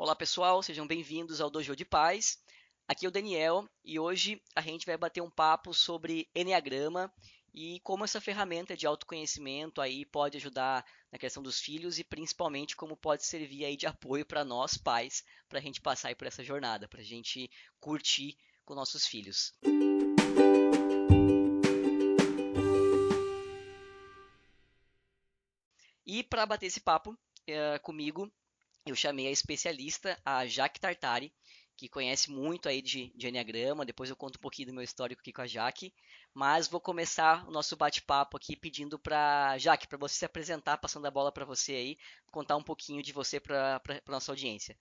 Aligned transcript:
Olá 0.00 0.14
pessoal, 0.14 0.62
sejam 0.62 0.86
bem-vindos 0.86 1.40
ao 1.40 1.50
Dojo 1.50 1.74
de 1.74 1.84
Paz. 1.84 2.38
Aqui 2.86 3.04
é 3.04 3.08
o 3.08 3.10
Daniel 3.10 3.68
e 3.84 3.98
hoje 3.98 4.40
a 4.54 4.60
gente 4.60 4.86
vai 4.86 4.96
bater 4.96 5.20
um 5.20 5.28
papo 5.28 5.74
sobre 5.74 6.30
Enneagrama 6.36 7.12
e 7.52 7.80
como 7.80 8.04
essa 8.04 8.20
ferramenta 8.20 8.76
de 8.76 8.86
autoconhecimento 8.86 9.80
aí 9.80 10.06
pode 10.06 10.36
ajudar 10.36 10.86
na 11.10 11.18
criação 11.18 11.42
dos 11.42 11.58
filhos 11.58 11.98
e 11.98 12.04
principalmente 12.04 12.76
como 12.76 12.96
pode 12.96 13.26
servir 13.26 13.64
aí 13.64 13.76
de 13.76 13.88
apoio 13.88 14.24
para 14.24 14.44
nós 14.44 14.76
pais, 14.78 15.24
para 15.48 15.58
a 15.58 15.62
gente 15.62 15.80
passar 15.80 16.14
por 16.14 16.28
essa 16.28 16.44
jornada, 16.44 16.86
para 16.86 17.00
a 17.00 17.04
gente 17.04 17.50
curtir 17.80 18.38
com 18.64 18.76
nossos 18.76 19.04
filhos. 19.04 19.52
E 26.06 26.22
para 26.22 26.46
bater 26.46 26.66
esse 26.66 26.80
papo 26.80 27.10
uh, 27.10 27.82
comigo, 27.82 28.32
eu 28.86 28.94
chamei 28.94 29.26
a 29.26 29.30
especialista, 29.30 30.18
a 30.24 30.46
Jaque 30.46 30.80
Tartari, 30.80 31.32
que 31.76 31.88
conhece 31.88 32.30
muito 32.30 32.68
aí 32.68 32.82
de, 32.82 33.12
de 33.14 33.28
Enneagrama. 33.28 33.86
Depois 33.86 34.10
eu 34.10 34.16
conto 34.16 34.36
um 34.36 34.40
pouquinho 34.40 34.68
do 34.68 34.74
meu 34.74 34.82
histórico 34.82 35.20
aqui 35.20 35.32
com 35.32 35.42
a 35.42 35.46
Jaque. 35.46 35.92
Mas 36.34 36.66
vou 36.66 36.80
começar 36.80 37.46
o 37.48 37.50
nosso 37.50 37.76
bate-papo 37.76 38.36
aqui 38.36 38.56
pedindo 38.56 38.98
para 38.98 39.56
Jaque, 39.58 39.86
para 39.86 39.98
você 39.98 40.16
se 40.16 40.24
apresentar, 40.24 40.78
passando 40.78 41.06
a 41.06 41.10
bola 41.10 41.30
para 41.30 41.44
você 41.44 41.72
aí, 41.72 41.98
contar 42.30 42.56
um 42.56 42.62
pouquinho 42.62 43.02
de 43.02 43.12
você 43.12 43.38
para 43.38 43.80
a 43.86 44.10
nossa 44.10 44.32
audiência. 44.32 44.76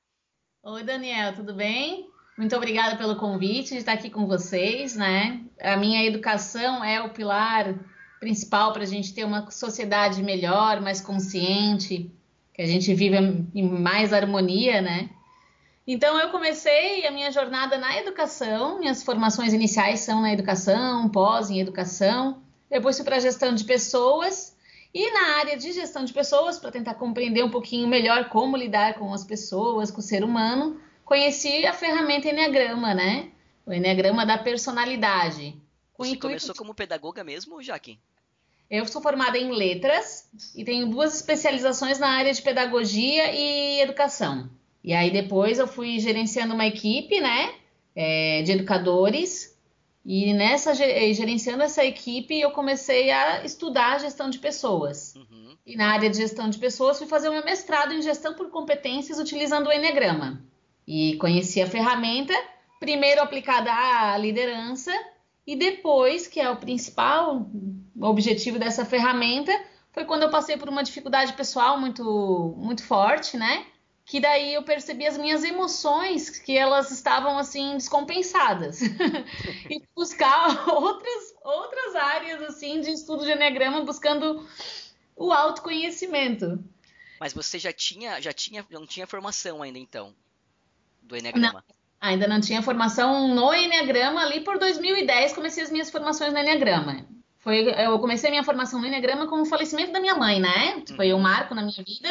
Oi, 0.64 0.84
Daniel, 0.84 1.36
tudo 1.36 1.54
bem? 1.54 2.10
Muito 2.38 2.56
obrigada 2.56 2.98
pelo 2.98 3.16
convite 3.16 3.70
de 3.70 3.78
estar 3.78 3.94
aqui 3.94 4.10
com 4.10 4.28
vocês, 4.28 4.96
né? 4.96 5.46
A 5.60 5.78
minha 5.78 6.04
educação 6.06 6.84
é 6.84 7.02
o 7.02 7.14
pilar 7.14 7.74
principal 8.20 8.74
para 8.74 8.84
a 8.84 8.88
gente 8.88 9.14
ter 9.14 9.24
uma 9.24 9.50
sociedade 9.50 10.22
melhor, 10.24 10.82
mais 10.82 11.00
consciente, 11.00 12.12
que 12.58 12.64
a 12.64 12.66
gente 12.66 12.92
vive 12.96 13.16
em 13.54 13.64
mais 13.64 14.12
harmonia, 14.12 14.82
né? 14.82 15.12
Então 15.86 16.20
eu 16.20 16.32
comecei 16.32 17.06
a 17.06 17.12
minha 17.12 17.32
jornada 17.32 17.78
na 17.78 17.98
educação, 18.00 18.80
minhas 18.80 19.04
formações 19.04 19.54
iniciais 19.54 20.00
são 20.00 20.22
na 20.22 20.34
educação, 20.34 21.08
pós 21.08 21.52
em 21.52 21.62
educação, 21.62 22.42
depois 22.68 22.98
fui 22.98 23.06
para 23.06 23.20
gestão 23.20 23.54
de 23.54 23.64
pessoas 23.64 24.58
e 24.92 25.12
na 25.12 25.38
área 25.38 25.56
de 25.56 25.72
gestão 25.72 26.04
de 26.04 26.12
pessoas, 26.12 26.58
para 26.58 26.72
tentar 26.72 26.96
compreender 26.96 27.44
um 27.44 27.52
pouquinho 27.52 27.88
melhor 27.88 28.30
como 28.30 28.58
lidar 28.58 28.96
com 28.96 29.14
as 29.14 29.24
pessoas, 29.24 29.92
com 29.92 30.00
o 30.00 30.04
ser 30.04 30.24
humano, 30.24 30.82
conheci 31.06 31.64
a 31.68 31.74
ferramenta 31.74 32.28
Enneagrama, 32.28 32.96
né? 32.96 33.30
O 33.68 33.72
Enneagrama 33.72 34.26
da 34.26 34.40
personalidade. 34.40 35.56
Você 35.96 36.18
começou 36.18 36.56
como 36.56 36.74
pedagoga 36.74 37.24
mesmo, 37.24 37.62
Jaque? 37.62 38.00
Eu 38.70 38.86
sou 38.86 39.02
formada 39.02 39.38
em 39.38 39.52
letras 39.52 40.30
e 40.56 40.64
tenho 40.66 40.88
duas 40.88 41.16
especializações 41.16 42.00
na 42.00 42.10
área 42.10 42.34
de 42.34 42.42
pedagogia 42.42 43.32
e 43.34 43.80
educação. 43.80 44.50
E 44.84 44.94
aí 44.94 45.10
depois 45.10 45.58
eu 45.58 45.68
fui 45.68 46.00
gerenciando 46.00 46.54
uma 46.54 46.66
equipe, 46.66 47.20
né, 47.22 47.54
é, 47.96 48.42
de 48.42 48.52
educadores. 48.52 49.58
E 50.06 50.34
nessa 50.34 50.74
gerenciando 50.74 51.64
essa 51.64 51.84
equipe, 51.84 52.40
eu 52.40 52.52
comecei 52.52 53.12
a 53.12 53.44
estudar 53.44 54.00
gestão 54.00 54.30
de 54.30 54.40
pessoas. 54.40 55.16
Uhum. 55.16 55.58
E 55.66 55.76
na 55.76 55.92
área 55.92 56.10
de 56.10 56.18
gestão 56.18 56.50
de 56.50 56.58
pessoas, 56.58 56.98
fui 56.98 57.08
fazer 57.08 57.28
o 57.28 57.34
meu 57.34 57.44
mestrado 57.44 57.94
em 57.94 58.02
gestão 58.02 58.34
por 58.34 58.50
competências 58.50 59.20
utilizando 59.20 59.68
o 59.68 59.72
Enneagrama. 59.72 60.42
E 60.88 61.18
conheci 61.18 61.62
a 61.62 61.68
ferramenta, 61.68 62.34
primeiro 62.80 63.22
aplicada 63.22 63.70
à 63.70 64.18
liderança 64.18 64.94
e 65.48 65.56
depois, 65.56 66.28
que 66.28 66.42
é 66.42 66.50
o 66.50 66.58
principal 66.58 67.50
objetivo 68.02 68.60
dessa 68.60 68.84
ferramenta, 68.84 69.58
foi 69.94 70.04
quando 70.04 70.24
eu 70.24 70.30
passei 70.30 70.58
por 70.58 70.68
uma 70.68 70.84
dificuldade 70.84 71.32
pessoal 71.34 71.80
muito, 71.80 72.54
muito 72.58 72.84
forte, 72.84 73.38
né? 73.38 73.66
Que 74.04 74.20
daí 74.20 74.54
eu 74.54 74.64
percebi 74.64 75.08
as 75.08 75.18
minhas 75.18 75.46
emoções, 75.46 76.30
que 76.30 76.58
elas 76.58 76.92
estavam 76.92 77.38
assim 77.38 77.78
descompensadas. 77.78 78.82
e 79.72 79.82
buscar 79.96 80.68
outras, 80.70 81.34
outras 81.42 81.96
áreas 81.96 82.42
assim 82.42 82.82
de 82.82 82.92
estudo 82.92 83.24
de 83.24 83.32
Enneagrama, 83.32 83.86
buscando 83.86 84.46
o 85.16 85.32
autoconhecimento. 85.32 86.62
Mas 87.22 87.34
você 87.34 87.58
já 87.58 87.72
tinha, 87.72 88.20
já 88.22 88.34
tinha, 88.34 88.66
não 88.70 88.86
tinha 88.86 89.08
formação 89.08 89.64
ainda 89.64 89.80
então 89.80 90.14
do 91.02 91.16
Enneagrama? 91.16 91.64
Não. 91.68 91.77
Ainda 92.00 92.28
não 92.28 92.40
tinha 92.40 92.62
formação 92.62 93.28
no 93.30 93.54
Enneagrama, 93.54 94.22
ali 94.22 94.42
por 94.42 94.60
2010 94.60 95.34
comecei 95.34 95.64
as 95.64 95.72
minhas 95.72 95.90
formações 95.90 96.32
no 96.32 96.40
Enneagrama. 96.40 97.06
Foi, 97.40 97.74
eu 97.84 97.98
comecei 98.00 98.30
a 98.30 98.32
minha 98.32 98.44
formação 98.44 98.80
no 98.80 98.88
Enneagrama 98.88 99.28
com 99.28 99.42
o 99.42 99.46
falecimento 99.46 99.92
da 99.92 100.00
minha 100.00 100.16
mãe, 100.16 100.40
né? 100.40 100.84
Foi 100.96 101.14
um 101.14 101.20
marco 101.20 101.56
na 101.56 101.62
minha 101.62 101.84
vida. 101.84 102.10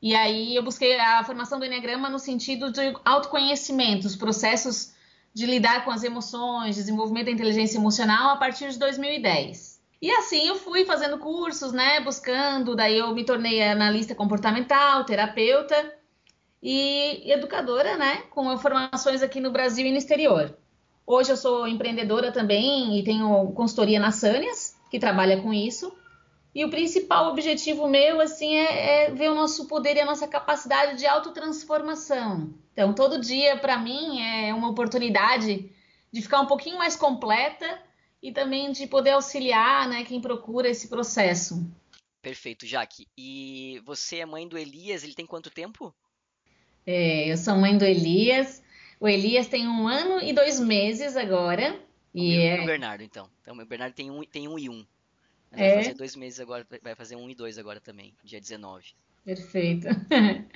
E 0.00 0.14
aí 0.14 0.54
eu 0.54 0.62
busquei 0.62 0.98
a 0.98 1.24
formação 1.24 1.58
do 1.58 1.64
Enneagrama 1.64 2.08
no 2.08 2.18
sentido 2.18 2.70
de 2.70 2.80
autoconhecimento, 3.04 4.06
os 4.06 4.14
processos 4.14 4.92
de 5.34 5.46
lidar 5.46 5.84
com 5.84 5.90
as 5.90 6.04
emoções, 6.04 6.76
desenvolvimento 6.76 7.26
da 7.26 7.32
inteligência 7.32 7.78
emocional 7.78 8.30
a 8.30 8.36
partir 8.36 8.70
de 8.70 8.78
2010. 8.78 9.80
E 10.00 10.10
assim 10.12 10.46
eu 10.46 10.54
fui 10.54 10.84
fazendo 10.84 11.18
cursos, 11.18 11.72
né, 11.72 12.00
buscando, 12.00 12.76
daí 12.76 12.98
eu 12.98 13.12
me 13.14 13.24
tornei 13.24 13.62
analista 13.62 14.14
comportamental, 14.14 15.04
terapeuta, 15.04 15.97
e 16.62 17.30
educadora, 17.30 17.96
né, 17.96 18.22
com 18.30 18.56
formações 18.58 19.22
aqui 19.22 19.40
no 19.40 19.50
Brasil 19.50 19.86
e 19.86 19.90
no 19.90 19.98
exterior. 19.98 20.56
Hoje 21.06 21.32
eu 21.32 21.36
sou 21.36 21.66
empreendedora 21.66 22.30
também 22.30 22.98
e 22.98 23.04
tenho 23.04 23.52
consultoria 23.52 23.98
na 23.98 24.10
Sânias, 24.10 24.76
que 24.90 24.98
trabalha 24.98 25.40
com 25.40 25.52
isso. 25.52 25.96
E 26.54 26.64
o 26.64 26.70
principal 26.70 27.30
objetivo 27.30 27.86
meu, 27.88 28.20
assim, 28.20 28.56
é, 28.56 29.04
é 29.06 29.10
ver 29.10 29.30
o 29.30 29.34
nosso 29.34 29.66
poder 29.66 29.96
e 29.96 30.00
a 30.00 30.04
nossa 30.04 30.26
capacidade 30.26 30.98
de 30.98 31.06
autotransformação. 31.06 32.52
Então, 32.72 32.92
todo 32.92 33.20
dia, 33.20 33.56
para 33.56 33.78
mim, 33.78 34.20
é 34.20 34.52
uma 34.52 34.68
oportunidade 34.68 35.70
de 36.12 36.22
ficar 36.22 36.40
um 36.40 36.46
pouquinho 36.46 36.78
mais 36.78 36.96
completa 36.96 37.80
e 38.22 38.32
também 38.32 38.72
de 38.72 38.86
poder 38.86 39.10
auxiliar 39.10 39.88
né, 39.88 40.04
quem 40.04 40.20
procura 40.20 40.68
esse 40.68 40.88
processo. 40.88 41.64
Perfeito, 42.20 42.66
Jaque. 42.66 43.06
E 43.16 43.80
você 43.84 44.18
é 44.18 44.26
mãe 44.26 44.48
do 44.48 44.58
Elias, 44.58 45.04
ele 45.04 45.14
tem 45.14 45.26
quanto 45.26 45.50
tempo? 45.50 45.94
É, 46.90 47.30
eu 47.30 47.36
sou 47.36 47.54
mãe 47.54 47.76
do 47.76 47.84
Elias. 47.84 48.62
O 48.98 49.06
Elias 49.06 49.46
tem 49.46 49.68
um 49.68 49.86
ano 49.86 50.22
e 50.22 50.32
dois 50.32 50.58
meses 50.58 51.18
agora. 51.18 51.78
E 52.14 52.36
é... 52.38 52.62
o 52.62 52.64
Bernardo, 52.64 53.04
então. 53.04 53.28
Então, 53.42 53.54
o 53.54 53.66
Bernardo 53.66 53.92
tem 53.92 54.10
um, 54.10 54.22
tem 54.24 54.48
um 54.48 54.58
e 54.58 54.70
um. 54.70 54.86
É. 55.52 55.74
Vai 55.74 55.82
fazer 55.82 55.94
dois 55.94 56.16
meses 56.16 56.40
agora, 56.40 56.66
vai 56.82 56.94
fazer 56.94 57.16
um 57.16 57.28
e 57.28 57.34
dois 57.34 57.58
agora 57.58 57.78
também, 57.78 58.14
dia 58.24 58.40
19. 58.40 58.86
Perfeito. 59.22 59.86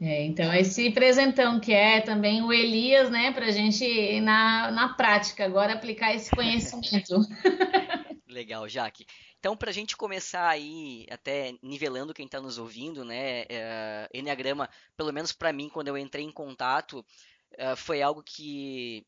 É, 0.00 0.24
então, 0.24 0.52
esse 0.52 0.90
presentão 0.90 1.60
que 1.60 1.72
é 1.72 2.00
também 2.00 2.42
o 2.42 2.52
Elias, 2.52 3.08
né, 3.08 3.30
para 3.30 3.46
a 3.46 3.50
gente 3.52 4.20
na, 4.20 4.70
na 4.72 4.88
prática 4.88 5.44
agora 5.44 5.72
aplicar 5.72 6.12
esse 6.12 6.32
conhecimento. 6.32 7.20
Legal, 8.34 8.68
Jaque. 8.68 9.06
Então, 9.38 9.56
para 9.56 9.70
a 9.70 9.72
gente 9.72 9.96
começar 9.96 10.48
aí, 10.48 11.06
até 11.10 11.54
nivelando 11.62 12.12
quem 12.12 12.26
está 12.26 12.40
nos 12.40 12.58
ouvindo, 12.58 13.04
né, 13.04 13.44
é, 13.48 14.08
Enneagrama, 14.12 14.68
pelo 14.96 15.12
menos 15.12 15.32
para 15.32 15.52
mim, 15.52 15.68
quando 15.68 15.88
eu 15.88 15.96
entrei 15.96 16.24
em 16.24 16.32
contato, 16.32 17.04
é, 17.52 17.76
foi 17.76 18.02
algo 18.02 18.22
que 18.22 19.06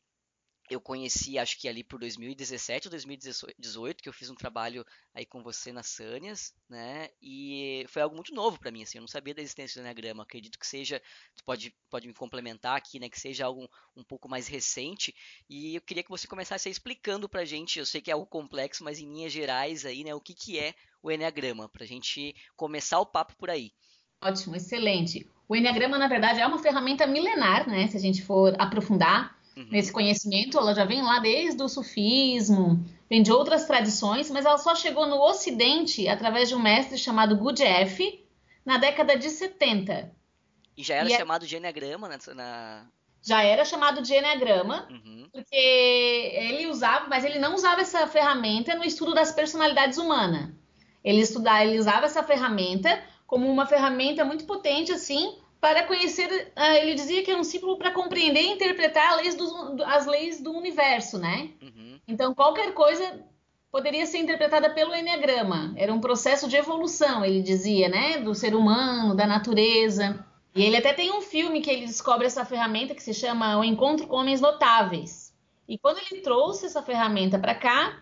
eu 0.69 0.81
conheci, 0.81 1.37
acho 1.37 1.59
que 1.59 1.67
ali 1.67 1.83
por 1.83 1.99
2017 1.99 2.87
ou 2.87 2.91
2018, 2.91 4.03
que 4.03 4.09
eu 4.09 4.13
fiz 4.13 4.29
um 4.29 4.35
trabalho 4.35 4.85
aí 5.13 5.25
com 5.25 5.41
você 5.41 5.71
nas 5.71 5.87
Sânias, 5.87 6.53
né? 6.69 7.09
E 7.21 7.85
foi 7.87 8.01
algo 8.01 8.15
muito 8.15 8.33
novo 8.33 8.59
para 8.59 8.71
mim, 8.71 8.83
assim, 8.83 8.97
eu 8.97 9.01
não 9.01 9.07
sabia 9.07 9.33
da 9.33 9.41
existência 9.41 9.79
do 9.79 9.83
Enneagrama. 9.83 10.23
Acredito 10.23 10.59
que 10.59 10.67
seja, 10.67 11.01
tu 11.35 11.43
pode, 11.43 11.73
pode 11.89 12.07
me 12.07 12.13
complementar 12.13 12.75
aqui, 12.75 12.99
né? 12.99 13.09
Que 13.09 13.19
seja 13.19 13.45
algo 13.45 13.69
um 13.95 14.03
pouco 14.03 14.27
mais 14.27 14.47
recente. 14.47 15.15
E 15.49 15.75
eu 15.75 15.81
queria 15.81 16.03
que 16.03 16.09
você 16.09 16.27
começasse 16.27 16.69
explicando 16.69 17.29
pra 17.29 17.45
gente, 17.45 17.79
eu 17.79 17.85
sei 17.85 18.01
que 18.01 18.11
é 18.11 18.13
algo 18.13 18.25
complexo, 18.25 18.83
mas 18.83 18.99
em 18.99 19.05
linhas 19.05 19.31
gerais 19.31 19.85
aí, 19.85 20.03
né? 20.03 20.13
O 20.13 20.21
que, 20.21 20.33
que 20.33 20.59
é 20.59 20.73
o 21.01 21.11
Enneagrama, 21.11 21.69
pra 21.69 21.85
gente 21.85 22.35
começar 22.55 22.99
o 22.99 23.05
papo 23.05 23.35
por 23.37 23.49
aí. 23.49 23.71
Ótimo, 24.21 24.55
excelente. 24.55 25.29
O 25.47 25.55
Enneagrama, 25.55 25.97
na 25.97 26.07
verdade, 26.07 26.41
é 26.41 26.47
uma 26.47 26.59
ferramenta 26.59 27.07
milenar, 27.07 27.69
né? 27.69 27.87
Se 27.87 27.95
a 27.95 27.99
gente 27.99 28.23
for 28.23 28.53
aprofundar 28.59 29.36
uhum. 29.57 29.67
nesse 29.71 29.91
conhecimento. 29.91 30.57
Ela 30.57 30.73
já 30.73 30.85
vem 30.85 31.01
lá 31.01 31.19
desde 31.19 31.61
o 31.61 31.67
sufismo, 31.67 32.85
vem 33.09 33.23
de 33.23 33.31
outras 33.31 33.65
tradições, 33.65 34.29
mas 34.29 34.45
ela 34.45 34.57
só 34.57 34.75
chegou 34.75 35.07
no 35.07 35.19
Ocidente 35.19 36.07
através 36.07 36.47
de 36.47 36.55
um 36.55 36.61
mestre 36.61 36.97
chamado 36.97 37.35
Gurdjieff 37.35 38.23
na 38.63 38.77
década 38.77 39.17
de 39.17 39.29
70. 39.29 40.11
E 40.77 40.83
já 40.83 40.95
era 40.95 41.09
e 41.09 41.13
é 41.13 41.17
chamado 41.17 41.45
é... 41.45 41.47
de 41.47 41.57
Enneagrama 41.57 42.07
na, 42.07 42.33
na... 42.35 42.85
Já 43.21 43.41
era 43.41 43.65
chamado 43.65 44.01
de 44.01 44.13
Enneagrama, 44.13 44.87
uhum. 44.89 45.27
porque 45.33 45.55
ele 45.55 46.67
usava, 46.67 47.07
mas 47.07 47.25
ele 47.25 47.39
não 47.39 47.55
usava 47.55 47.81
essa 47.81 48.05
ferramenta 48.07 48.75
no 48.75 48.85
estudo 48.85 49.13
das 49.13 49.31
personalidades 49.31 49.97
humanas. 49.97 50.51
Ele, 51.03 51.21
estudava, 51.21 51.63
ele 51.63 51.79
usava 51.79 52.05
essa 52.05 52.21
ferramenta 52.21 53.01
como 53.25 53.49
uma 53.49 53.65
ferramenta 53.65 54.23
muito 54.23 54.45
potente, 54.45 54.91
assim, 54.91 55.37
para 55.59 55.83
conhecer, 55.83 56.51
uh, 56.55 56.75
ele 56.81 56.93
dizia 56.93 57.23
que 57.23 57.31
é 57.31 57.37
um 57.37 57.43
símbolo 57.43 57.77
para 57.77 57.91
compreender 57.91 58.41
e 58.41 58.51
interpretar 58.51 59.15
leis 59.17 59.35
do, 59.35 59.83
as 59.83 60.05
leis 60.05 60.41
do 60.41 60.51
universo, 60.51 61.17
né? 61.17 61.49
Uhum. 61.61 61.99
Então, 62.07 62.33
qualquer 62.33 62.73
coisa 62.73 63.25
poderia 63.71 64.05
ser 64.05 64.19
interpretada 64.19 64.69
pelo 64.69 64.95
Enneagrama. 64.95 65.73
Era 65.75 65.93
um 65.93 65.99
processo 65.99 66.47
de 66.47 66.55
evolução, 66.55 67.25
ele 67.25 67.41
dizia, 67.41 67.89
né? 67.89 68.19
Do 68.19 68.33
ser 68.33 68.55
humano, 68.55 69.15
da 69.15 69.27
natureza. 69.27 70.25
E 70.55 70.63
ele 70.63 70.77
até 70.77 70.93
tem 70.93 71.11
um 71.11 71.21
filme 71.21 71.61
que 71.61 71.69
ele 71.69 71.85
descobre 71.85 72.25
essa 72.25 72.45
ferramenta 72.45 72.95
que 72.95 73.03
se 73.03 73.13
chama 73.13 73.59
O 73.59 73.63
Encontro 73.63 74.07
com 74.07 74.15
Homens 74.15 74.41
Notáveis. 74.41 75.33
E 75.67 75.77
quando 75.77 75.99
ele 75.99 76.21
trouxe 76.21 76.65
essa 76.65 76.81
ferramenta 76.81 77.37
para 77.37 77.53
cá, 77.53 78.01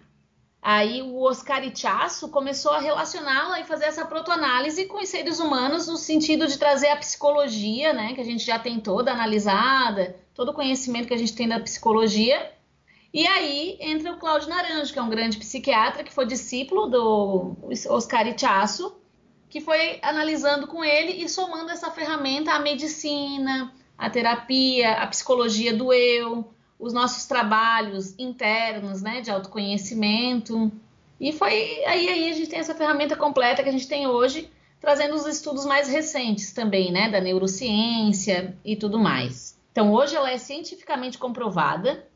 aí 0.65 1.03
o 1.03 1.21
Oscar 1.21 1.63
Ichaço 1.63 2.29
começou 2.29 2.71
a 2.71 2.79
relacioná-la 2.79 3.59
e 3.59 3.65
fazer 3.65 3.85
essa 3.85 4.03
protoanálise 4.03 4.87
com 4.87 4.97
os 4.97 5.07
seres 5.07 5.39
humanos 5.39 5.87
no 5.87 5.95
sentido 5.95 6.47
de 6.47 6.57
trazer 6.57 6.87
a 6.87 6.95
psicologia, 6.95 7.93
né, 7.93 8.15
que 8.15 8.21
a 8.21 8.25
gente 8.25 8.43
já 8.43 8.57
tem 8.57 8.79
toda 8.79 9.11
analisada, 9.11 10.15
todo 10.33 10.49
o 10.49 10.53
conhecimento 10.55 11.07
que 11.07 11.13
a 11.13 11.17
gente 11.17 11.35
tem 11.35 11.47
da 11.47 11.59
psicologia. 11.59 12.51
E 13.13 13.27
aí 13.27 13.77
entra 13.79 14.11
o 14.11 14.17
Cláudio 14.17 14.49
Naranjo, 14.49 14.91
que 14.91 14.97
é 14.97 15.03
um 15.03 15.09
grande 15.09 15.37
psiquiatra 15.37 16.03
que 16.03 16.11
foi 16.11 16.25
discípulo 16.25 16.87
do 16.87 17.55
Oscar 17.91 18.25
Ichaço, 18.27 18.97
que 19.47 19.61
foi 19.61 19.99
analisando 20.01 20.65
com 20.65 20.83
ele 20.83 21.23
e 21.23 21.29
somando 21.29 21.69
essa 21.69 21.91
ferramenta 21.91 22.51
à 22.53 22.59
medicina, 22.59 23.71
à 23.95 24.09
terapia, 24.09 24.93
à 24.93 25.05
psicologia 25.05 25.77
do 25.77 25.93
eu, 25.93 26.54
os 26.79 26.93
nossos 26.93 27.25
trabalhos 27.25 28.17
internos, 28.19 29.01
né, 29.01 29.21
de 29.21 29.31
autoconhecimento. 29.31 30.71
E 31.19 31.31
foi 31.31 31.51
aí, 31.85 32.07
aí 32.09 32.29
a 32.29 32.33
gente 32.33 32.49
tem 32.49 32.59
essa 32.59 32.75
ferramenta 32.75 33.15
completa 33.15 33.63
que 33.63 33.69
a 33.69 33.71
gente 33.71 33.87
tem 33.87 34.07
hoje, 34.07 34.49
trazendo 34.79 35.15
os 35.15 35.25
estudos 35.25 35.65
mais 35.65 35.87
recentes 35.87 36.53
também, 36.53 36.91
né, 36.91 37.09
da 37.09 37.21
neurociência 37.21 38.57
e 38.63 38.75
tudo 38.75 38.99
mais. 38.99 39.57
Então, 39.71 39.91
hoje 39.93 40.15
ela 40.15 40.31
é 40.31 40.37
cientificamente 40.37 41.17
comprovada, 41.17 42.07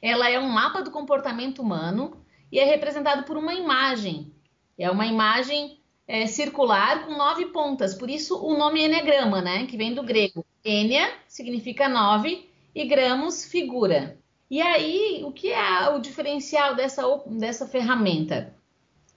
ela 0.00 0.28
é 0.30 0.38
um 0.38 0.48
mapa 0.48 0.82
do 0.82 0.90
comportamento 0.90 1.60
humano 1.60 2.16
e 2.52 2.58
é 2.58 2.64
representado 2.64 3.24
por 3.24 3.36
uma 3.36 3.54
imagem. 3.54 4.32
É 4.78 4.90
uma 4.90 5.06
imagem 5.06 5.78
é, 6.06 6.26
circular 6.26 7.06
com 7.06 7.16
nove 7.16 7.46
pontas, 7.46 7.94
por 7.94 8.10
isso 8.10 8.38
o 8.44 8.56
nome 8.56 8.82
Enneagrama, 8.82 9.40
né? 9.40 9.66
Que 9.66 9.76
vem 9.76 9.94
do 9.94 10.02
grego. 10.02 10.44
Enia 10.64 11.10
significa 11.26 11.88
nove 11.88 12.48
e 12.74 12.84
gramos, 12.84 13.44
figura. 13.44 14.18
E 14.50 14.60
aí, 14.60 15.22
o 15.24 15.32
que 15.32 15.52
é 15.52 15.88
o 15.90 15.98
diferencial 15.98 16.74
dessa, 16.74 17.02
dessa 17.26 17.66
ferramenta? 17.66 18.54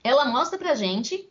Ela 0.02 0.24
mostra 0.24 0.58
pra 0.58 0.74
gente 0.74 1.30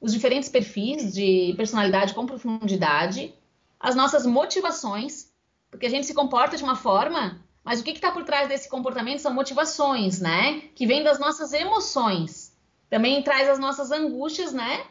os 0.00 0.12
diferentes 0.12 0.48
perfis 0.48 1.14
de 1.14 1.54
personalidade 1.56 2.14
com 2.14 2.26
profundidade, 2.26 3.34
as 3.80 3.94
nossas 3.94 4.26
motivações, 4.26 5.32
porque 5.70 5.86
a 5.86 5.90
gente 5.90 6.06
se 6.06 6.14
comporta 6.14 6.56
de 6.56 6.62
uma 6.62 6.76
forma, 6.76 7.44
mas 7.64 7.80
o 7.80 7.84
que 7.84 7.90
está 7.90 8.10
por 8.10 8.24
trás 8.24 8.48
desse 8.48 8.68
comportamento 8.68 9.20
são 9.20 9.32
motivações, 9.32 10.20
né? 10.20 10.60
Que 10.74 10.86
vêm 10.86 11.02
das 11.02 11.18
nossas 11.18 11.52
emoções. 11.52 12.56
Também 12.88 13.22
traz 13.22 13.48
as 13.48 13.58
nossas 13.58 13.90
angústias, 13.90 14.52
né? 14.52 14.84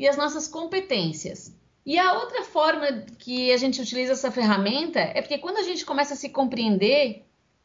e 0.00 0.08
as 0.08 0.16
nossas 0.16 0.48
competências. 0.48 1.54
E 1.84 1.98
a 1.98 2.12
outra 2.14 2.44
forma 2.44 2.86
que 3.18 3.52
a 3.52 3.56
gente 3.56 3.80
utiliza 3.80 4.12
essa 4.12 4.30
ferramenta 4.30 5.00
é 5.00 5.22
porque 5.22 5.38
quando 5.38 5.56
a 5.56 5.62
gente 5.62 5.84
começa 5.84 6.14
a 6.14 6.16
se 6.16 6.28
compreender, 6.28 7.24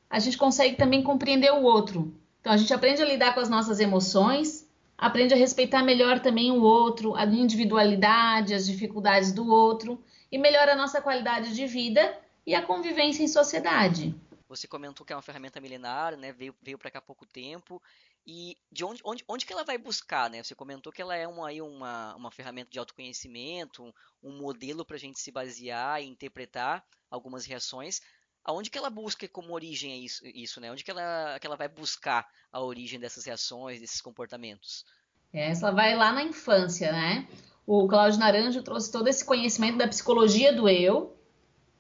a 0.10 0.20
gente 0.20 0.38
consegue 0.38 0.76
também 0.76 1.04
compreender 1.04 1.52
o 1.52 1.64
outro. 1.64 2.14
Então 2.40 2.54
a 2.54 2.58
gente 2.58 2.74
aprende 2.74 3.02
a 3.02 3.06
lidar 3.06 3.34
com 3.34 3.40
as 3.40 3.50
nossas 3.50 3.80
emoções, 3.80 4.70
aprende 4.98 5.34
a 5.34 5.38
respeitar 5.38 5.84
melhor 5.84 6.20
também 6.20 6.52
o 6.52 6.62
outro, 6.62 7.16
a 7.16 7.26
individualidade, 7.26 8.54
as 8.54 8.66
dificuldades 8.66 9.34
do 9.34 9.52
outro 9.52 10.02
e 10.32 10.38
melhora 10.38 10.74
a 10.74 10.76
nossa 10.76 11.02
qualidade 11.02 11.54
de 11.54 11.68
vida 11.68 12.18
e 12.46 12.56
a 12.56 12.62
convivência 12.62 13.24
em 13.24 13.28
sociedade. 13.28 14.16
Você 14.48 14.68
comentou 14.68 15.06
que 15.06 15.12
é 15.12 15.16
uma 15.16 15.22
ferramenta 15.22 15.60
milenar, 15.60 16.16
né? 16.16 16.32
Veio, 16.32 16.56
veio 16.62 16.78
para 16.78 16.92
cá 16.92 17.00
há 17.00 17.02
pouco 17.02 17.26
tempo 17.26 17.82
e 18.28 18.58
de 18.72 18.84
onde, 18.84 19.02
onde, 19.06 19.24
onde 19.28 19.46
que 19.46 19.54
ela 19.54 19.64
vai 19.64 19.78
buscar, 19.78 20.30
né? 20.30 20.42
Você 20.42 20.56
comentou 20.56 20.92
que 20.92 21.02
ela 21.02 21.16
é 21.16 21.28
uma, 21.28 21.50
aí 21.50 21.62
uma, 21.62 22.16
uma 22.16 22.32
ferramenta 22.32 22.72
de 22.72 22.80
autoconhecimento, 22.80 23.84
um, 23.84 23.94
um 24.24 24.38
modelo 24.38 24.84
para 24.84 24.96
a 24.96 25.00
gente 25.00 25.20
se 25.20 25.32
basear 25.32 26.02
e 26.02 26.08
interpretar 26.08 26.84
algumas 27.10 27.46
reações. 27.46 28.02
Aonde 28.44 28.70
que 28.70 28.78
ela 28.78 28.90
busca 28.90 29.28
como 29.28 29.54
origem 29.54 29.92
é 29.92 29.98
isso, 29.98 30.26
isso, 30.26 30.60
né? 30.60 30.72
Onde 30.72 30.84
que 30.84 30.92
ela, 30.92 31.38
que 31.40 31.46
ela 31.46 31.56
vai 31.56 31.68
buscar 31.68 32.28
a 32.52 32.62
origem 32.62 33.00
dessas 33.00 33.26
reações, 33.26 33.80
desses 33.80 34.02
comportamentos? 34.02 34.86
Essa 35.32 35.72
vai 35.72 35.96
lá 35.96 36.12
na 36.12 36.24
infância, 36.24 36.92
né? 36.92 37.28
O 37.66 37.88
Cláudio 37.88 38.20
Naranjo 38.20 38.64
trouxe 38.64 38.92
todo 38.92 39.08
esse 39.08 39.24
conhecimento 39.24 39.78
da 39.78 39.88
psicologia 39.88 40.54
do 40.54 40.70
eu 40.70 41.16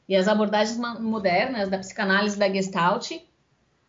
e 0.07 0.15
as 0.15 0.27
abordagens 0.27 0.77
modernas 0.99 1.69
da 1.69 1.77
psicanálise 1.79 2.37
da 2.37 2.51
Gestalt 2.51 3.11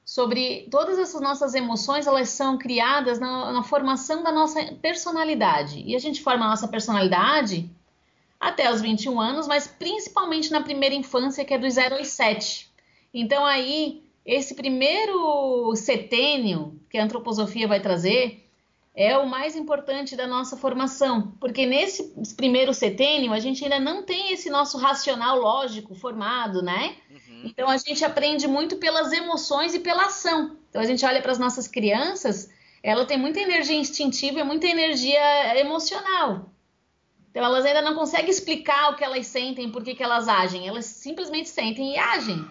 sobre 0.06 0.69
todas 0.70 1.00
essas 1.00 1.20
nossas 1.20 1.53
emoções, 1.53 2.06
elas 2.06 2.29
são 2.29 2.56
criadas 2.56 3.19
na, 3.19 3.53
na, 3.53 3.64
formação 3.64 4.23
da 4.23 4.31
nossa 4.31 4.64
personalidade. 4.81 5.82
E 5.85 5.97
a 5.97 5.99
gente 5.99 6.23
forma 6.23 6.47
a 6.47 6.50
nossa 6.50 6.69
personalidade 6.69 7.69
até 8.38 8.73
os 8.73 8.81
21 8.81 9.20
anos, 9.20 9.49
mas 9.49 9.67
principalmente 9.67 10.53
na 10.53 10.62
primeira 10.62 10.94
infância, 10.94 11.44
que 11.44 11.53
é 11.53 11.58
dos 11.58 11.75
0 11.75 11.97
aos 11.97 12.06
7. 12.06 12.70
Então 13.12 13.44
aí, 13.44 14.05
esse 14.25 14.55
primeiro 14.55 15.75
setênio 15.75 16.81
que 16.88 16.99
a 16.99 17.02
antroposofia 17.02 17.67
vai 17.67 17.81
trazer 17.81 18.46
é 18.97 19.17
o 19.19 19.29
mais 19.29 19.55
importante 19.55 20.17
da 20.17 20.27
nossa 20.27 20.57
formação, 20.57 21.35
porque 21.39 21.67
nesse 21.67 22.15
primeiro 22.35 22.73
setênio 22.73 23.35
a 23.35 23.39
gente 23.39 23.63
ainda 23.63 23.79
não 23.79 24.03
tem 24.03 24.33
esse 24.33 24.49
nosso 24.49 24.79
racional 24.79 25.39
lógico 25.39 25.95
formado, 25.95 26.63
né? 26.63 26.97
Uhum. 27.11 27.43
Então 27.45 27.69
a 27.69 27.77
gente 27.77 28.03
aprende 28.03 28.49
muito 28.49 28.79
pelas 28.79 29.13
emoções 29.13 29.75
e 29.75 29.81
pela 29.81 30.07
ação. 30.07 30.57
Então 30.71 30.81
a 30.81 30.87
gente 30.87 31.05
olha 31.05 31.21
para 31.21 31.31
as 31.31 31.39
nossas 31.39 31.69
crianças, 31.69 32.51
ela 32.83 33.05
tem 33.05 33.19
muita 33.19 33.39
energia 33.39 33.77
instintiva 33.77 34.41
e 34.41 34.45
muita 34.45 34.67
energia 34.67 35.59
emocional. 35.59 36.51
Então 37.31 37.45
elas 37.45 37.67
ainda 37.67 37.83
não 37.83 37.95
conseguem 37.95 38.31
explicar 38.31 38.93
o 38.93 38.97
que 38.97 39.05
elas 39.05 39.27
sentem, 39.27 39.71
por 39.71 39.85
que, 39.85 39.95
que 39.95 40.03
elas 40.03 40.27
agem, 40.27 40.67
elas 40.67 40.87
simplesmente 40.87 41.51
sentem 41.51 41.93
e 41.93 41.99
agem. 41.99 42.43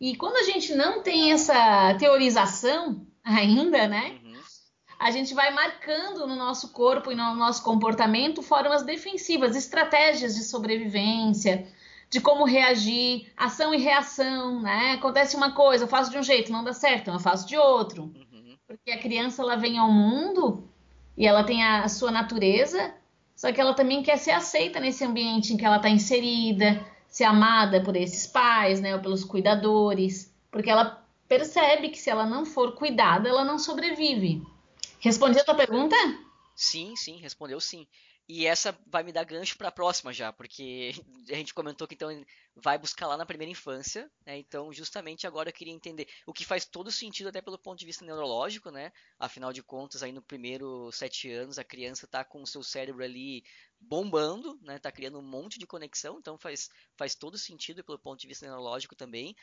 E 0.00 0.14
quando 0.14 0.36
a 0.36 0.44
gente 0.44 0.76
não 0.76 1.02
tem 1.02 1.32
essa 1.32 1.94
teorização 1.98 3.04
ainda, 3.24 3.88
né? 3.88 4.20
A 5.02 5.10
gente 5.10 5.34
vai 5.34 5.50
marcando 5.50 6.28
no 6.28 6.36
nosso 6.36 6.68
corpo 6.68 7.10
e 7.10 7.16
no 7.16 7.34
nosso 7.34 7.64
comportamento 7.64 8.40
formas 8.40 8.84
defensivas, 8.84 9.56
estratégias 9.56 10.36
de 10.36 10.44
sobrevivência, 10.44 11.66
de 12.08 12.20
como 12.20 12.44
reagir, 12.44 13.26
ação 13.36 13.74
e 13.74 13.78
reação, 13.78 14.62
né? 14.62 14.92
Acontece 14.92 15.34
uma 15.34 15.50
coisa, 15.56 15.82
eu 15.82 15.88
faço 15.88 16.08
de 16.08 16.18
um 16.18 16.22
jeito, 16.22 16.52
não 16.52 16.62
dá 16.62 16.72
certo, 16.72 17.10
eu 17.10 17.18
faço 17.18 17.48
de 17.48 17.56
outro. 17.56 18.04
Uhum. 18.04 18.56
Porque 18.64 18.92
a 18.92 18.98
criança 19.00 19.42
ela 19.42 19.56
vem 19.56 19.76
ao 19.76 19.90
mundo 19.90 20.70
e 21.16 21.26
ela 21.26 21.42
tem 21.42 21.64
a, 21.64 21.82
a 21.82 21.88
sua 21.88 22.12
natureza, 22.12 22.94
só 23.34 23.50
que 23.50 23.60
ela 23.60 23.74
também 23.74 24.04
quer 24.04 24.18
ser 24.18 24.30
aceita 24.30 24.78
nesse 24.78 25.04
ambiente 25.04 25.52
em 25.52 25.56
que 25.56 25.64
ela 25.64 25.78
está 25.78 25.88
inserida, 25.88 26.80
ser 27.08 27.24
amada 27.24 27.82
por 27.82 27.96
esses 27.96 28.28
pais, 28.28 28.80
né, 28.80 28.94
ou 28.94 29.02
pelos 29.02 29.24
cuidadores, 29.24 30.32
porque 30.48 30.70
ela 30.70 31.04
percebe 31.26 31.88
que 31.88 31.98
se 31.98 32.08
ela 32.08 32.24
não 32.24 32.46
for 32.46 32.76
cuidada, 32.76 33.28
ela 33.28 33.44
não 33.44 33.58
sobrevive. 33.58 34.46
Respondi 35.02 35.38
a 35.38 35.44
tua 35.44 35.54
pergunta? 35.56 35.96
Sim, 36.54 36.94
sim, 36.96 37.16
respondeu 37.16 37.60
sim. 37.60 37.86
E 38.28 38.46
essa 38.46 38.78
vai 38.86 39.02
me 39.02 39.12
dar 39.12 39.24
gancho 39.24 39.58
para 39.58 39.68
a 39.68 39.72
próxima 39.72 40.12
já, 40.12 40.32
porque 40.32 40.92
a 41.30 41.34
gente 41.34 41.52
comentou 41.52 41.88
que 41.88 41.94
então 41.94 42.08
vai 42.54 42.78
buscar 42.78 43.06
lá 43.06 43.16
na 43.16 43.26
primeira 43.26 43.50
infância, 43.50 44.10
né? 44.24 44.38
Então, 44.38 44.72
justamente 44.72 45.26
agora 45.26 45.48
eu 45.48 45.52
queria 45.52 45.72
entender 45.72 46.06
o 46.26 46.32
que 46.32 46.44
faz 46.44 46.64
todo 46.64 46.90
sentido 46.90 47.28
até 47.28 47.40
pelo 47.40 47.58
ponto 47.58 47.78
de 47.78 47.86
vista 47.86 48.04
neurológico, 48.04 48.70
né? 48.70 48.92
Afinal 49.18 49.52
de 49.52 49.62
contas, 49.62 50.02
aí 50.02 50.12
no 50.12 50.22
primeiro 50.22 50.90
sete 50.92 51.30
anos 51.30 51.58
a 51.58 51.64
criança 51.64 52.04
está 52.04 52.24
com 52.24 52.42
o 52.42 52.46
seu 52.46 52.62
cérebro 52.62 53.02
ali 53.02 53.42
bombando, 53.80 54.58
né? 54.62 54.78
Tá 54.78 54.92
criando 54.92 55.18
um 55.18 55.22
monte 55.22 55.58
de 55.58 55.66
conexão, 55.66 56.18
então 56.18 56.38
faz, 56.38 56.70
faz 56.96 57.14
todo 57.14 57.36
sentido 57.36 57.82
pelo 57.82 57.98
ponto 57.98 58.20
de 58.20 58.28
vista 58.28 58.46
neurológico 58.46 58.94
também. 58.94 59.34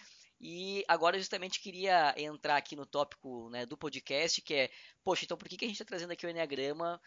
E 0.41 0.86
agora 0.88 1.17
justamente 1.17 1.59
queria 1.59 2.13
entrar 2.17 2.55
aqui 2.55 2.74
no 2.74 2.86
tópico 2.86 3.50
né, 3.50 3.65
do 3.65 3.77
podcast, 3.77 4.41
que 4.41 4.53
é, 4.53 4.71
poxa, 5.03 5.25
então 5.25 5.38
por 5.38 5.50
que, 5.50 5.57
que 5.57 5.65
a 5.65 5.67
gente 5.67 5.75
está 5.75 5.86
trazendo 5.86 6.12
aqui 6.12 6.25
o 6.25 6.29
Enneagrama 6.29 7.00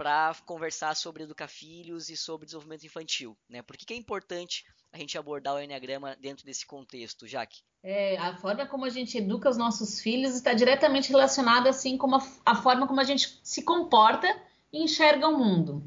para 0.00 0.34
conversar 0.46 0.96
sobre 0.96 1.24
educar 1.24 1.46
filhos 1.46 2.08
e 2.08 2.16
sobre 2.16 2.46
desenvolvimento 2.46 2.86
infantil, 2.86 3.36
né? 3.46 3.60
Por 3.60 3.76
que, 3.76 3.84
que 3.84 3.92
é 3.92 3.96
importante 3.98 4.64
a 4.90 4.96
gente 4.96 5.18
abordar 5.18 5.54
o 5.54 5.60
Enneagrama 5.60 6.16
dentro 6.18 6.46
desse 6.46 6.64
contexto, 6.66 7.26
Jaque? 7.26 7.60
É, 7.82 8.16
a 8.16 8.34
forma 8.34 8.64
como 8.64 8.86
a 8.86 8.88
gente 8.88 9.18
educa 9.18 9.50
os 9.50 9.58
nossos 9.58 10.00
filhos 10.00 10.34
está 10.34 10.54
diretamente 10.54 11.10
relacionada 11.10 11.68
assim 11.68 11.98
como 11.98 12.16
a, 12.16 12.26
a 12.46 12.54
forma 12.54 12.86
como 12.86 12.98
a 12.98 13.04
gente 13.04 13.38
se 13.42 13.62
comporta 13.62 14.26
e 14.72 14.82
enxerga 14.82 15.28
o 15.28 15.36
mundo. 15.36 15.86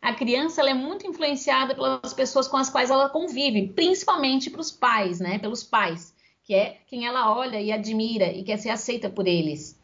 A 0.00 0.14
criança 0.14 0.62
é 0.62 0.72
muito 0.72 1.06
influenciada 1.06 1.74
pelas 1.74 2.14
pessoas 2.14 2.48
com 2.48 2.56
as 2.56 2.70
quais 2.70 2.88
ela 2.88 3.10
convive, 3.10 3.68
principalmente 3.74 4.48
para 4.48 4.62
os 4.62 4.72
pais, 4.72 5.20
né? 5.20 5.38
Pelos 5.38 5.62
pais, 5.62 6.14
que 6.44 6.54
é 6.54 6.78
quem 6.86 7.04
ela 7.04 7.36
olha 7.36 7.60
e 7.60 7.70
admira 7.70 8.32
e 8.32 8.42
quer 8.42 8.56
ser 8.56 8.70
aceita 8.70 9.10
por 9.10 9.28
eles. 9.28 9.78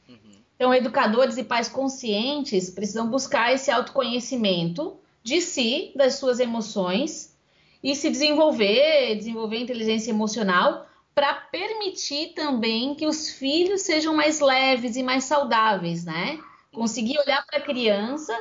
Então, 0.60 0.74
educadores 0.74 1.38
e 1.38 1.42
pais 1.42 1.70
conscientes 1.70 2.68
precisam 2.68 3.08
buscar 3.08 3.50
esse 3.50 3.70
autoconhecimento 3.70 5.00
de 5.22 5.40
si, 5.40 5.90
das 5.96 6.16
suas 6.16 6.38
emoções 6.38 7.34
e 7.82 7.96
se 7.96 8.10
desenvolver, 8.10 9.16
desenvolver 9.16 9.56
inteligência 9.56 10.10
emocional 10.10 10.86
para 11.14 11.32
permitir 11.32 12.34
também 12.34 12.94
que 12.94 13.06
os 13.06 13.30
filhos 13.30 13.80
sejam 13.80 14.14
mais 14.14 14.38
leves 14.38 14.96
e 14.96 15.02
mais 15.02 15.24
saudáveis, 15.24 16.04
né? 16.04 16.38
Conseguir 16.74 17.18
olhar 17.20 17.42
para 17.46 17.58
a 17.58 17.62
criança 17.62 18.38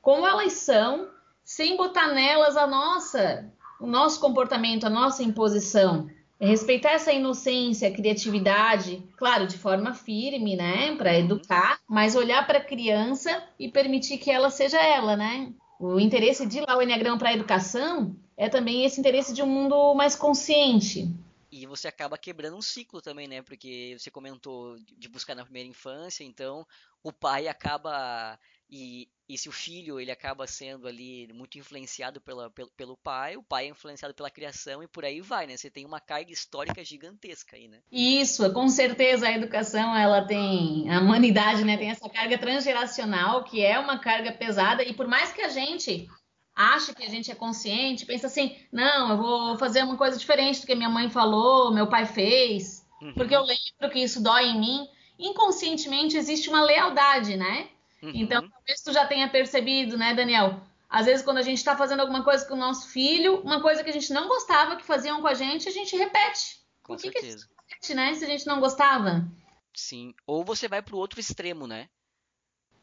como 0.00 0.26
elas 0.26 0.54
são, 0.54 1.10
sem 1.44 1.76
botar 1.76 2.08
nelas 2.08 2.56
a 2.56 2.66
nossa, 2.66 3.48
o 3.80 3.86
nosso 3.86 4.18
comportamento, 4.18 4.84
a 4.84 4.90
nossa 4.90 5.22
imposição 5.22 6.08
respeitar 6.46 6.90
essa 6.90 7.12
inocência, 7.12 7.92
criatividade, 7.92 9.02
claro, 9.16 9.46
de 9.46 9.56
forma 9.56 9.94
firme, 9.94 10.56
né, 10.56 10.96
para 10.96 11.18
educar, 11.18 11.80
mas 11.88 12.16
olhar 12.16 12.46
para 12.46 12.58
a 12.58 12.64
criança 12.64 13.42
e 13.58 13.68
permitir 13.68 14.18
que 14.18 14.30
ela 14.30 14.50
seja 14.50 14.80
ela, 14.80 15.16
né? 15.16 15.52
O 15.78 15.98
interesse 15.98 16.46
de 16.46 16.60
lá 16.60 16.76
o 16.76 16.82
Enneagrama 16.82 17.18
para 17.18 17.30
a 17.30 17.34
educação 17.34 18.16
é 18.36 18.48
também 18.48 18.84
esse 18.84 18.98
interesse 18.98 19.32
de 19.32 19.42
um 19.42 19.46
mundo 19.46 19.94
mais 19.94 20.16
consciente. 20.16 21.08
E 21.50 21.66
você 21.66 21.86
acaba 21.86 22.16
quebrando 22.16 22.56
um 22.56 22.62
ciclo 22.62 23.02
também, 23.02 23.28
né? 23.28 23.42
Porque 23.42 23.96
você 23.98 24.10
comentou 24.10 24.76
de 24.96 25.08
buscar 25.08 25.34
na 25.34 25.44
primeira 25.44 25.68
infância, 25.68 26.24
então 26.24 26.66
o 27.02 27.12
pai 27.12 27.46
acaba 27.46 28.38
e, 28.74 29.06
e 29.28 29.36
se 29.36 29.50
o 29.50 29.52
filho 29.52 30.00
ele 30.00 30.10
acaba 30.10 30.46
sendo 30.46 30.88
ali 30.88 31.30
muito 31.34 31.58
influenciado 31.58 32.22
pela, 32.22 32.48
pelo, 32.48 32.70
pelo 32.70 32.96
pai, 32.96 33.36
o 33.36 33.42
pai 33.42 33.66
é 33.66 33.68
influenciado 33.68 34.14
pela 34.14 34.30
criação 34.30 34.82
e 34.82 34.88
por 34.88 35.04
aí 35.04 35.20
vai, 35.20 35.46
né? 35.46 35.58
Você 35.58 35.70
tem 35.70 35.84
uma 35.84 36.00
carga 36.00 36.32
histórica 36.32 36.82
gigantesca 36.82 37.54
aí, 37.54 37.68
né? 37.68 37.80
Isso, 37.92 38.50
com 38.54 38.66
certeza 38.70 39.28
a 39.28 39.32
educação 39.32 39.94
ela 39.94 40.26
tem, 40.26 40.88
a 40.90 41.00
humanidade, 41.00 41.62
né, 41.64 41.76
tem 41.76 41.90
essa 41.90 42.08
carga 42.08 42.38
transgeracional 42.38 43.44
que 43.44 43.62
é 43.62 43.78
uma 43.78 43.98
carga 43.98 44.32
pesada 44.32 44.82
e 44.82 44.94
por 44.94 45.06
mais 45.06 45.30
que 45.32 45.42
a 45.42 45.50
gente 45.50 46.08
acha 46.56 46.94
que 46.94 47.04
a 47.04 47.10
gente 47.10 47.30
é 47.30 47.34
consciente, 47.34 48.06
pensa 48.06 48.28
assim, 48.28 48.56
não, 48.72 49.10
eu 49.10 49.16
vou 49.18 49.58
fazer 49.58 49.82
uma 49.82 49.98
coisa 49.98 50.16
diferente 50.16 50.62
do 50.62 50.66
que 50.66 50.74
minha 50.74 50.88
mãe 50.88 51.10
falou, 51.10 51.74
meu 51.74 51.88
pai 51.88 52.06
fez, 52.06 52.86
uhum. 53.02 53.12
porque 53.12 53.36
eu 53.36 53.42
lembro 53.42 53.90
que 53.92 53.98
isso 53.98 54.22
dói 54.22 54.46
em 54.46 54.58
mim. 54.58 54.88
Inconscientemente 55.18 56.16
existe 56.16 56.48
uma 56.48 56.62
lealdade, 56.62 57.36
né? 57.36 57.68
Uhum. 58.02 58.12
Então, 58.14 58.48
talvez 58.48 58.82
tu 58.82 58.92
já 58.92 59.06
tenha 59.06 59.28
percebido, 59.28 59.96
né, 59.96 60.14
Daniel? 60.14 60.60
Às 60.88 61.06
vezes, 61.06 61.24
quando 61.24 61.38
a 61.38 61.42
gente 61.42 61.58
está 61.58 61.76
fazendo 61.76 62.00
alguma 62.00 62.22
coisa 62.22 62.46
com 62.46 62.54
o 62.54 62.58
nosso 62.58 62.88
filho, 62.88 63.40
uma 63.40 63.62
coisa 63.62 63.82
que 63.82 63.88
a 63.88 63.92
gente 63.92 64.12
não 64.12 64.28
gostava 64.28 64.76
que 64.76 64.84
faziam 64.84 65.22
com 65.22 65.26
a 65.26 65.34
gente, 65.34 65.68
a 65.68 65.72
gente 65.72 65.96
repete. 65.96 66.60
Com 66.82 66.94
Por 66.94 67.02
que 67.02 67.10
certeza. 67.10 67.22
Que 67.22 67.24
a 67.24 67.34
gente 67.34 67.70
repete, 67.70 67.94
né? 67.94 68.14
Se 68.14 68.24
a 68.24 68.28
gente 68.28 68.46
não 68.46 68.60
gostava. 68.60 69.26
Sim. 69.74 70.12
Ou 70.26 70.44
você 70.44 70.68
vai 70.68 70.82
para 70.82 70.94
o 70.94 70.98
outro 70.98 71.18
extremo, 71.18 71.66
né? 71.66 71.88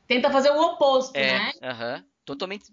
Tenta 0.07 0.31
fazer 0.31 0.49
o 0.49 0.59
oposto, 0.59 1.15
é, 1.15 1.33
né? 1.33 1.51
Uhum. 1.61 2.03
Totalmente, 2.25 2.71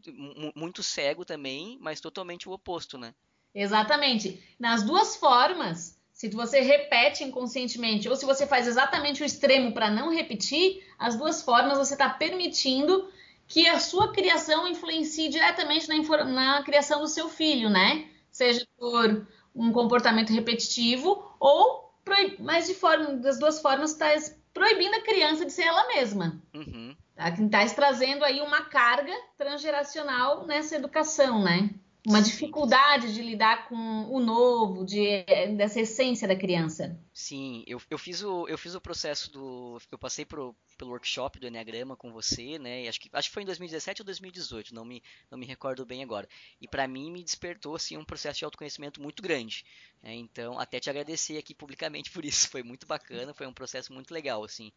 muito 0.54 0.82
cego 0.82 1.24
também, 1.24 1.78
mas 1.80 2.00
totalmente 2.00 2.48
o 2.48 2.52
oposto, 2.52 2.96
né? 2.96 3.14
Exatamente. 3.54 4.42
Nas 4.58 4.82
duas 4.82 5.16
formas, 5.16 5.95
se 6.16 6.30
você 6.30 6.60
repete 6.60 7.22
inconscientemente 7.24 8.08
ou 8.08 8.16
se 8.16 8.24
você 8.24 8.46
faz 8.46 8.66
exatamente 8.66 9.22
o 9.22 9.26
extremo 9.26 9.72
para 9.72 9.90
não 9.90 10.10
repetir, 10.10 10.82
as 10.98 11.14
duas 11.14 11.42
formas 11.42 11.76
você 11.76 11.92
está 11.92 12.08
permitindo 12.08 13.06
que 13.46 13.68
a 13.68 13.78
sua 13.78 14.10
criação 14.14 14.66
influencie 14.66 15.28
diretamente 15.28 15.86
na, 15.86 16.24
na, 16.24 16.62
criação 16.62 17.00
do 17.00 17.06
seu 17.06 17.28
filho, 17.28 17.68
né? 17.68 18.08
Seja 18.30 18.66
por 18.78 19.26
um 19.54 19.70
comportamento 19.70 20.32
repetitivo 20.32 21.22
ou 21.38 21.92
mas 22.38 22.66
de 22.66 22.72
forma 22.72 23.16
das 23.16 23.38
duas 23.38 23.60
formas 23.60 23.90
está 23.92 24.06
proibindo 24.54 24.94
a 24.94 25.02
criança 25.02 25.44
de 25.44 25.52
ser 25.52 25.64
ela 25.64 25.86
mesma. 25.88 26.40
Uhum. 26.54 26.96
Tá? 27.14 27.28
Está 27.28 27.66
trazendo 27.74 28.24
aí 28.24 28.40
uma 28.40 28.62
carga 28.62 29.12
transgeracional 29.36 30.46
nessa 30.46 30.76
educação, 30.76 31.42
né? 31.42 31.68
Uma 32.06 32.22
dificuldade 32.22 33.12
de 33.12 33.20
lidar 33.20 33.68
com 33.68 33.74
o 34.08 34.20
novo, 34.20 34.84
de, 34.84 35.24
dessa 35.56 35.80
essência 35.80 36.28
da 36.28 36.36
criança. 36.36 36.96
Sim, 37.12 37.64
eu, 37.66 37.82
eu, 37.90 37.98
fiz, 37.98 38.22
o, 38.22 38.46
eu 38.46 38.56
fiz 38.56 38.76
o 38.76 38.80
processo 38.80 39.28
do. 39.32 39.76
Eu 39.90 39.98
passei 39.98 40.24
pro, 40.24 40.54
pelo 40.78 40.92
workshop 40.92 41.40
do 41.40 41.48
Enneagrama 41.48 41.96
com 41.96 42.12
você, 42.12 42.60
né? 42.60 42.86
acho 42.86 43.00
que, 43.00 43.10
acho 43.12 43.28
que 43.28 43.34
foi 43.34 43.42
em 43.42 43.46
2017 43.46 44.02
ou 44.02 44.06
2018, 44.06 44.72
não 44.72 44.84
me, 44.84 45.02
não 45.28 45.36
me 45.36 45.44
recordo 45.44 45.84
bem 45.84 46.04
agora. 46.04 46.28
E 46.60 46.68
para 46.68 46.86
mim 46.86 47.10
me 47.10 47.24
despertou 47.24 47.74
assim, 47.74 47.96
um 47.96 48.04
processo 48.04 48.38
de 48.38 48.44
autoconhecimento 48.44 49.02
muito 49.02 49.20
grande. 49.20 49.64
Né? 50.00 50.14
Então, 50.14 50.60
até 50.60 50.78
te 50.78 50.88
agradecer 50.88 51.36
aqui 51.36 51.56
publicamente 51.56 52.12
por 52.12 52.24
isso. 52.24 52.48
Foi 52.56 52.62
muito 52.62 52.86
bacana, 52.86 53.34
foi 53.34 53.48
um 53.48 53.52
processo 53.52 53.92
muito 53.92 54.14
legal, 54.14 54.44
assim. 54.44 54.70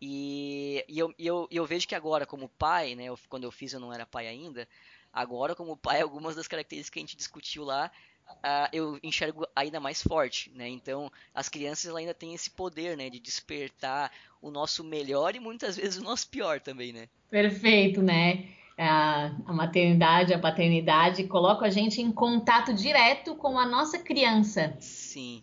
E, 0.00 0.84
e, 0.88 0.98
eu, 0.98 1.14
e 1.18 1.26
eu, 1.26 1.46
eu 1.50 1.66
vejo 1.66 1.86
que 1.86 1.94
agora, 1.94 2.26
como 2.26 2.48
pai, 2.48 2.96
né? 2.96 3.04
Eu, 3.04 3.18
quando 3.28 3.44
eu 3.44 3.52
fiz 3.52 3.72
eu 3.72 3.78
não 3.78 3.92
era 3.92 4.04
pai 4.06 4.26
ainda 4.26 4.66
Agora, 5.12 5.54
como 5.54 5.76
pai, 5.76 6.00
algumas 6.00 6.36
das 6.36 6.48
características 6.48 6.90
que 6.90 6.98
a 6.98 7.02
gente 7.02 7.16
discutiu 7.16 7.64
lá, 7.64 7.90
uh, 8.30 8.68
eu 8.72 8.98
enxergo 9.02 9.46
ainda 9.54 9.78
mais 9.78 10.02
forte, 10.02 10.50
né? 10.54 10.68
Então, 10.68 11.10
as 11.34 11.48
crianças 11.48 11.94
ainda 11.94 12.14
têm 12.14 12.34
esse 12.34 12.50
poder, 12.50 12.96
né, 12.96 13.10
de 13.10 13.18
despertar 13.18 14.10
o 14.40 14.50
nosso 14.50 14.82
melhor 14.82 15.34
e 15.36 15.40
muitas 15.40 15.76
vezes 15.76 15.98
o 15.98 16.04
nosso 16.04 16.28
pior 16.28 16.60
também, 16.60 16.92
né? 16.92 17.08
Perfeito, 17.30 18.02
né? 18.02 18.46
A, 18.78 19.30
a 19.46 19.52
maternidade, 19.52 20.32
a 20.32 20.38
paternidade 20.38 21.24
colocam 21.24 21.66
a 21.66 21.70
gente 21.70 22.00
em 22.00 22.10
contato 22.10 22.72
direto 22.72 23.34
com 23.36 23.58
a 23.58 23.66
nossa 23.66 23.98
criança. 23.98 24.74
Sim. 24.80 25.42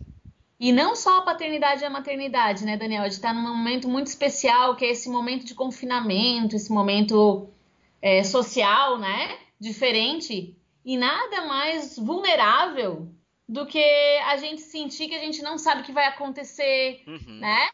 E 0.59 0.73
não 0.73 0.93
só 0.93 1.19
a 1.19 1.21
paternidade 1.21 1.83
e 1.83 1.85
a 1.85 1.89
maternidade, 1.89 2.65
né, 2.65 2.75
Daniel? 2.75 3.03
A 3.03 3.05
gente 3.05 3.13
está 3.13 3.33
num 3.33 3.55
momento 3.55 3.87
muito 3.87 4.07
especial, 4.07 4.75
que 4.75 4.83
é 4.83 4.89
esse 4.89 5.09
momento 5.09 5.45
de 5.45 5.55
confinamento, 5.55 6.55
esse 6.55 6.69
momento 6.69 7.49
é, 8.01 8.23
social, 8.23 8.97
né? 8.97 9.37
Diferente 9.59 10.55
e 10.85 10.97
nada 10.97 11.45
mais 11.45 11.97
vulnerável 11.97 13.13
do 13.47 13.65
que 13.65 13.83
a 14.25 14.37
gente 14.37 14.61
sentir 14.61 15.07
que 15.07 15.15
a 15.15 15.19
gente 15.19 15.41
não 15.41 15.57
sabe 15.57 15.81
o 15.81 15.83
que 15.83 15.91
vai 15.91 16.05
acontecer, 16.05 17.03
uhum. 17.07 17.39
né? 17.39 17.69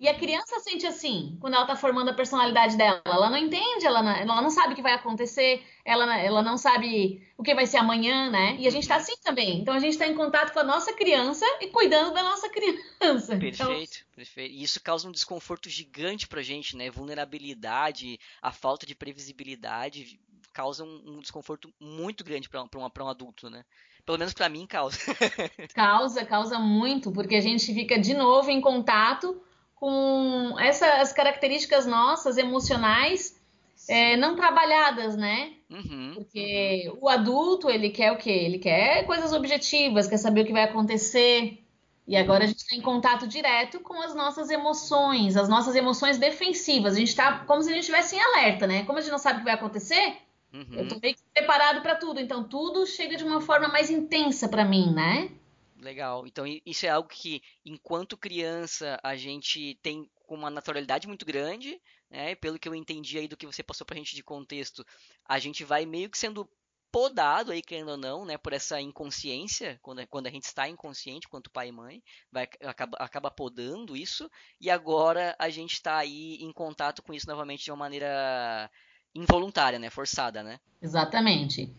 E 0.00 0.08
a 0.08 0.18
criança 0.18 0.58
sente 0.60 0.86
assim, 0.86 1.36
quando 1.42 1.54
ela 1.54 1.66
tá 1.66 1.76
formando 1.76 2.08
a 2.08 2.14
personalidade 2.14 2.74
dela. 2.74 3.02
Ela 3.04 3.28
não 3.28 3.36
entende, 3.36 3.84
ela 3.84 4.02
não, 4.02 4.10
ela 4.10 4.40
não 4.40 4.48
sabe 4.48 4.72
o 4.72 4.76
que 4.76 4.80
vai 4.80 4.94
acontecer, 4.94 5.62
ela, 5.84 6.18
ela 6.18 6.42
não 6.42 6.56
sabe 6.56 7.22
o 7.36 7.42
que 7.42 7.54
vai 7.54 7.66
ser 7.66 7.76
amanhã, 7.76 8.30
né? 8.30 8.56
E 8.58 8.66
a 8.66 8.70
gente 8.70 8.88
tá 8.88 8.94
uhum. 8.94 9.00
assim 9.02 9.12
também. 9.22 9.60
Então 9.60 9.74
a 9.74 9.78
gente 9.78 9.98
tá 9.98 10.06
em 10.06 10.14
contato 10.14 10.54
com 10.54 10.58
a 10.58 10.64
nossa 10.64 10.94
criança 10.94 11.44
e 11.60 11.66
cuidando 11.68 12.14
da 12.14 12.22
nossa 12.22 12.48
criança. 12.50 13.36
Perfeito, 13.36 13.62
então... 13.62 14.14
perfeito. 14.16 14.54
E 14.54 14.62
isso 14.62 14.82
causa 14.82 15.06
um 15.06 15.12
desconforto 15.12 15.68
gigante 15.68 16.26
pra 16.26 16.40
gente, 16.40 16.76
né? 16.78 16.90
Vulnerabilidade, 16.90 18.18
a 18.40 18.50
falta 18.50 18.86
de 18.86 18.94
previsibilidade 18.94 20.18
causa 20.60 20.84
um, 20.84 21.02
um 21.06 21.20
desconforto 21.20 21.72
muito 21.80 22.22
grande 22.22 22.48
para 22.48 22.62
um 22.62 23.08
adulto, 23.08 23.48
né? 23.48 23.64
Pelo 24.04 24.18
menos 24.18 24.34
para 24.34 24.48
mim 24.48 24.66
causa. 24.66 24.98
causa, 25.74 26.24
causa 26.24 26.58
muito, 26.58 27.10
porque 27.10 27.36
a 27.36 27.40
gente 27.40 27.72
fica 27.72 27.98
de 27.98 28.12
novo 28.12 28.50
em 28.50 28.60
contato 28.60 29.40
com 29.74 30.54
essas 30.60 31.12
características 31.14 31.86
nossas 31.86 32.36
emocionais 32.36 33.40
é, 33.88 34.18
não 34.18 34.36
trabalhadas, 34.36 35.16
né? 35.16 35.54
Uhum, 35.70 36.12
porque 36.14 36.90
uhum. 36.90 36.98
o 37.00 37.08
adulto 37.08 37.70
ele 37.70 37.88
quer 37.88 38.12
o 38.12 38.18
quê? 38.18 38.30
Ele 38.30 38.58
quer 38.58 39.06
coisas 39.06 39.32
objetivas, 39.32 40.06
quer 40.06 40.18
saber 40.18 40.42
o 40.42 40.46
que 40.46 40.52
vai 40.52 40.64
acontecer. 40.64 41.64
E 42.06 42.16
agora 42.16 42.44
a 42.44 42.46
gente 42.46 42.58
está 42.58 42.76
em 42.76 42.82
contato 42.82 43.26
direto 43.26 43.80
com 43.80 43.98
as 44.02 44.14
nossas 44.14 44.50
emoções, 44.50 45.36
as 45.36 45.48
nossas 45.48 45.74
emoções 45.74 46.18
defensivas. 46.18 46.94
A 46.94 46.98
gente 46.98 47.08
está 47.08 47.38
como 47.46 47.62
se 47.62 47.70
a 47.70 47.72
gente 47.72 47.82
estivesse 47.82 48.16
em 48.16 48.20
alerta, 48.20 48.66
né? 48.66 48.84
Como 48.84 48.98
a 48.98 49.00
gente 49.00 49.12
não 49.12 49.18
sabe 49.18 49.36
o 49.36 49.38
que 49.38 49.44
vai 49.44 49.54
acontecer, 49.54 50.18
Uhum. 50.52 50.78
Eu 50.78 50.88
tô 50.88 50.98
meio 50.98 51.14
que 51.14 51.22
preparado 51.32 51.80
para 51.80 51.96
tudo, 51.96 52.20
então 52.20 52.42
tudo 52.48 52.86
chega 52.86 53.16
de 53.16 53.24
uma 53.24 53.40
forma 53.40 53.68
mais 53.68 53.90
intensa 53.90 54.48
para 54.48 54.64
mim, 54.64 54.92
né? 54.92 55.30
Legal. 55.76 56.26
Então 56.26 56.44
isso 56.66 56.86
é 56.86 56.88
algo 56.88 57.08
que, 57.08 57.42
enquanto 57.64 58.16
criança, 58.16 58.98
a 59.02 59.16
gente 59.16 59.78
tem 59.82 60.10
com 60.26 60.34
uma 60.34 60.50
naturalidade 60.50 61.06
muito 61.08 61.24
grande, 61.24 61.80
né? 62.10 62.34
Pelo 62.34 62.58
que 62.58 62.68
eu 62.68 62.74
entendi 62.74 63.18
aí 63.18 63.28
do 63.28 63.36
que 63.36 63.46
você 63.46 63.62
passou 63.62 63.86
pra 63.86 63.96
gente 63.96 64.14
de 64.14 64.22
contexto, 64.22 64.84
a 65.26 65.38
gente 65.38 65.64
vai 65.64 65.86
meio 65.86 66.10
que 66.10 66.18
sendo 66.18 66.48
podado 66.90 67.52
aí, 67.52 67.62
querendo 67.62 67.92
ou 67.92 67.96
não, 67.96 68.24
né, 68.24 68.36
por 68.36 68.52
essa 68.52 68.80
inconsciência, 68.80 69.78
quando, 69.80 70.04
quando 70.08 70.26
a 70.26 70.30
gente 70.30 70.44
está 70.44 70.68
inconsciente, 70.68 71.28
quanto 71.28 71.50
pai 71.50 71.68
e 71.68 71.72
mãe, 71.72 72.02
vai, 72.32 72.48
acaba, 72.62 72.96
acaba 72.98 73.30
podando 73.30 73.96
isso, 73.96 74.28
e 74.60 74.68
agora 74.68 75.36
a 75.38 75.48
gente 75.48 75.74
está 75.74 75.98
aí 75.98 76.38
em 76.40 76.52
contato 76.52 77.00
com 77.00 77.14
isso 77.14 77.28
novamente 77.28 77.62
de 77.62 77.70
uma 77.70 77.76
maneira 77.76 78.68
involuntária, 79.14 79.78
né? 79.78 79.90
Forçada, 79.90 80.42
né? 80.42 80.58
Exatamente. 80.80 81.72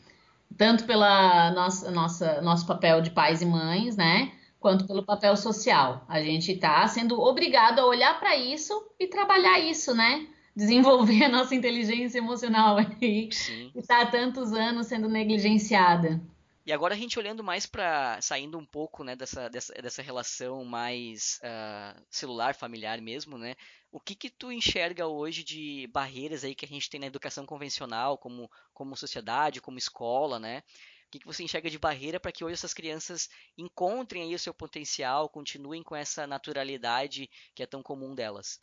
Tanto 0.57 0.85
pela 0.85 1.51
nossa, 1.51 1.91
nossa 1.91 2.41
nosso 2.41 2.65
papel 2.67 3.01
de 3.01 3.11
pais 3.11 3.41
e 3.41 3.45
mães, 3.45 3.95
né? 3.95 4.31
Quanto 4.59 4.85
pelo 4.85 5.03
papel 5.03 5.35
social. 5.35 6.05
A 6.07 6.21
gente 6.21 6.51
está 6.51 6.87
sendo 6.87 7.19
obrigado 7.19 7.79
a 7.79 7.85
olhar 7.85 8.19
para 8.19 8.35
isso 8.37 8.73
e 8.99 9.07
trabalhar 9.07 9.59
isso, 9.59 9.93
né? 9.95 10.27
Desenvolver 10.55 11.23
a 11.23 11.29
nossa 11.29 11.55
inteligência 11.55 12.19
emocional 12.19 12.77
aí, 12.77 13.31
Sim. 13.31 13.69
que 13.71 13.79
está 13.79 14.01
há 14.01 14.05
tantos 14.05 14.51
anos 14.51 14.87
sendo 14.87 15.07
negligenciada. 15.07 16.21
E 16.65 16.71
agora 16.71 16.93
a 16.93 16.97
gente 16.97 17.17
olhando 17.17 17.43
mais 17.43 17.65
para 17.65 18.21
saindo 18.21 18.57
um 18.57 18.65
pouco 18.65 19.03
né, 19.03 19.15
dessa, 19.15 19.49
dessa, 19.49 19.73
dessa 19.73 20.01
relação 20.01 20.63
mais 20.63 21.39
uh, 21.43 21.99
celular, 22.09 22.53
familiar 22.53 23.01
mesmo, 23.01 23.37
né? 23.37 23.55
O 23.91 23.99
que 23.99 24.15
que 24.15 24.29
tu 24.29 24.51
enxerga 24.51 25.05
hoje 25.05 25.43
de 25.43 25.87
barreiras 25.91 26.45
aí 26.45 26.55
que 26.55 26.63
a 26.63 26.67
gente 26.67 26.89
tem 26.89 26.99
na 26.99 27.07
educação 27.07 27.45
convencional, 27.45 28.17
como, 28.17 28.49
como 28.73 28.95
sociedade, 28.95 29.59
como 29.59 29.77
escola, 29.77 30.39
né? 30.39 30.63
O 31.07 31.11
que, 31.11 31.19
que 31.19 31.27
você 31.27 31.43
enxerga 31.43 31.69
de 31.69 31.77
barreira 31.77 32.17
para 32.17 32.31
que 32.31 32.43
hoje 32.43 32.53
essas 32.53 32.73
crianças 32.73 33.27
encontrem 33.57 34.23
aí 34.23 34.33
o 34.33 34.39
seu 34.39 34.53
potencial, 34.53 35.27
continuem 35.27 35.83
com 35.83 35.93
essa 35.93 36.25
naturalidade 36.25 37.29
que 37.53 37.61
é 37.61 37.65
tão 37.65 37.83
comum 37.83 38.15
delas? 38.15 38.61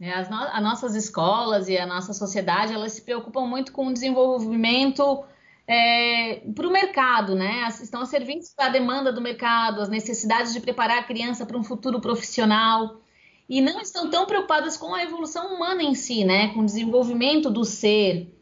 É, 0.00 0.12
as, 0.12 0.28
no 0.28 0.36
as 0.36 0.62
nossas 0.62 0.96
escolas 0.96 1.68
e 1.68 1.78
a 1.78 1.86
nossa 1.86 2.12
sociedade, 2.12 2.74
elas 2.74 2.92
se 2.92 3.02
preocupam 3.02 3.46
muito 3.46 3.70
com 3.72 3.86
o 3.86 3.92
desenvolvimento 3.92 5.24
é, 5.64 6.40
para 6.54 6.66
o 6.66 6.72
mercado, 6.72 7.36
né? 7.36 7.68
Estão 7.68 8.02
a 8.02 8.06
serviço 8.06 8.54
da 8.56 8.68
demanda 8.68 9.12
do 9.12 9.20
mercado, 9.20 9.80
as 9.80 9.88
necessidades 9.88 10.52
de 10.52 10.58
preparar 10.58 10.98
a 10.98 11.04
criança 11.04 11.46
para 11.46 11.56
um 11.56 11.62
futuro 11.62 12.00
profissional 12.00 13.00
e 13.48 13.60
não 13.60 13.80
estão 13.80 14.10
tão 14.10 14.26
preocupadas 14.26 14.76
com 14.76 14.94
a 14.94 15.02
evolução 15.02 15.54
humana 15.54 15.82
em 15.82 15.94
si, 15.94 16.24
né? 16.24 16.48
Com 16.48 16.60
o 16.60 16.66
desenvolvimento 16.66 17.50
do 17.50 17.64
ser. 17.64 18.32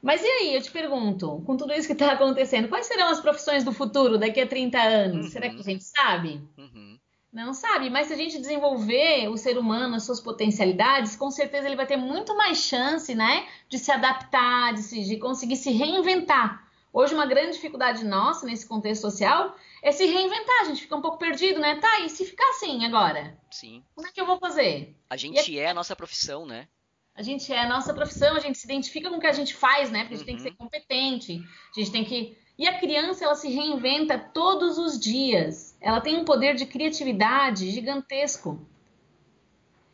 Mas 0.00 0.22
e 0.22 0.26
aí, 0.26 0.54
eu 0.54 0.62
te 0.62 0.70
pergunto, 0.70 1.42
com 1.44 1.56
tudo 1.56 1.72
isso 1.72 1.86
que 1.86 1.92
está 1.92 2.12
acontecendo, 2.12 2.68
quais 2.68 2.86
serão 2.86 3.08
as 3.08 3.20
profissões 3.20 3.64
do 3.64 3.72
futuro 3.72 4.16
daqui 4.16 4.40
a 4.40 4.46
30 4.46 4.78
anos? 4.78 5.26
Uhum. 5.26 5.32
Será 5.32 5.50
que 5.50 5.60
a 5.60 5.62
gente 5.62 5.84
sabe? 5.84 6.40
Uhum. 6.56 6.98
Não 7.32 7.52
sabe, 7.52 7.90
mas 7.90 8.06
se 8.06 8.14
a 8.14 8.16
gente 8.16 8.38
desenvolver 8.38 9.28
o 9.28 9.36
ser 9.36 9.58
humano, 9.58 9.96
as 9.96 10.04
suas 10.04 10.20
potencialidades, 10.20 11.14
com 11.14 11.30
certeza 11.30 11.66
ele 11.66 11.76
vai 11.76 11.86
ter 11.86 11.96
muito 11.96 12.34
mais 12.36 12.58
chance, 12.58 13.14
né, 13.14 13.46
de 13.68 13.78
se 13.78 13.92
adaptar, 13.92 14.72
de, 14.72 14.82
se, 14.82 15.04
de 15.04 15.18
conseguir 15.18 15.56
se 15.56 15.70
reinventar. 15.70 16.66
Hoje, 16.90 17.14
uma 17.14 17.26
grande 17.26 17.52
dificuldade 17.52 18.04
nossa 18.04 18.46
nesse 18.46 18.66
contexto 18.66 19.02
social 19.02 19.54
é 19.88 19.92
se 19.92 20.06
reinventar. 20.06 20.60
A 20.60 20.64
gente 20.64 20.82
fica 20.82 20.96
um 20.96 21.00
pouco 21.00 21.18
perdido, 21.18 21.58
né? 21.60 21.76
Tá, 21.76 22.00
e 22.00 22.08
se 22.08 22.24
ficar 22.24 22.48
assim 22.50 22.84
agora? 22.84 23.36
Sim. 23.50 23.82
Como 23.94 24.06
é 24.06 24.12
que 24.12 24.20
eu 24.20 24.26
vou 24.26 24.38
fazer? 24.38 24.94
A 25.08 25.16
gente 25.16 25.58
é 25.58 25.70
a 25.70 25.74
nossa 25.74 25.96
profissão, 25.96 26.46
né? 26.46 26.68
A 27.14 27.22
gente 27.22 27.52
é 27.52 27.58
a 27.58 27.68
nossa 27.68 27.92
profissão, 27.92 28.36
a 28.36 28.40
gente 28.40 28.58
se 28.58 28.64
identifica 28.64 29.10
com 29.10 29.16
o 29.16 29.20
que 29.20 29.26
a 29.26 29.32
gente 29.32 29.54
faz, 29.54 29.90
né? 29.90 30.00
Porque 30.00 30.14
a 30.14 30.16
gente 30.18 30.20
uhum. 30.20 30.26
tem 30.26 30.36
que 30.36 30.42
ser 30.42 30.50
uhum. 30.50 30.56
competente, 30.56 31.42
a 31.76 31.80
gente 31.80 31.90
tem 31.90 32.04
que. 32.04 32.38
E 32.56 32.66
a 32.66 32.78
criança, 32.78 33.24
ela 33.24 33.34
se 33.34 33.48
reinventa 33.48 34.18
todos 34.18 34.78
os 34.78 34.98
dias. 34.98 35.76
Ela 35.80 36.00
tem 36.00 36.16
um 36.16 36.24
poder 36.24 36.54
de 36.54 36.66
criatividade 36.66 37.70
gigantesco. 37.70 38.60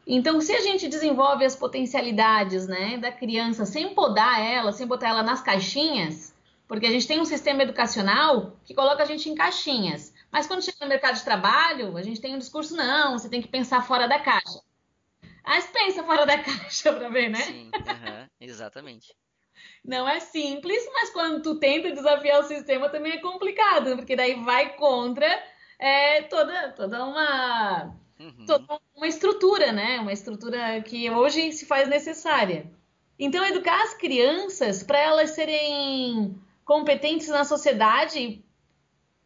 Então, 0.06 0.40
se 0.40 0.52
a 0.52 0.60
gente 0.60 0.88
desenvolve 0.88 1.44
as 1.44 1.56
potencialidades, 1.56 2.66
né, 2.66 2.98
da 2.98 3.10
criança 3.10 3.64
sem 3.64 3.94
podar 3.94 4.40
ela, 4.40 4.72
sem 4.72 4.86
botar 4.86 5.08
ela 5.08 5.22
nas 5.22 5.40
caixinhas, 5.42 6.33
porque 6.66 6.86
a 6.86 6.90
gente 6.90 7.06
tem 7.06 7.20
um 7.20 7.24
sistema 7.24 7.62
educacional 7.62 8.56
que 8.64 8.74
coloca 8.74 9.02
a 9.02 9.06
gente 9.06 9.28
em 9.28 9.34
caixinhas. 9.34 10.12
Mas 10.30 10.46
quando 10.46 10.62
chega 10.62 10.78
no 10.80 10.88
mercado 10.88 11.16
de 11.16 11.24
trabalho, 11.24 11.96
a 11.96 12.02
gente 12.02 12.20
tem 12.20 12.34
um 12.34 12.38
discurso, 12.38 12.74
não, 12.74 13.18
você 13.18 13.28
tem 13.28 13.42
que 13.42 13.48
pensar 13.48 13.86
fora 13.86 14.08
da 14.08 14.18
caixa. 14.18 14.60
Mas 15.44 15.66
pensa 15.66 16.02
fora 16.02 16.24
da 16.24 16.38
caixa 16.42 16.92
para 16.92 17.08
ver, 17.08 17.28
né? 17.28 17.40
Sim, 17.40 17.70
uhum, 17.74 18.28
exatamente. 18.40 19.14
Não 19.84 20.08
é 20.08 20.18
simples, 20.20 20.82
mas 20.92 21.10
quando 21.10 21.42
tu 21.42 21.56
tenta 21.56 21.92
desafiar 21.92 22.40
o 22.40 22.48
sistema 22.48 22.88
também 22.88 23.12
é 23.12 23.20
complicado, 23.20 23.96
porque 23.96 24.16
daí 24.16 24.42
vai 24.42 24.74
contra 24.76 25.26
é, 25.78 26.22
toda, 26.22 26.72
toda 26.72 27.04
uma 27.04 27.94
uhum. 28.18 28.46
toda 28.46 28.80
uma 28.94 29.06
estrutura, 29.06 29.72
né? 29.72 30.00
Uma 30.00 30.12
estrutura 30.12 30.80
que 30.80 31.10
hoje 31.10 31.52
se 31.52 31.66
faz 31.66 31.88
necessária. 31.88 32.70
Então, 33.18 33.44
educar 33.44 33.80
as 33.82 33.94
crianças 33.94 34.82
para 34.82 34.98
elas 34.98 35.30
serem 35.30 36.34
competentes 36.64 37.28
na 37.28 37.44
sociedade 37.44 38.44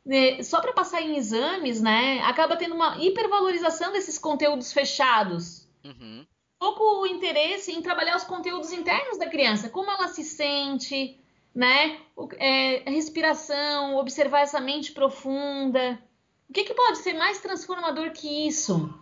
né, 0.08 0.42
só 0.42 0.60
para 0.62 0.72
passar 0.72 1.02
em 1.02 1.16
exames, 1.16 1.82
né? 1.82 2.20
Acaba 2.20 2.56
tendo 2.56 2.74
uma 2.74 2.96
hipervalorização 2.96 3.92
desses 3.92 4.18
conteúdos 4.18 4.72
fechados. 4.72 5.68
Uhum. 5.84 6.26
Pouco 6.58 7.06
interesse 7.06 7.72
em 7.72 7.82
trabalhar 7.82 8.16
os 8.16 8.24
conteúdos 8.24 8.72
internos 8.72 9.18
da 9.18 9.28
criança, 9.28 9.68
como 9.68 9.90
ela 9.90 10.08
se 10.08 10.24
sente, 10.24 11.20
né? 11.54 11.98
É, 12.38 12.90
respiração, 12.90 13.96
observar 13.96 14.40
essa 14.40 14.58
mente 14.58 14.92
profunda. 14.92 16.02
O 16.48 16.54
que, 16.54 16.64
que 16.64 16.74
pode 16.74 16.98
ser 16.98 17.12
mais 17.12 17.40
transformador 17.40 18.10
que 18.12 18.48
isso? 18.48 18.92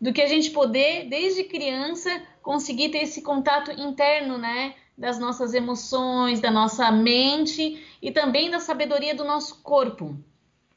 Do 0.00 0.10
que 0.10 0.22
a 0.22 0.26
gente 0.26 0.50
poder, 0.50 1.06
desde 1.10 1.44
criança, 1.44 2.10
conseguir 2.42 2.88
ter 2.88 3.02
esse 3.02 3.20
contato 3.20 3.70
interno, 3.72 4.38
né? 4.38 4.74
Das 4.96 5.18
nossas 5.18 5.52
emoções, 5.52 6.40
da 6.40 6.50
nossa 6.50 6.90
mente 6.90 7.84
e 8.00 8.10
também 8.10 8.50
da 8.50 8.60
sabedoria 8.60 9.14
do 9.14 9.24
nosso 9.24 9.62
corpo. 9.62 10.16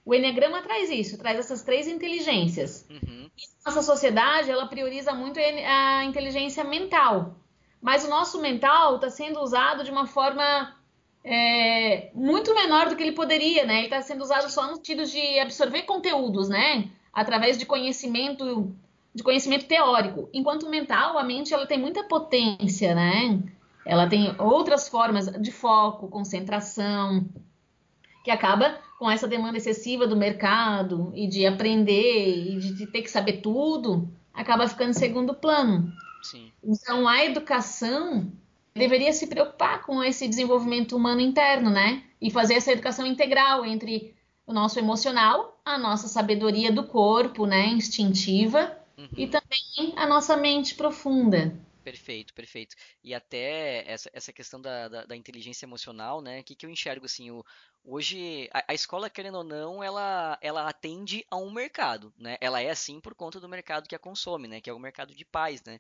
O 0.05 0.13
Enneagrama 0.13 0.61
traz 0.61 0.89
isso, 0.89 1.17
traz 1.17 1.38
essas 1.38 1.63
três 1.63 1.88
inteligências. 1.88 2.85
Uhum. 2.89 3.29
Nossa 3.65 3.81
sociedade, 3.81 4.49
ela 4.49 4.67
prioriza 4.67 5.13
muito 5.13 5.39
a 5.39 6.03
inteligência 6.03 6.63
mental. 6.63 7.36
Mas 7.82 8.03
o 8.03 8.10
nosso 8.10 8.41
mental 8.41 8.95
está 8.95 9.10
sendo 9.10 9.39
usado 9.39 9.84
de 9.84 9.91
uma 9.91 10.05
forma 10.05 10.75
é, 11.23 12.12
muito 12.13 12.53
menor 12.53 12.89
do 12.89 12.95
que 12.95 13.03
ele 13.03 13.12
poderia, 13.12 13.65
né? 13.65 13.77
Ele 13.77 13.86
está 13.86 14.01
sendo 14.01 14.21
usado 14.21 14.49
só 14.49 14.67
no 14.67 14.75
sentido 14.75 15.05
de 15.05 15.39
absorver 15.39 15.84
conteúdos, 15.84 16.49
né? 16.49 16.89
Através 17.13 17.58
de 17.58 17.65
conhecimento, 17.65 18.73
de 19.13 19.23
conhecimento 19.23 19.65
teórico. 19.65 20.29
Enquanto 20.34 20.63
o 20.63 20.69
mental, 20.69 21.17
a 21.17 21.23
mente, 21.23 21.53
ela 21.53 21.67
tem 21.67 21.77
muita 21.77 22.03
potência, 22.03 22.95
né? 22.95 23.41
Ela 23.89 24.08
tem 24.08 24.36
outras 24.38 24.88
formas 24.88 25.25
de 25.41 25.52
foco, 25.52 26.10
concentração, 26.10 27.28
que 28.23 28.30
acaba 28.30 28.78
com 28.99 29.10
essa 29.10 29.28
demanda 29.28 29.58
excessiva 29.58 30.06
do 30.06 30.15
mercado 30.15 31.12
e 31.15 31.28
de 31.28 31.43
aprender 31.43 32.54
e 32.54 32.60
de 32.60 32.86
ter 32.86 33.02
que 33.02 33.10
saber 33.10 33.41
tudo, 33.41 34.08
acaba 34.32 34.67
ficando 34.67 34.91
em 34.91 34.93
segundo 34.93 35.34
plano. 35.34 35.91
Sim. 36.21 36.52
Então, 36.63 37.08
a 37.08 37.25
educação 37.25 38.32
deveria 38.75 39.12
se 39.12 39.25
preocupar 39.25 39.82
com 39.82 40.04
esse 40.04 40.28
desenvolvimento 40.28 40.95
humano 40.95 41.19
interno, 41.19 41.71
né? 41.71 42.04
E 42.21 42.30
fazer 42.30 42.54
essa 42.54 42.71
educação 42.71 43.08
integral 43.08 43.65
entre 43.65 44.13
o 44.45 44.54
nosso 44.54 44.78
emocional, 44.78 45.60
a 45.65 45.80
nossa 45.80 46.08
sabedoria 46.08 46.71
do 46.71 46.84
corpo, 46.84 47.47
né, 47.47 47.65
instintiva, 47.69 48.71
uhum. 48.95 49.08
e 49.17 49.25
também 49.25 49.95
a 49.95 50.06
nossa 50.06 50.38
mente 50.38 50.75
profunda. 50.75 51.58
Perfeito, 51.89 52.36
perfeito. 52.36 52.75
E 53.04 53.15
até 53.15 53.84
essa, 53.91 54.12
essa 54.13 54.32
questão 54.32 54.62
da, 54.62 54.88
da, 54.88 55.06
da 55.06 55.15
inteligência 55.15 55.65
emocional, 55.65 56.21
né? 56.21 56.41
O 56.41 56.43
que, 56.43 56.56
que 56.56 56.63
eu 56.63 56.69
enxergo 56.69 57.08
assim? 57.08 57.32
O, 57.32 57.43
hoje, 57.84 58.47
a, 58.54 58.63
a, 58.67 58.73
escola, 58.75 59.10
querendo 59.10 59.39
ou 59.39 59.43
não, 59.43 59.84
ela, 59.84 60.38
ela 60.39 60.69
atende 60.69 61.25
a 61.32 61.38
um 61.38 61.49
mercado, 61.49 62.13
né? 62.15 62.38
Ela 62.39 62.62
é 62.62 62.69
assim 62.69 63.02
por 63.02 63.15
conta 63.15 63.39
do 63.39 63.49
mercado 63.49 63.88
que 63.88 63.95
a 63.95 63.99
consome, 63.99 64.47
né? 64.47 64.62
Que 64.62 64.69
é 64.69 64.73
o 64.73 64.78
mercado 64.78 65.15
de 65.15 65.25
pais, 65.25 65.63
né? 65.63 65.80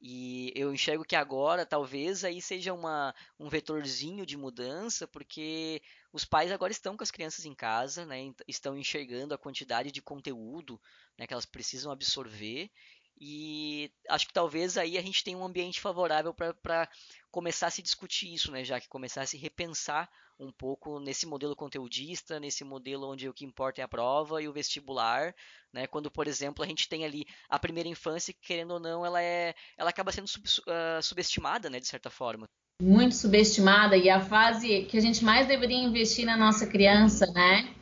E 0.00 0.52
eu 0.56 0.74
enxergo 0.74 1.04
que 1.04 1.16
agora 1.16 1.64
talvez 1.64 2.24
aí 2.24 2.42
seja 2.42 2.74
uma, 2.74 3.14
um 3.38 3.48
vetorzinho 3.48 4.26
de 4.26 4.36
mudança, 4.36 5.06
porque 5.06 5.80
os 6.12 6.24
pais 6.24 6.52
agora 6.52 6.72
estão 6.72 6.96
com 6.96 7.02
as 7.02 7.10
crianças 7.10 7.44
em 7.44 7.54
casa, 7.54 8.04
né, 8.04 8.32
estão 8.46 8.76
enxergando 8.76 9.34
a 9.34 9.38
quantidade 9.38 9.90
de 9.90 10.02
conteúdo 10.02 10.80
né, 11.16 11.26
que 11.26 11.32
elas 11.32 11.46
precisam 11.46 11.90
absorver. 11.90 12.70
E 13.20 13.90
acho 14.08 14.26
que 14.26 14.32
talvez 14.32 14.76
aí 14.76 14.98
a 14.98 15.02
gente 15.02 15.22
tenha 15.22 15.38
um 15.38 15.44
ambiente 15.44 15.80
favorável 15.80 16.34
para 16.34 16.88
começar 17.30 17.68
a 17.68 17.70
se 17.70 17.82
discutir 17.82 18.32
isso, 18.32 18.50
né, 18.50 18.64
já 18.64 18.80
que 18.80 18.88
começar 18.88 19.22
a 19.22 19.26
se 19.26 19.36
repensar 19.36 20.08
um 20.38 20.50
pouco 20.50 20.98
nesse 20.98 21.26
modelo 21.26 21.54
conteudista, 21.54 22.40
nesse 22.40 22.64
modelo 22.64 23.08
onde 23.08 23.28
o 23.28 23.32
que 23.32 23.44
importa 23.44 23.80
é 23.80 23.84
a 23.84 23.88
prova 23.88 24.42
e 24.42 24.48
o 24.48 24.52
vestibular, 24.52 25.34
né? 25.72 25.86
Quando, 25.86 26.10
por 26.10 26.26
exemplo, 26.26 26.64
a 26.64 26.66
gente 26.66 26.88
tem 26.88 27.04
ali 27.04 27.24
a 27.48 27.56
primeira 27.56 27.88
infância, 27.88 28.32
que, 28.32 28.40
querendo 28.40 28.72
ou 28.72 28.80
não, 28.80 29.06
ela 29.06 29.22
é, 29.22 29.54
ela 29.78 29.90
acaba 29.90 30.10
sendo 30.10 30.26
sub, 30.26 30.44
uh, 30.46 31.02
subestimada, 31.02 31.70
né, 31.70 31.78
de 31.78 31.86
certa 31.86 32.10
forma. 32.10 32.46
Muito 32.82 33.14
subestimada 33.14 33.96
e 33.96 34.10
a 34.10 34.20
fase 34.20 34.86
que 34.86 34.98
a 34.98 35.00
gente 35.00 35.24
mais 35.24 35.46
deveria 35.46 35.78
investir 35.78 36.26
na 36.26 36.36
nossa 36.36 36.66
criança, 36.66 37.26
né? 37.32 37.72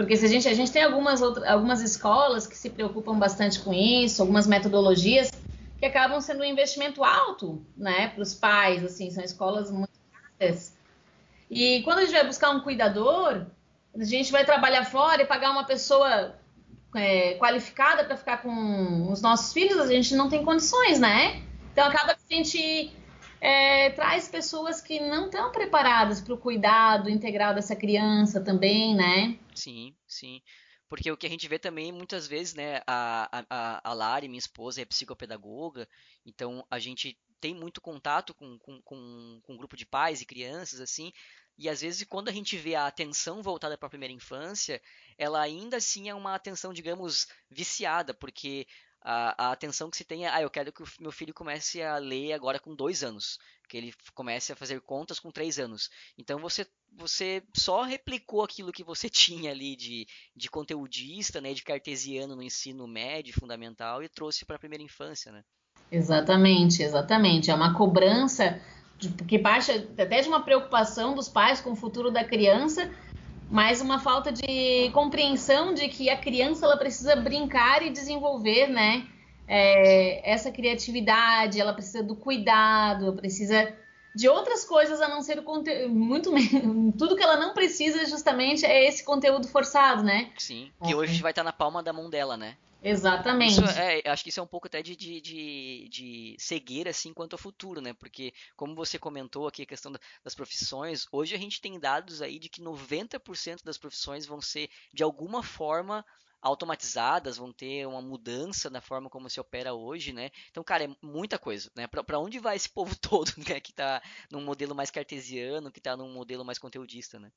Porque 0.00 0.16
se 0.16 0.24
a 0.24 0.28
gente, 0.28 0.48
a 0.48 0.54
gente 0.54 0.72
tem 0.72 0.82
algumas, 0.82 1.20
algumas 1.20 1.82
escolas 1.82 2.46
que 2.46 2.56
se 2.56 2.70
preocupam 2.70 3.18
bastante 3.18 3.60
com 3.60 3.70
isso, 3.70 4.22
algumas 4.22 4.46
metodologias 4.46 5.30
que 5.78 5.84
acabam 5.84 6.18
sendo 6.22 6.40
um 6.40 6.46
investimento 6.46 7.04
alto, 7.04 7.62
né, 7.76 8.08
para 8.08 8.22
os 8.22 8.32
pais, 8.32 8.82
assim, 8.82 9.10
são 9.10 9.22
escolas 9.22 9.70
muito 9.70 9.92
caras. 10.38 10.74
E 11.50 11.82
quando 11.82 11.98
a 11.98 12.00
gente 12.06 12.14
vai 12.14 12.26
buscar 12.26 12.48
um 12.48 12.60
cuidador, 12.60 13.44
a 13.94 14.04
gente 14.04 14.32
vai 14.32 14.42
trabalhar 14.42 14.86
fora 14.86 15.20
e 15.20 15.26
pagar 15.26 15.50
uma 15.50 15.64
pessoa 15.64 16.34
é, 16.96 17.34
qualificada 17.34 18.02
para 18.02 18.16
ficar 18.16 18.38
com 18.38 19.12
os 19.12 19.20
nossos 19.20 19.52
filhos, 19.52 19.78
a 19.78 19.86
gente 19.86 20.14
não 20.14 20.30
tem 20.30 20.42
condições, 20.42 20.98
né? 20.98 21.42
Então 21.74 21.86
acaba 21.86 22.14
que 22.14 22.32
a 22.32 22.36
gente 22.38 22.90
é, 23.40 23.90
traz 23.90 24.28
pessoas 24.28 24.80
que 24.80 25.00
não 25.00 25.26
estão 25.26 25.50
preparadas 25.50 26.20
para 26.20 26.34
o 26.34 26.38
cuidado 26.38 27.08
integral 27.08 27.54
dessa 27.54 27.74
criança 27.74 28.42
também, 28.42 28.94
né? 28.94 29.38
Sim, 29.54 29.94
sim. 30.06 30.42
Porque 30.88 31.10
o 31.10 31.16
que 31.16 31.26
a 31.26 31.30
gente 31.30 31.48
vê 31.48 31.58
também, 31.58 31.92
muitas 31.92 32.26
vezes, 32.26 32.52
né, 32.52 32.82
a, 32.86 33.44
a, 33.48 33.90
a 33.90 33.92
Lari, 33.94 34.28
minha 34.28 34.38
esposa, 34.38 34.82
é 34.82 34.84
psicopedagoga, 34.84 35.88
então 36.26 36.66
a 36.68 36.78
gente 36.80 37.16
tem 37.40 37.54
muito 37.54 37.80
contato 37.80 38.34
com, 38.34 38.58
com, 38.58 38.82
com, 38.82 39.40
com 39.42 39.52
um 39.54 39.56
grupo 39.56 39.76
de 39.76 39.86
pais 39.86 40.20
e 40.20 40.26
crianças, 40.26 40.80
assim, 40.80 41.12
e 41.56 41.68
às 41.68 41.80
vezes 41.80 42.04
quando 42.04 42.28
a 42.28 42.32
gente 42.32 42.56
vê 42.56 42.74
a 42.74 42.86
atenção 42.86 43.42
voltada 43.42 43.78
para 43.78 43.86
a 43.86 43.90
primeira 43.90 44.12
infância, 44.12 44.82
ela 45.16 45.40
ainda 45.40 45.76
assim 45.76 46.08
é 46.08 46.14
uma 46.14 46.34
atenção, 46.34 46.72
digamos, 46.72 47.28
viciada, 47.50 48.12
porque 48.12 48.66
a, 49.02 49.46
a, 49.46 49.52
atenção 49.52 49.90
que 49.90 49.96
se 49.96 50.04
tem 50.04 50.26
é, 50.26 50.28
ah, 50.28 50.42
eu 50.42 50.50
quero 50.50 50.72
que 50.72 50.82
o 50.82 50.86
meu 51.00 51.12
filho 51.12 51.32
comece 51.32 51.82
a 51.82 51.96
ler 51.96 52.32
agora 52.32 52.58
com 52.58 52.74
dois 52.74 53.02
anos, 53.02 53.38
que 53.68 53.76
ele 53.76 53.94
comece 54.14 54.52
a 54.52 54.56
fazer 54.56 54.80
contas 54.80 55.18
com 55.18 55.30
três 55.30 55.58
anos. 55.58 55.88
Então 56.18 56.38
você, 56.38 56.66
você 56.96 57.42
só 57.56 57.82
replicou 57.82 58.42
aquilo 58.42 58.72
que 58.72 58.84
você 58.84 59.08
tinha 59.10 59.50
ali 59.50 59.76
de, 59.76 60.06
de 60.36 60.50
conteudista, 60.50 61.40
né, 61.40 61.54
de 61.54 61.62
cartesiano 61.62 62.36
no 62.36 62.42
ensino 62.42 62.86
médio, 62.86 63.34
fundamental, 63.38 64.02
e 64.02 64.08
trouxe 64.08 64.44
para 64.44 64.56
a 64.56 64.60
primeira 64.60 64.84
infância, 64.84 65.32
né? 65.32 65.42
Exatamente, 65.90 66.82
exatamente. 66.82 67.50
É 67.50 67.54
uma 67.54 67.74
cobrança 67.74 68.60
que 69.26 69.38
parte 69.38 69.72
até 69.72 70.20
de 70.20 70.28
uma 70.28 70.42
preocupação 70.42 71.14
dos 71.14 71.28
pais 71.28 71.60
com 71.60 71.72
o 71.72 71.76
futuro 71.76 72.10
da 72.10 72.22
criança, 72.22 72.90
mas 73.50 73.80
uma 73.80 73.98
falta 73.98 74.30
de 74.30 74.90
compreensão 74.92 75.74
de 75.74 75.88
que 75.88 76.08
a 76.08 76.16
criança 76.16 76.64
ela 76.64 76.76
precisa 76.76 77.16
brincar 77.16 77.82
e 77.82 77.90
desenvolver, 77.90 78.68
né? 78.68 79.06
É, 79.48 80.30
essa 80.30 80.52
criatividade, 80.52 81.60
ela 81.60 81.72
precisa 81.72 82.02
do 82.02 82.14
cuidado, 82.14 83.12
precisa 83.14 83.74
de 84.14 84.28
outras 84.28 84.64
coisas 84.64 85.00
a 85.00 85.08
não 85.08 85.20
ser 85.20 85.40
o 85.40 85.42
conteúdo. 85.42 85.92
Muito 85.92 86.30
tudo 86.96 87.16
que 87.16 87.22
ela 87.22 87.36
não 87.36 87.52
precisa 87.52 88.06
justamente 88.06 88.64
é 88.64 88.86
esse 88.86 89.04
conteúdo 89.04 89.48
forçado, 89.48 90.04
né? 90.04 90.30
Sim, 90.38 90.70
que 90.84 90.94
hoje 90.94 91.20
vai 91.20 91.32
estar 91.32 91.42
na 91.42 91.52
palma 91.52 91.82
da 91.82 91.92
mão 91.92 92.08
dela, 92.08 92.36
né? 92.36 92.56
Exatamente. 92.82 93.52
Isso 93.52 93.64
é, 93.78 94.02
acho 94.06 94.22
que 94.22 94.30
isso 94.30 94.40
é 94.40 94.42
um 94.42 94.46
pouco 94.46 94.66
até 94.66 94.82
de, 94.82 94.96
de, 94.96 95.20
de, 95.20 95.88
de 95.90 96.36
cegueira, 96.38 96.90
assim, 96.90 97.12
quanto 97.12 97.34
ao 97.34 97.38
futuro, 97.38 97.80
né? 97.80 97.92
Porque, 97.92 98.32
como 98.56 98.74
você 98.74 98.98
comentou 98.98 99.46
aqui, 99.46 99.62
a 99.62 99.66
questão 99.66 99.92
das 100.24 100.34
profissões, 100.34 101.06
hoje 101.12 101.34
a 101.34 101.38
gente 101.38 101.60
tem 101.60 101.78
dados 101.78 102.22
aí 102.22 102.38
de 102.38 102.48
que 102.48 102.62
90% 102.62 103.62
das 103.64 103.76
profissões 103.76 104.26
vão 104.26 104.40
ser, 104.40 104.70
de 104.94 105.02
alguma 105.02 105.42
forma, 105.42 106.04
automatizadas, 106.40 107.36
vão 107.36 107.52
ter 107.52 107.86
uma 107.86 108.00
mudança 108.00 108.70
na 108.70 108.80
forma 108.80 109.10
como 109.10 109.28
se 109.28 109.38
opera 109.38 109.74
hoje, 109.74 110.12
né? 110.12 110.30
Então, 110.50 110.64
cara, 110.64 110.84
é 110.84 110.88
muita 111.02 111.38
coisa, 111.38 111.70
né? 111.76 111.86
Para 111.86 112.18
onde 112.18 112.38
vai 112.38 112.56
esse 112.56 112.68
povo 112.72 112.96
todo, 112.98 113.30
né? 113.36 113.60
Que 113.60 113.72
tá 113.72 114.02
num 114.30 114.40
modelo 114.40 114.74
mais 114.74 114.90
cartesiano, 114.90 115.70
que 115.70 115.80
tá 115.80 115.96
num 115.96 116.12
modelo 116.12 116.44
mais 116.44 116.58
conteudista, 116.58 117.18
né? 117.20 117.30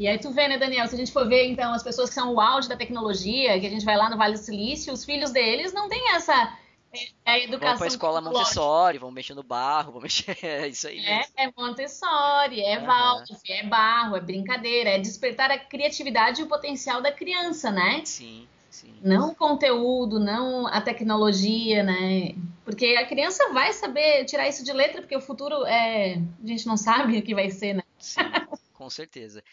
E 0.00 0.08
aí 0.08 0.18
tu 0.18 0.30
vê, 0.30 0.48
né, 0.48 0.56
Daniel, 0.56 0.86
se 0.86 0.94
a 0.94 0.98
gente 0.98 1.12
for 1.12 1.28
ver, 1.28 1.46
então, 1.46 1.74
as 1.74 1.82
pessoas 1.82 2.08
que 2.08 2.14
são 2.14 2.32
o 2.32 2.40
auge 2.40 2.66
da 2.66 2.74
tecnologia, 2.74 3.60
que 3.60 3.66
a 3.66 3.70
gente 3.70 3.84
vai 3.84 3.98
lá 3.98 4.08
no 4.08 4.16
Vale 4.16 4.32
do 4.32 4.38
Silício, 4.38 4.94
os 4.94 5.04
filhos 5.04 5.30
deles 5.30 5.74
não 5.74 5.90
têm 5.90 6.14
essa 6.14 6.56
é, 6.90 7.08
é 7.26 7.44
educação. 7.44 7.68
Vão 7.68 7.78
pra 7.80 7.86
escola 7.86 8.20
Montessori, 8.22 8.96
vão 8.96 9.10
mexer 9.10 9.34
no 9.34 9.42
barro, 9.42 9.92
vão 9.92 10.00
mexer. 10.00 10.34
É 10.42 10.68
isso 10.68 10.88
aí. 10.88 11.04
É, 11.04 11.26
é 11.36 11.52
Montessori, 11.54 12.62
é 12.62 12.78
uhum. 12.78 13.24
é 13.46 13.62
barro, 13.64 14.16
é 14.16 14.20
brincadeira, 14.20 14.88
é 14.88 14.98
despertar 14.98 15.50
a 15.50 15.58
criatividade 15.58 16.40
e 16.40 16.44
o 16.44 16.48
potencial 16.48 17.02
da 17.02 17.12
criança, 17.12 17.70
né? 17.70 18.00
Sim, 18.02 18.48
sim. 18.70 18.94
Não 19.02 19.32
o 19.32 19.34
conteúdo, 19.34 20.18
não 20.18 20.66
a 20.66 20.80
tecnologia, 20.80 21.82
né? 21.82 22.34
Porque 22.64 22.96
a 22.98 23.06
criança 23.06 23.52
vai 23.52 23.70
saber 23.74 24.24
tirar 24.24 24.48
isso 24.48 24.64
de 24.64 24.72
letra, 24.72 25.02
porque 25.02 25.16
o 25.16 25.20
futuro 25.20 25.66
é. 25.66 26.14
A 26.42 26.46
gente 26.46 26.66
não 26.66 26.78
sabe 26.78 27.18
o 27.20 27.22
que 27.22 27.34
vai 27.34 27.50
ser, 27.50 27.74
né? 27.74 27.82
Sim, 27.98 28.22
com 28.72 28.88
certeza. 28.88 29.44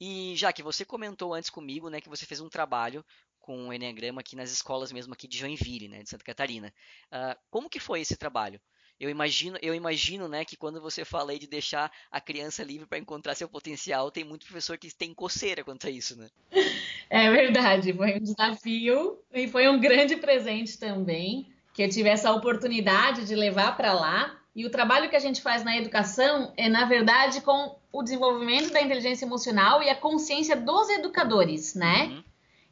E 0.00 0.34
já 0.36 0.52
que 0.52 0.62
você 0.62 0.84
comentou 0.84 1.34
antes 1.34 1.50
comigo, 1.50 1.88
né, 1.88 2.00
que 2.00 2.08
você 2.08 2.26
fez 2.26 2.40
um 2.40 2.48
trabalho 2.48 3.04
com 3.40 3.68
o 3.68 3.72
Enneagrama 3.72 4.20
aqui 4.20 4.34
nas 4.34 4.50
escolas 4.50 4.90
mesmo 4.90 5.12
aqui 5.12 5.28
de 5.28 5.38
Joinville, 5.38 5.88
né, 5.88 6.02
de 6.02 6.10
Santa 6.10 6.24
Catarina. 6.24 6.72
Uh, 7.06 7.38
como 7.50 7.70
que 7.70 7.78
foi 7.78 8.00
esse 8.00 8.16
trabalho? 8.16 8.60
Eu 8.98 9.10
imagino, 9.10 9.58
eu 9.60 9.74
imagino, 9.74 10.26
né, 10.26 10.44
que 10.44 10.56
quando 10.56 10.80
você 10.80 11.04
fala 11.04 11.30
aí 11.30 11.38
de 11.38 11.46
deixar 11.46 11.92
a 12.10 12.20
criança 12.20 12.64
livre 12.64 12.86
para 12.86 12.98
encontrar 12.98 13.34
seu 13.34 13.48
potencial, 13.48 14.10
tem 14.10 14.24
muito 14.24 14.46
professor 14.46 14.78
que 14.78 14.92
tem 14.94 15.14
coceira 15.14 15.62
quanto 15.62 15.86
a 15.86 15.90
isso, 15.90 16.18
né? 16.18 16.28
É 17.08 17.30
verdade, 17.30 17.92
foi 17.92 18.16
um 18.16 18.20
desafio 18.20 19.22
e 19.32 19.46
foi 19.46 19.68
um 19.68 19.78
grande 19.78 20.16
presente 20.16 20.76
também 20.76 21.46
que 21.72 21.80
eu 21.80 21.88
tive 21.88 22.08
essa 22.08 22.32
oportunidade 22.32 23.24
de 23.24 23.36
levar 23.36 23.76
para 23.76 23.92
lá 23.92 24.36
e 24.56 24.66
o 24.66 24.70
trabalho 24.70 25.08
que 25.08 25.14
a 25.14 25.20
gente 25.20 25.40
faz 25.40 25.62
na 25.62 25.76
educação 25.76 26.52
é, 26.56 26.68
na 26.68 26.84
verdade, 26.84 27.42
com 27.42 27.78
o 27.96 28.02
desenvolvimento 28.02 28.72
da 28.72 28.82
inteligência 28.82 29.24
emocional 29.24 29.82
e 29.82 29.88
a 29.88 29.94
consciência 29.94 30.54
dos 30.54 30.90
educadores, 30.90 31.74
né? 31.74 32.04
Uhum. 32.04 32.24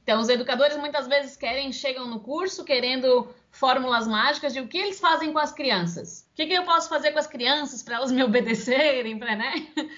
Então, 0.03 0.21
os 0.21 0.29
educadores 0.29 0.77
muitas 0.77 1.07
vezes 1.07 1.35
querem, 1.35 1.73
chegam 1.73 2.07
no 2.07 2.21
curso 2.21 2.63
querendo 2.63 3.27
fórmulas 3.51 4.07
mágicas 4.07 4.53
de 4.53 4.61
o 4.61 4.69
que 4.69 4.77
eles 4.77 5.01
fazem 5.01 5.33
com 5.33 5.39
as 5.39 5.51
crianças. 5.51 6.29
O 6.33 6.37
que, 6.37 6.47
que 6.47 6.53
eu 6.53 6.65
posso 6.65 6.91
fazer 6.91 7.13
com 7.13 7.19
as 7.19 7.27
crianças 7.27 7.83
para 7.83 7.97
elas 7.97 8.13
me 8.13 8.23
obedecerem, 8.23 9.19
pra, 9.19 9.35
né? 9.35 9.67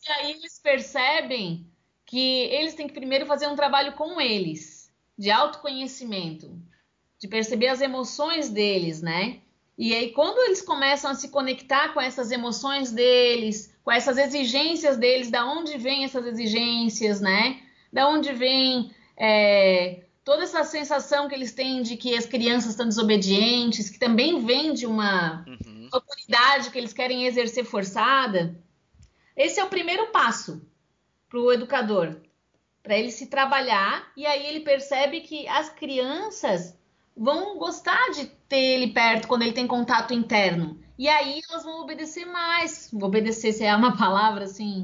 E 0.00 0.10
aí 0.12 0.30
eles 0.30 0.58
percebem 0.60 1.66
que 2.06 2.44
eles 2.44 2.72
têm 2.74 2.86
que 2.86 2.94
primeiro 2.94 3.26
fazer 3.26 3.46
um 3.48 3.56
trabalho 3.56 3.92
com 3.92 4.18
eles, 4.18 4.90
de 5.18 5.30
autoconhecimento, 5.30 6.56
de 7.18 7.28
perceber 7.28 7.66
as 7.66 7.82
emoções 7.82 8.48
deles, 8.48 9.02
né? 9.02 9.40
E 9.76 9.92
aí, 9.94 10.12
quando 10.12 10.38
eles 10.46 10.62
começam 10.62 11.10
a 11.10 11.14
se 11.14 11.28
conectar 11.28 11.92
com 11.92 12.00
essas 12.00 12.30
emoções 12.30 12.90
deles, 12.90 13.67
com 13.88 13.92
essas 13.92 14.18
exigências 14.18 14.98
deles, 14.98 15.30
da 15.30 15.46
onde 15.46 15.78
vêm 15.78 16.04
essas 16.04 16.26
exigências, 16.26 17.22
né? 17.22 17.58
Da 17.90 18.06
onde 18.06 18.34
vem 18.34 18.94
é, 19.16 20.02
toda 20.22 20.42
essa 20.42 20.62
sensação 20.62 21.26
que 21.26 21.34
eles 21.34 21.54
têm 21.54 21.80
de 21.80 21.96
que 21.96 22.14
as 22.14 22.26
crianças 22.26 22.72
estão 22.72 22.86
desobedientes, 22.86 23.88
que 23.88 23.98
também 23.98 24.44
vem 24.44 24.74
de 24.74 24.84
uma 24.84 25.42
uhum. 25.48 25.88
autoridade 25.90 26.68
que 26.70 26.76
eles 26.76 26.92
querem 26.92 27.24
exercer 27.24 27.64
forçada. 27.64 28.62
Esse 29.34 29.58
é 29.58 29.64
o 29.64 29.70
primeiro 29.70 30.08
passo 30.08 30.60
para 31.26 31.40
o 31.40 31.50
educador, 31.50 32.14
para 32.82 32.98
ele 32.98 33.10
se 33.10 33.28
trabalhar 33.28 34.12
e 34.14 34.26
aí 34.26 34.48
ele 34.48 34.60
percebe 34.60 35.22
que 35.22 35.48
as 35.48 35.70
crianças 35.70 36.78
vão 37.16 37.56
gostar 37.56 38.10
de 38.10 38.26
ter 38.50 38.82
ele 38.82 38.88
perto 38.88 39.26
quando 39.26 39.44
ele 39.44 39.52
tem 39.52 39.66
contato 39.66 40.12
interno. 40.12 40.78
E 40.98 41.08
aí 41.08 41.40
elas 41.48 41.62
vão 41.62 41.80
obedecer 41.80 42.24
mais. 42.26 42.90
Obedecer 42.92 43.52
se 43.52 43.64
é 43.64 43.74
uma 43.74 43.96
palavra 43.96 44.44
assim 44.44 44.82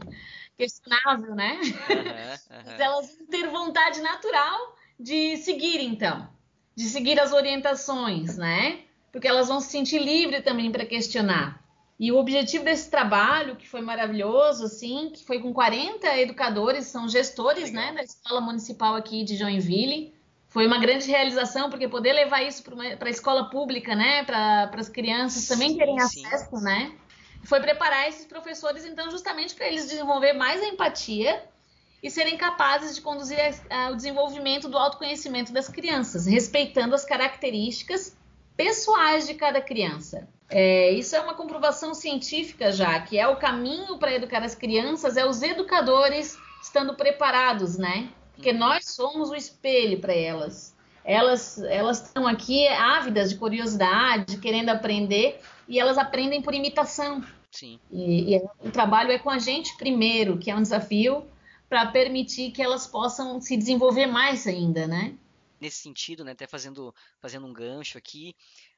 questionável, 0.57 1.35
né? 1.35 1.59
Uhum, 1.61 2.57
uhum. 2.57 2.63
Mas 2.65 2.81
elas 2.81 3.17
vão 3.17 3.27
ter 3.27 3.49
vontade 3.49 4.01
natural 4.01 4.77
de 4.99 5.37
seguir, 5.39 5.81
então, 5.81 6.29
de 6.77 6.85
seguir 6.85 7.19
as 7.19 7.33
orientações, 7.33 8.37
né? 8.37 8.83
Porque 9.11 9.27
elas 9.27 9.49
vão 9.49 9.61
se 9.61 9.71
sentir 9.71 9.99
livres 9.99 10.45
também 10.45 10.71
para 10.71 10.87
questionar. 10.87 11.63
E 11.99 12.11
o 12.11 12.17
objetivo 12.17 12.65
desse 12.65 12.91
trabalho, 12.91 13.57
que 13.57 13.69
foi 13.69 13.81
maravilhoso, 13.81 14.65
assim, 14.65 15.11
que 15.11 15.25
foi 15.25 15.41
com 15.41 15.53
40 15.53 16.19
educadores, 16.19 16.87
são 16.87 17.09
gestores, 17.09 17.73
né, 17.73 17.93
da 17.93 18.03
escola 18.03 18.41
municipal 18.41 18.97
aqui 18.97 19.23
de 19.23 19.37
Joinville, 19.37 20.14
foi 20.55 20.69
uma 20.69 20.79
grande 20.79 21.11
realização, 21.11 21.69
porque 21.69 21.89
poder 21.89 22.13
levar 22.13 22.41
isso 22.45 22.63
para 22.63 23.09
a 23.09 23.11
escola 23.11 23.51
pública, 23.51 23.97
né, 23.97 24.23
para 24.23 24.71
as 24.77 24.89
crianças 24.89 25.49
também 25.49 25.77
terem 25.77 25.99
sim. 25.99 26.25
acesso, 26.25 26.55
né, 26.61 26.93
foi 27.43 27.59
preparar 27.59 28.09
esses 28.09 28.25
professores, 28.25 28.85
então, 28.85 29.11
justamente 29.11 29.53
para 29.53 29.67
eles 29.67 29.89
desenvolver 29.89 30.33
mais 30.33 30.63
a 30.63 30.67
empatia 30.67 31.43
e 32.01 32.09
serem 32.09 32.37
capazes 32.37 32.95
de 32.95 33.03
conduzir 33.03 33.37
a, 33.69 33.87
a, 33.87 33.91
o 33.91 33.97
desenvolvimento 33.97 34.69
do 34.69 34.79
autoconhecimento 34.79 35.53
das 35.53 35.69
crianças, 35.69 36.27
respeitando 36.27 36.95
as 36.95 37.05
características 37.05 38.17
pessoais 38.57 39.27
de 39.27 39.35
cada 39.35 39.61
criança. 39.61 40.29
É, 40.49 40.93
isso 40.93 41.17
é 41.17 41.21
uma 41.21 41.35
comprovação 41.35 41.95
científica 41.95 42.71
já, 42.71 43.01
que 43.01 43.19
é 43.19 43.27
o 43.27 43.39
caminho 43.39 43.99
para 43.99 44.15
educar 44.15 44.45
as 44.45 44.55
crianças, 44.55 45.17
é 45.17 45.27
os 45.27 45.43
educadores 45.43 46.39
estando 46.63 46.95
preparados, 46.95 47.77
né? 47.77 48.09
Porque 48.35 48.53
nós 48.53 48.85
somos 48.87 49.31
o 49.31 49.35
espelho 49.35 50.01
para 50.01 50.15
elas. 50.15 50.75
Elas 51.05 51.59
elas 51.63 52.03
estão 52.03 52.27
aqui 52.27 52.67
ávidas 52.67 53.31
de 53.31 53.37
curiosidade, 53.37 54.39
querendo 54.39 54.71
aprender, 54.71 55.41
e 55.69 55.79
elas 55.79 55.99
aprendem 55.99 56.41
por 56.41 56.55
imitação. 56.55 57.23
Sim. 57.51 57.79
E, 57.91 58.35
e 58.35 58.43
o 58.61 58.71
trabalho 58.71 59.13
é 59.13 59.19
com 59.19 59.31
a 59.31 59.39
gente 59.39 59.77
primeiro, 59.77 60.39
que 60.39 60.51
é 60.51 60.57
um 60.57 60.63
desafio 60.63 61.27
para 61.69 61.87
permitir 61.87 62.51
que 62.51 62.63
elas 62.63 62.87
possam 62.87 63.41
se 63.41 63.57
desenvolver 63.57 64.07
mais 64.07 64.47
ainda, 64.47 64.87
né? 64.87 65.17
Nesse 65.61 65.79
sentido, 65.79 66.25
né, 66.25 66.33
até 66.33 66.47
fazendo, 66.47 66.95
fazendo 67.21 67.47
um 67.47 67.53
gancho 67.53 67.97
aqui, 67.97 68.35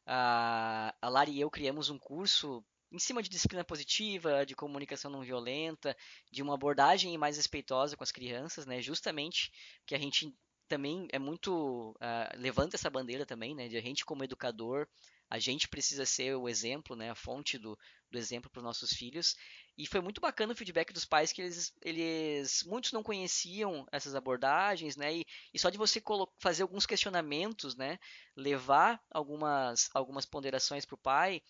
a, 0.06 0.94
a 1.00 1.08
Lari 1.08 1.32
e 1.32 1.40
eu 1.40 1.50
criamos 1.50 1.90
um 1.90 1.98
curso 1.98 2.62
em 2.90 2.98
cima 2.98 3.22
de 3.22 3.28
disciplina 3.28 3.64
positiva, 3.64 4.46
de 4.46 4.54
comunicação 4.54 5.10
não 5.10 5.22
violenta, 5.22 5.96
de 6.30 6.42
uma 6.42 6.54
abordagem 6.54 7.16
mais 7.18 7.36
respeitosa 7.36 7.96
com 7.96 8.04
as 8.04 8.12
crianças, 8.12 8.66
né? 8.66 8.80
Justamente 8.80 9.52
que 9.84 9.94
a 9.94 9.98
gente 9.98 10.34
também 10.68 11.06
é 11.12 11.18
muito 11.18 11.90
uh, 11.92 12.38
levanta 12.38 12.76
essa 12.76 12.90
bandeira 12.90 13.24
também, 13.24 13.54
né? 13.54 13.68
De 13.68 13.76
a 13.76 13.80
gente 13.80 14.04
como 14.04 14.24
educador, 14.24 14.86
a 15.28 15.38
gente 15.38 15.68
precisa 15.68 16.06
ser 16.06 16.36
o 16.36 16.48
exemplo, 16.48 16.94
né? 16.94 17.10
A 17.10 17.14
fonte 17.14 17.58
do, 17.58 17.78
do 18.10 18.18
exemplo 18.18 18.50
para 18.50 18.60
os 18.60 18.64
nossos 18.64 18.92
filhos. 18.92 19.36
E 19.76 19.86
foi 19.86 20.00
muito 20.00 20.20
bacana 20.20 20.52
o 20.52 20.56
feedback 20.56 20.92
dos 20.92 21.04
pais 21.04 21.32
que 21.32 21.42
eles, 21.42 21.74
eles 21.82 22.62
muitos 22.64 22.92
não 22.92 23.02
conheciam 23.02 23.86
essas 23.92 24.14
abordagens, 24.14 24.96
né? 24.96 25.16
E, 25.16 25.26
e 25.52 25.58
só 25.58 25.70
de 25.70 25.78
você 25.78 26.02
fazer 26.38 26.62
alguns 26.62 26.86
questionamentos, 26.86 27.76
né? 27.76 27.98
Levar 28.36 29.00
algumas 29.10 29.90
algumas 29.92 30.24
ponderações 30.24 30.84
para 30.84 30.94
o 30.94 30.98
pai 30.98 31.42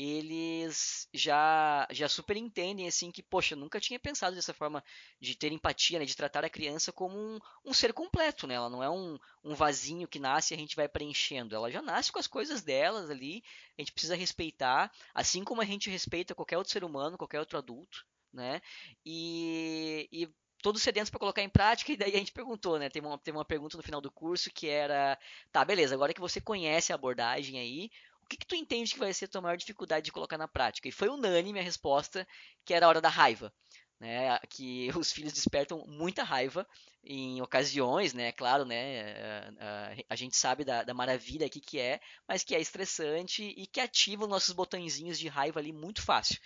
eles 0.00 1.08
já 1.12 1.84
já 1.90 2.08
super 2.08 2.36
entendem 2.36 2.86
assim 2.86 3.10
que, 3.10 3.20
poxa, 3.20 3.56
nunca 3.56 3.80
tinha 3.80 3.98
pensado 3.98 4.36
dessa 4.36 4.54
forma 4.54 4.82
de 5.20 5.34
ter 5.34 5.50
empatia, 5.50 5.98
né, 5.98 6.04
de 6.04 6.16
tratar 6.16 6.44
a 6.44 6.48
criança 6.48 6.92
como 6.92 7.18
um, 7.18 7.38
um 7.64 7.74
ser 7.74 7.92
completo, 7.92 8.46
né? 8.46 8.54
Ela 8.54 8.70
não 8.70 8.80
é 8.80 8.88
um, 8.88 9.18
um 9.42 9.56
vasinho 9.56 10.06
que 10.06 10.20
nasce 10.20 10.54
e 10.54 10.56
a 10.56 10.58
gente 10.58 10.76
vai 10.76 10.88
preenchendo. 10.88 11.56
Ela 11.56 11.68
já 11.68 11.82
nasce 11.82 12.12
com 12.12 12.20
as 12.20 12.28
coisas 12.28 12.62
delas 12.62 13.10
ali, 13.10 13.42
a 13.76 13.80
gente 13.82 13.90
precisa 13.92 14.14
respeitar, 14.14 14.92
assim 15.12 15.42
como 15.42 15.60
a 15.60 15.64
gente 15.64 15.90
respeita 15.90 16.32
qualquer 16.32 16.58
outro 16.58 16.72
ser 16.72 16.84
humano, 16.84 17.18
qualquer 17.18 17.40
outro 17.40 17.58
adulto, 17.58 18.06
né? 18.32 18.60
E, 19.04 20.08
e 20.12 20.28
todos 20.62 20.82
sedentos 20.82 21.10
para 21.10 21.20
colocar 21.20 21.42
em 21.42 21.48
prática, 21.48 21.90
e 21.92 21.96
daí 21.96 22.14
a 22.14 22.18
gente 22.18 22.32
perguntou, 22.32 22.78
né? 22.78 22.88
Teve 22.88 23.04
uma, 23.06 23.18
teve 23.18 23.36
uma 23.36 23.44
pergunta 23.44 23.76
no 23.76 23.82
final 23.82 24.00
do 24.00 24.12
curso 24.12 24.48
que 24.52 24.68
era, 24.68 25.18
tá, 25.50 25.64
beleza, 25.64 25.94
agora 25.94 26.14
que 26.14 26.20
você 26.20 26.40
conhece 26.40 26.92
a 26.92 26.94
abordagem 26.94 27.58
aí, 27.58 27.90
que, 28.28 28.36
que 28.36 28.46
tu 28.46 28.54
entende 28.54 28.92
que 28.92 28.98
vai 28.98 29.12
ser 29.12 29.26
a 29.26 29.28
tua 29.28 29.40
maior 29.40 29.56
dificuldade 29.56 30.04
de 30.04 30.12
colocar 30.12 30.38
na 30.38 30.48
prática? 30.48 30.88
E 30.88 30.92
foi 30.92 31.08
unânime 31.08 31.58
a 31.58 31.62
resposta, 31.62 32.26
que 32.64 32.74
era 32.74 32.86
a 32.86 32.88
hora 32.88 33.00
da 33.00 33.08
raiva. 33.08 33.52
Né, 34.00 34.38
que 34.48 34.88
os 34.96 35.10
filhos 35.10 35.32
despertam 35.32 35.84
muita 35.88 36.22
raiva 36.22 36.64
em 37.02 37.42
ocasiões, 37.42 38.14
né, 38.14 38.30
claro, 38.30 38.64
né, 38.64 39.50
a, 39.58 39.90
a, 39.90 39.96
a 40.10 40.14
gente 40.14 40.36
sabe 40.36 40.64
da, 40.64 40.84
da, 40.84 40.94
maravilha 40.94 41.46
aqui 41.46 41.60
que 41.60 41.80
é, 41.80 41.98
mas 42.28 42.44
que 42.44 42.54
é 42.54 42.60
estressante 42.60 43.42
e 43.42 43.66
que 43.66 43.80
ativa 43.80 44.22
os 44.22 44.30
nossos 44.30 44.54
botõezinhos 44.54 45.18
de 45.18 45.26
raiva 45.26 45.58
ali 45.58 45.72
muito 45.72 46.00
fácil 46.00 46.38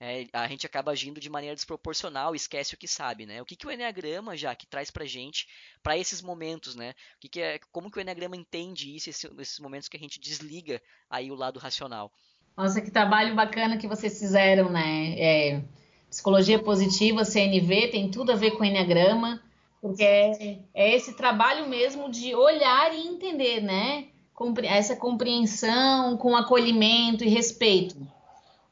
é, 0.00 0.26
a 0.32 0.48
gente 0.48 0.64
acaba 0.64 0.90
agindo 0.90 1.20
de 1.20 1.28
maneira 1.28 1.54
desproporcional, 1.54 2.34
esquece 2.34 2.74
o 2.74 2.78
que 2.78 2.88
sabe, 2.88 3.26
né? 3.26 3.42
O 3.42 3.44
que, 3.44 3.54
que 3.54 3.66
o 3.66 3.70
Enneagrama 3.70 4.34
já 4.34 4.54
que 4.54 4.66
traz 4.66 4.90
pra 4.90 5.04
gente 5.04 5.46
para 5.82 5.98
esses 5.98 6.22
momentos, 6.22 6.74
né? 6.74 6.94
O 7.16 7.20
que, 7.20 7.28
que 7.28 7.40
é, 7.40 7.60
como 7.70 7.90
que 7.90 7.98
o 7.98 8.00
Enneagrama 8.00 8.34
entende 8.34 8.96
isso, 8.96 9.10
esse, 9.10 9.30
esses 9.38 9.60
momentos 9.60 9.88
que 9.88 9.98
a 9.98 10.00
gente 10.00 10.18
desliga 10.18 10.80
aí 11.10 11.30
o 11.30 11.34
lado 11.34 11.58
racional? 11.58 12.10
Nossa, 12.56 12.80
que 12.80 12.90
trabalho 12.90 13.34
bacana 13.34 13.76
que 13.76 13.86
vocês 13.86 14.18
fizeram, 14.18 14.70
né? 14.70 15.14
É, 15.18 15.62
psicologia 16.08 16.58
positiva, 16.58 17.22
CNV, 17.22 17.88
tem 17.88 18.10
tudo 18.10 18.32
a 18.32 18.36
ver 18.36 18.52
com 18.52 18.64
Enneagrama, 18.64 19.42
porque 19.82 20.02
é, 20.02 20.58
é 20.72 20.96
esse 20.96 21.14
trabalho 21.14 21.68
mesmo 21.68 22.10
de 22.10 22.34
olhar 22.34 22.94
e 22.94 23.06
entender, 23.06 23.60
né? 23.60 24.06
Essa 24.64 24.96
compreensão 24.96 26.16
com 26.16 26.34
acolhimento 26.34 27.22
e 27.22 27.28
respeito. 27.28 27.96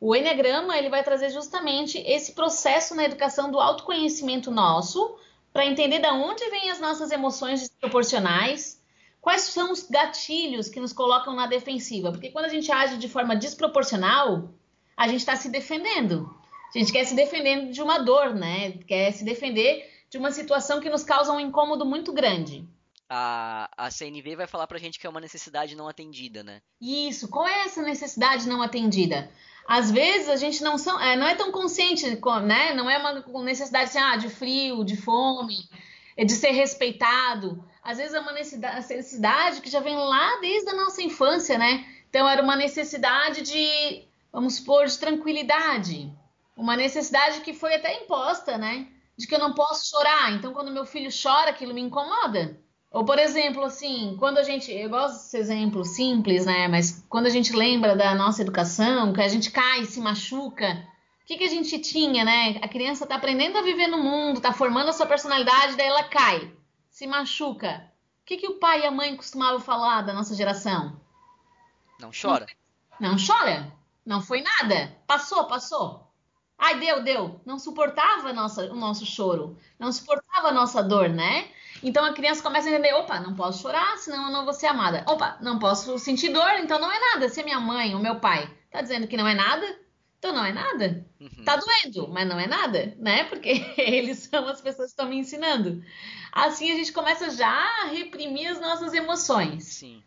O 0.01 0.15
Enneagrama 0.15 0.79
ele 0.79 0.89
vai 0.89 1.03
trazer 1.03 1.31
justamente 1.31 1.99
esse 1.99 2.33
processo 2.33 2.95
na 2.95 3.05
educação 3.05 3.51
do 3.51 3.59
autoconhecimento 3.59 4.51
nosso, 4.51 5.17
para 5.53 5.67
entender 5.67 5.99
de 5.99 6.07
onde 6.07 6.49
vêm 6.51 6.71
as 6.71 6.79
nossas 6.79 7.11
emoções 7.11 7.61
desproporcionais, 7.61 8.81
quais 9.21 9.43
são 9.43 9.73
os 9.73 9.89
gatilhos 9.89 10.69
que 10.69 10.79
nos 10.79 10.93
colocam 10.93 11.35
na 11.35 11.47
defensiva. 11.47 12.13
Porque 12.13 12.31
quando 12.31 12.45
a 12.45 12.49
gente 12.49 12.71
age 12.71 12.97
de 12.97 13.09
forma 13.09 13.35
desproporcional, 13.35 14.51
a 14.97 15.09
gente 15.09 15.21
está 15.21 15.35
se 15.35 15.49
defendendo. 15.49 16.33
A 16.75 16.79
gente 16.79 16.93
quer 16.93 17.05
se 17.05 17.15
defender 17.15 17.71
de 17.71 17.83
uma 17.83 17.99
dor, 17.99 18.35
né? 18.35 18.73
Quer 18.87 19.13
se 19.13 19.25
defender 19.25 19.89
de 20.11 20.17
uma 20.17 20.31
situação 20.31 20.81
que 20.81 20.91
nos 20.91 21.03
causa 21.03 21.33
um 21.33 21.41
incômodo 21.41 21.85
muito 21.85 22.13
grande. 22.13 22.65
A, 23.11 23.71
a 23.77 23.91
CNV 23.91 24.37
vai 24.37 24.47
falar 24.47 24.67
pra 24.67 24.79
gente 24.79 24.99
que 24.99 25.07
é 25.07 25.11
uma 25.11 25.21
necessidade 25.21 25.75
não 25.75 25.89
atendida, 25.89 26.43
né? 26.43 26.61
Isso. 26.81 27.29
Qual 27.29 27.47
é 27.47 27.65
essa 27.65 27.83
necessidade 27.83 28.47
não 28.47 28.61
atendida? 28.61 29.31
às 29.69 29.91
vezes 29.91 30.31
a 30.31 30.37
gente 30.37 30.65
não, 30.65 30.79
são, 30.79 30.99
é, 30.99 31.15
não 31.15 31.27
é 31.29 31.35
tão 31.35 31.53
consciente, 31.53 32.07
né? 32.43 32.73
Não 32.73 32.89
é 32.89 32.97
uma 33.27 33.45
necessidade 33.45 33.91
assim, 33.91 33.99
ah, 33.99 34.17
de 34.17 34.31
frio, 34.31 34.83
de 34.83 34.97
fome, 34.97 35.69
é 36.17 36.25
de 36.25 36.33
ser 36.33 36.53
respeitado. 36.53 37.63
Às 37.83 37.99
vezes 37.99 38.15
é 38.15 38.21
uma 38.21 38.33
necessidade 38.33 39.61
que 39.61 39.69
já 39.69 39.81
vem 39.81 39.95
lá 39.95 40.39
desde 40.41 40.71
a 40.71 40.75
nossa 40.75 41.03
infância, 41.03 41.59
né? 41.59 41.87
Então 42.09 42.27
era 42.27 42.43
uma 42.43 42.57
necessidade 42.57 43.43
de, 43.43 44.09
vamos 44.33 44.55
supor, 44.55 44.87
de 44.87 44.99
tranquilidade. 44.99 46.11
Uma 46.57 46.75
necessidade 46.75 47.43
que 47.43 47.53
foi 47.53 47.75
até 47.75 48.03
imposta, 48.03 48.57
né? 48.57 48.89
De 49.19 49.27
que 49.27 49.35
eu 49.35 49.39
não 49.39 49.53
posso 49.53 49.91
chorar. 49.91 50.33
Então 50.33 50.55
quando 50.55 50.73
meu 50.73 50.87
filho 50.87 51.11
chora, 51.11 51.51
aquilo 51.51 51.75
me 51.75 51.83
incomoda. 51.83 52.59
Ou, 52.91 53.05
por 53.05 53.19
exemplo, 53.19 53.65
assim, 53.65 54.17
quando 54.19 54.39
a 54.39 54.43
gente. 54.43 54.73
Eu 54.73 54.89
gosto 54.89 55.15
desse 55.15 55.37
exemplo 55.37 55.85
simples, 55.85 56.47
né? 56.47 56.69
Mas 56.69 57.05
quando 57.09 57.27
a 57.27 57.31
gente 57.31 57.55
lembra 57.55 57.95
da 57.95 58.15
nossa 58.15 58.41
educação, 58.41 59.13
que 59.13 59.21
a 59.21 59.29
gente 59.29 59.51
cai, 59.51 59.85
se 59.85 60.01
machuca, 60.01 60.87
o 61.23 61.27
que, 61.27 61.37
que 61.37 61.45
a 61.45 61.49
gente 61.49 61.79
tinha, 61.79 62.25
né? 62.25 62.59
A 62.63 62.69
criança 62.69 63.07
tá 63.07 63.17
aprendendo 63.17 63.59
a 63.59 63.63
viver 63.63 63.89
no 63.89 64.03
mundo, 64.03 64.41
tá 64.41 64.53
formando 64.53 64.89
a 64.89 64.93
sua 64.95 65.07
personalidade, 65.07 65.77
daí 65.77 65.87
ela 65.87 66.05
cai, 66.05 66.51
se 66.89 67.07
machuca. 67.07 67.93
O 68.23 68.25
que, 68.25 68.39
que 68.39 68.49
o 68.49 68.59
pai 68.59 68.83
e 68.83 68.87
a 68.87 68.91
mãe 68.91 69.15
costumavam 69.17 69.61
falar 69.61 70.03
da 70.03 70.15
nossa 70.15 70.35
geração? 70.35 70.99
Não 72.01 72.11
chora. 72.11 72.47
Não, 72.99 73.11
não 73.11 73.19
chora. 73.19 73.73
Não 74.05 74.23
foi 74.23 74.43
nada. 74.43 74.97
Passou, 75.07 75.45
passou. 75.47 76.09
Ai, 76.57 76.81
deu, 76.81 77.05
deu. 77.05 77.41
Não 77.45 77.59
suportava 77.59 78.33
nossa, 78.33 78.73
o 78.73 78.75
nosso 78.75 79.05
choro. 79.05 79.57
Não 79.79 79.93
suportava 79.93 80.49
a 80.49 80.53
nossa 80.53 80.83
dor, 80.83 81.09
né? 81.09 81.51
Então 81.83 82.05
a 82.05 82.13
criança 82.13 82.43
começa 82.43 82.69
a 82.69 82.73
entender: 82.73 82.95
opa, 82.95 83.21
não 83.21 83.35
posso 83.35 83.63
chorar, 83.63 83.97
senão 83.99 84.27
eu 84.27 84.33
não 84.33 84.45
vou 84.45 84.55
ser 84.55 84.67
amada. 84.67 85.05
Opa, 85.07 85.39
não 85.41 85.59
posso 85.59 85.99
sentir 85.99 86.31
dor, 86.31 86.51
então 86.59 86.79
não 86.79 86.91
é 86.91 86.99
nada. 86.99 87.29
Se 87.29 87.41
a 87.41 87.45
minha 87.45 87.61
mãe 87.61 87.95
ou 87.95 88.01
meu 88.01 88.17
pai 88.17 88.51
tá 88.71 88.83
dizendo 88.83 89.07
que 89.07 89.17
não 89.17 89.27
é 89.27 89.35
nada, 89.35 89.67
então 90.19 90.33
não 90.33 90.45
é 90.45 90.53
nada. 90.53 91.07
Uhum. 91.21 91.45
Tá 91.45 91.57
doendo, 91.57 92.09
mas 92.09 92.29
não 92.29 92.39
é 92.39 92.47
nada, 92.47 92.95
né? 92.99 93.25
Porque 93.25 93.65
eles 93.79 94.19
são 94.19 94.47
as 94.49 94.61
pessoas 94.61 94.89
que 94.89 94.93
estão 94.93 95.09
me 95.09 95.17
ensinando. 95.17 95.83
Assim 96.33 96.71
a 96.73 96.75
gente 96.75 96.93
começa 96.93 97.31
já 97.31 97.83
a 97.83 97.87
reprimir 97.87 98.49
as 98.49 98.61
nossas 98.61 98.93
emoções. 98.93 99.65
Sim. 99.65 100.03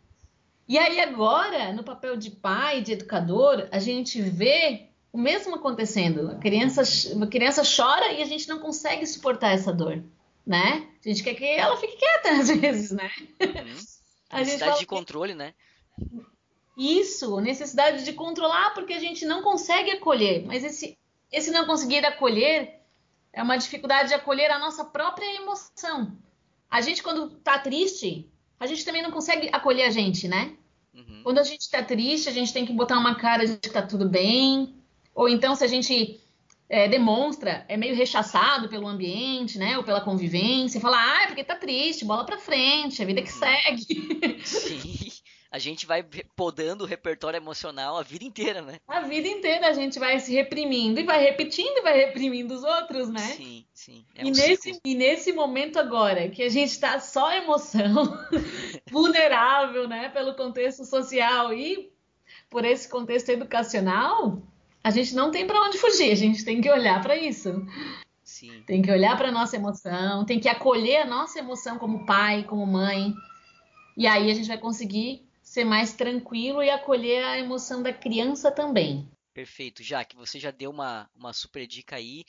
E 0.68 0.78
aí 0.78 1.00
agora, 1.00 1.72
no 1.72 1.82
papel 1.82 2.16
de 2.16 2.30
pai, 2.30 2.80
de 2.80 2.92
educador, 2.92 3.68
a 3.70 3.78
gente 3.78 4.22
vê 4.22 4.88
o 5.12 5.18
mesmo 5.18 5.56
acontecendo. 5.56 6.30
A 6.30 6.36
criança, 6.36 6.82
a 6.82 7.26
criança 7.26 7.62
chora 7.64 8.12
e 8.12 8.22
a 8.22 8.26
gente 8.26 8.48
não 8.48 8.58
consegue 8.58 9.04
suportar 9.04 9.52
essa 9.52 9.72
dor 9.72 10.02
né? 10.46 10.88
A 11.04 11.08
gente 11.08 11.22
quer 11.22 11.34
que 11.34 11.44
ela 11.44 11.76
fique 11.76 11.96
quieta 11.96 12.32
às 12.40 12.48
vezes, 12.48 12.90
né? 12.90 13.10
Uhum. 13.40 13.76
A 14.30 14.38
necessidade 14.38 14.78
de 14.78 14.86
controle, 14.86 15.34
né? 15.34 15.54
Isso, 16.76 17.40
necessidade 17.40 18.04
de 18.04 18.12
controlar 18.12 18.72
porque 18.74 18.94
a 18.94 18.98
gente 18.98 19.24
não 19.26 19.42
consegue 19.42 19.90
acolher. 19.90 20.44
Mas 20.46 20.64
esse, 20.64 20.98
esse 21.30 21.50
não 21.50 21.66
conseguir 21.66 22.04
acolher 22.04 22.80
é 23.32 23.42
uma 23.42 23.56
dificuldade 23.56 24.08
de 24.08 24.14
acolher 24.14 24.50
a 24.50 24.58
nossa 24.58 24.84
própria 24.84 25.36
emoção. 25.36 26.16
A 26.70 26.80
gente, 26.80 27.02
quando 27.02 27.30
tá 27.40 27.58
triste, 27.58 28.26
a 28.58 28.66
gente 28.66 28.84
também 28.84 29.02
não 29.02 29.10
consegue 29.10 29.50
acolher 29.52 29.84
a 29.84 29.90
gente, 29.90 30.26
né? 30.26 30.56
Uhum. 30.94 31.20
Quando 31.22 31.38
a 31.38 31.42
gente 31.42 31.70
tá 31.70 31.82
triste, 31.82 32.28
a 32.28 32.32
gente 32.32 32.52
tem 32.52 32.64
que 32.64 32.72
botar 32.72 32.98
uma 32.98 33.14
cara 33.14 33.46
de 33.46 33.56
que 33.58 33.68
tá 33.68 33.82
tudo 33.82 34.08
bem. 34.08 34.74
Ou 35.14 35.28
então, 35.28 35.54
se 35.54 35.64
a 35.64 35.66
gente 35.66 36.21
é, 36.72 36.88
demonstra, 36.88 37.66
é 37.68 37.76
meio 37.76 37.94
rechaçado 37.94 38.66
pelo 38.66 38.88
ambiente, 38.88 39.58
né? 39.58 39.76
Ou 39.76 39.84
pela 39.84 40.00
convivência, 40.00 40.80
fala, 40.80 40.96
ah, 40.96 41.24
é 41.24 41.26
porque 41.26 41.44
tá 41.44 41.54
triste, 41.54 42.02
bola 42.02 42.24
pra 42.24 42.38
frente, 42.38 43.02
a 43.02 43.04
vida 43.04 43.20
que 43.20 43.30
uhum. 43.30 43.38
segue. 43.38 44.42
Sim. 44.42 45.12
A 45.50 45.58
gente 45.58 45.84
vai 45.84 46.02
podando 46.34 46.84
o 46.84 46.86
repertório 46.86 47.36
emocional 47.36 47.98
a 47.98 48.02
vida 48.02 48.24
inteira, 48.24 48.62
né? 48.62 48.78
A 48.88 49.00
vida 49.00 49.28
inteira 49.28 49.68
a 49.68 49.74
gente 49.74 49.98
vai 49.98 50.18
se 50.18 50.32
reprimindo 50.32 50.98
e 50.98 51.04
vai 51.04 51.22
repetindo 51.22 51.76
e 51.76 51.82
vai 51.82 51.94
reprimindo 51.94 52.54
os 52.54 52.64
outros, 52.64 53.10
né? 53.10 53.20
Sim, 53.20 53.66
sim. 53.74 54.06
É 54.14 54.24
e, 54.24 54.28
um 54.28 54.32
nesse, 54.32 54.80
e 54.82 54.94
nesse 54.94 55.30
momento 55.30 55.78
agora, 55.78 56.30
que 56.30 56.42
a 56.42 56.48
gente 56.48 56.80
tá 56.80 56.98
só 57.00 57.34
emoção, 57.34 58.18
vulnerável, 58.90 59.86
né? 59.86 60.08
Pelo 60.08 60.34
contexto 60.34 60.86
social 60.86 61.52
e 61.52 61.92
por 62.48 62.64
esse 62.64 62.88
contexto 62.88 63.28
educacional, 63.28 64.42
a 64.82 64.90
gente 64.90 65.14
não 65.14 65.30
tem 65.30 65.46
para 65.46 65.60
onde 65.62 65.78
fugir, 65.78 66.10
a 66.10 66.16
gente 66.16 66.44
tem 66.44 66.60
que 66.60 66.70
olhar 66.70 67.00
para 67.00 67.16
isso. 67.16 67.64
Sim. 68.24 68.62
Tem 68.66 68.80
que 68.80 68.90
olhar 68.90 69.16
para 69.16 69.30
nossa 69.30 69.56
emoção, 69.56 70.24
tem 70.24 70.40
que 70.40 70.48
acolher 70.48 71.02
a 71.02 71.06
nossa 71.06 71.38
emoção 71.38 71.78
como 71.78 72.06
pai, 72.06 72.44
como 72.44 72.66
mãe. 72.66 73.14
E 73.96 74.06
aí 74.06 74.30
a 74.30 74.34
gente 74.34 74.48
vai 74.48 74.58
conseguir 74.58 75.26
ser 75.42 75.64
mais 75.64 75.92
tranquilo 75.92 76.62
e 76.62 76.70
acolher 76.70 77.24
a 77.24 77.38
emoção 77.38 77.82
da 77.82 77.92
criança 77.92 78.50
também. 78.50 79.08
Perfeito, 79.34 79.82
já 79.82 80.04
que 80.04 80.16
você 80.16 80.38
já 80.38 80.50
deu 80.50 80.70
uma, 80.70 81.08
uma 81.14 81.32
super 81.32 81.66
dica 81.66 81.96
aí, 81.96 82.24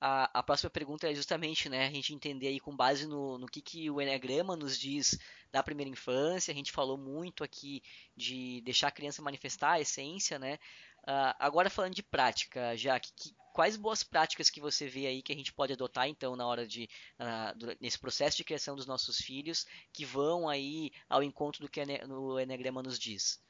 a, 0.00 0.38
a, 0.38 0.42
próxima 0.42 0.70
pergunta 0.70 1.10
é 1.10 1.14
justamente 1.14 1.68
né, 1.68 1.86
a 1.86 1.90
gente 1.90 2.14
entender 2.14 2.48
aí 2.48 2.60
com 2.60 2.76
base 2.76 3.06
no, 3.06 3.38
no 3.38 3.46
que, 3.46 3.62
que 3.62 3.90
o 3.90 4.00
Enneagrama 4.00 4.56
nos 4.56 4.78
diz 4.78 5.18
da 5.50 5.62
primeira 5.62 5.90
infância. 5.90 6.52
A 6.52 6.54
gente 6.54 6.72
falou 6.72 6.98
muito 6.98 7.42
aqui 7.42 7.82
de 8.14 8.60
deixar 8.62 8.88
a 8.88 8.92
criança 8.92 9.22
manifestar 9.22 9.72
a 9.72 9.80
essência, 9.80 10.38
né? 10.38 10.58
Uh, 11.06 11.30
agora 11.38 11.70
falando 11.70 11.94
de 11.94 12.02
prática, 12.02 12.76
já 12.76 12.98
que, 12.98 13.12
quais 13.52 13.76
boas 13.76 14.02
práticas 14.02 14.50
que 14.50 14.60
você 14.60 14.88
vê 14.88 15.06
aí 15.06 15.22
que 15.22 15.32
a 15.32 15.36
gente 15.36 15.52
pode 15.52 15.72
adotar 15.72 16.08
então 16.08 16.34
na 16.34 16.44
hora 16.44 16.66
de 16.66 16.88
uh, 17.20 17.76
nesse 17.80 17.96
processo 17.96 18.36
de 18.36 18.42
criação 18.42 18.74
dos 18.74 18.86
nossos 18.86 19.18
filhos 19.18 19.64
que 19.92 20.04
vão 20.04 20.48
aí 20.48 20.90
ao 21.08 21.22
encontro 21.22 21.62
do 21.62 21.70
que 21.70 21.80
o 21.80 22.40
Enneagrama 22.40 22.82
nos 22.82 22.98
diz? 22.98 23.40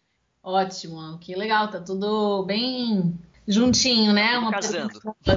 Ótimo, 0.43 1.19
que 1.19 1.35
legal, 1.35 1.71
tá 1.71 1.81
tudo 1.81 2.45
bem 2.45 3.19
juntinho, 3.49 4.13
né? 4.13 4.39
Uma 4.39 4.53
casando. 4.53 5.01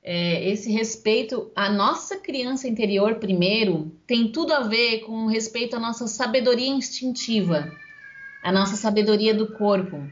é, 0.00 0.48
esse 0.48 0.70
respeito 0.70 1.50
à 1.56 1.68
nossa 1.68 2.18
criança 2.18 2.68
interior 2.68 3.16
primeiro 3.16 3.90
tem 4.06 4.30
tudo 4.30 4.54
a 4.54 4.60
ver 4.60 5.00
com 5.00 5.26
respeito 5.26 5.74
à 5.74 5.80
nossa 5.80 6.06
sabedoria 6.06 6.68
instintiva 6.68 7.68
a 8.42 8.50
nossa 8.50 8.76
sabedoria 8.76 9.32
do 9.32 9.52
corpo. 9.52 10.02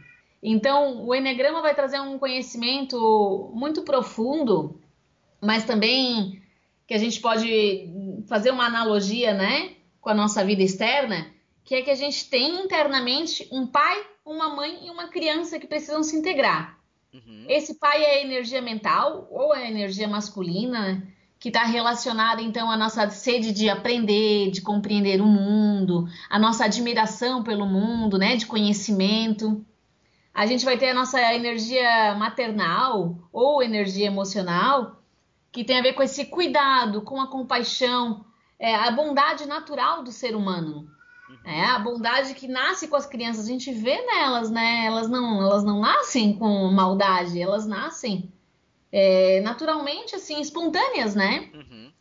Então, 0.43 1.05
o 1.05 1.15
Enneagrama 1.15 1.61
vai 1.61 1.75
trazer 1.75 2.01
um 2.01 2.19
conhecimento 2.19 3.51
muito 3.55 3.83
profundo, 3.83 4.81
mas 5.41 5.65
também 5.65 6.41
que 6.87 6.95
a 6.95 6.99
gente 6.99 7.21
pode 7.21 7.89
fazer 8.27 8.51
uma 8.51 8.67
analogia, 8.67 9.35
né, 9.35 9.73
com 10.01 10.09
a 10.09 10.15
nossa 10.15 10.45
vida 10.45 10.63
externa, 10.63 11.31
que 11.65 11.75
é 11.75 11.83
que 11.83 11.91
a 11.91 11.95
gente 11.95 12.29
tem 12.29 12.65
internamente 12.65 13.47
um 13.53 13.67
pai, 13.67 14.03
uma 14.25 14.55
mãe 14.55 14.87
e 14.87 14.91
uma 14.91 15.09
criança 15.09 15.59
que 15.59 15.67
precisam 15.67 16.03
se 16.03 16.17
integrar. 16.17 16.79
Uhum. 17.13 17.45
Esse 17.49 17.79
pai 17.79 18.03
é 18.03 18.15
a 18.15 18.23
energia 18.23 18.63
mental 18.63 19.29
ou 19.31 19.55
é 19.55 19.65
a 19.65 19.71
energia 19.71 20.09
masculina 20.09 21.07
que 21.41 21.49
está 21.49 21.65
relacionada 21.65 22.43
então 22.43 22.71
à 22.71 22.77
nossa 22.77 23.09
sede 23.09 23.51
de 23.51 23.71
aprender, 23.71 24.51
de 24.51 24.61
compreender 24.61 25.23
o 25.23 25.27
mundo, 25.27 26.07
a 26.29 26.39
nossa 26.39 26.67
admiração 26.67 27.43
pelo 27.43 27.65
mundo, 27.65 28.19
né, 28.19 28.37
de 28.37 28.45
conhecimento. 28.45 29.65
A 30.35 30.45
gente 30.45 30.67
vai 30.67 30.77
ter 30.77 30.91
a 30.91 30.95
nossa 30.95 31.19
energia 31.35 32.15
maternal 32.15 33.17
ou 33.33 33.63
energia 33.63 34.07
emocional, 34.07 35.01
que 35.51 35.65
tem 35.65 35.79
a 35.79 35.83
ver 35.83 35.95
com 35.95 36.03
esse 36.03 36.27
cuidado, 36.27 37.01
com 37.01 37.19
a 37.19 37.27
compaixão, 37.27 38.23
é, 38.59 38.75
a 38.75 38.91
bondade 38.91 39.47
natural 39.47 40.05
do 40.05 40.13
ser 40.13 40.37
humano. 40.37 40.87
É, 41.43 41.65
a 41.65 41.79
bondade 41.79 42.35
que 42.35 42.47
nasce 42.47 42.87
com 42.87 42.97
as 42.97 43.07
crianças, 43.07 43.47
a 43.47 43.49
gente 43.49 43.73
vê 43.73 44.05
nelas, 44.05 44.51
né? 44.51 44.85
Elas 44.85 45.09
não, 45.09 45.41
elas 45.43 45.65
não 45.65 45.81
nascem 45.81 46.37
com 46.37 46.71
maldade, 46.71 47.41
elas 47.41 47.67
nascem 47.67 48.31
é, 48.93 49.41
naturalmente, 49.41 50.15
assim, 50.15 50.41
espontâneas, 50.41 51.15
né? 51.15 51.49
Uhum. 51.55 51.93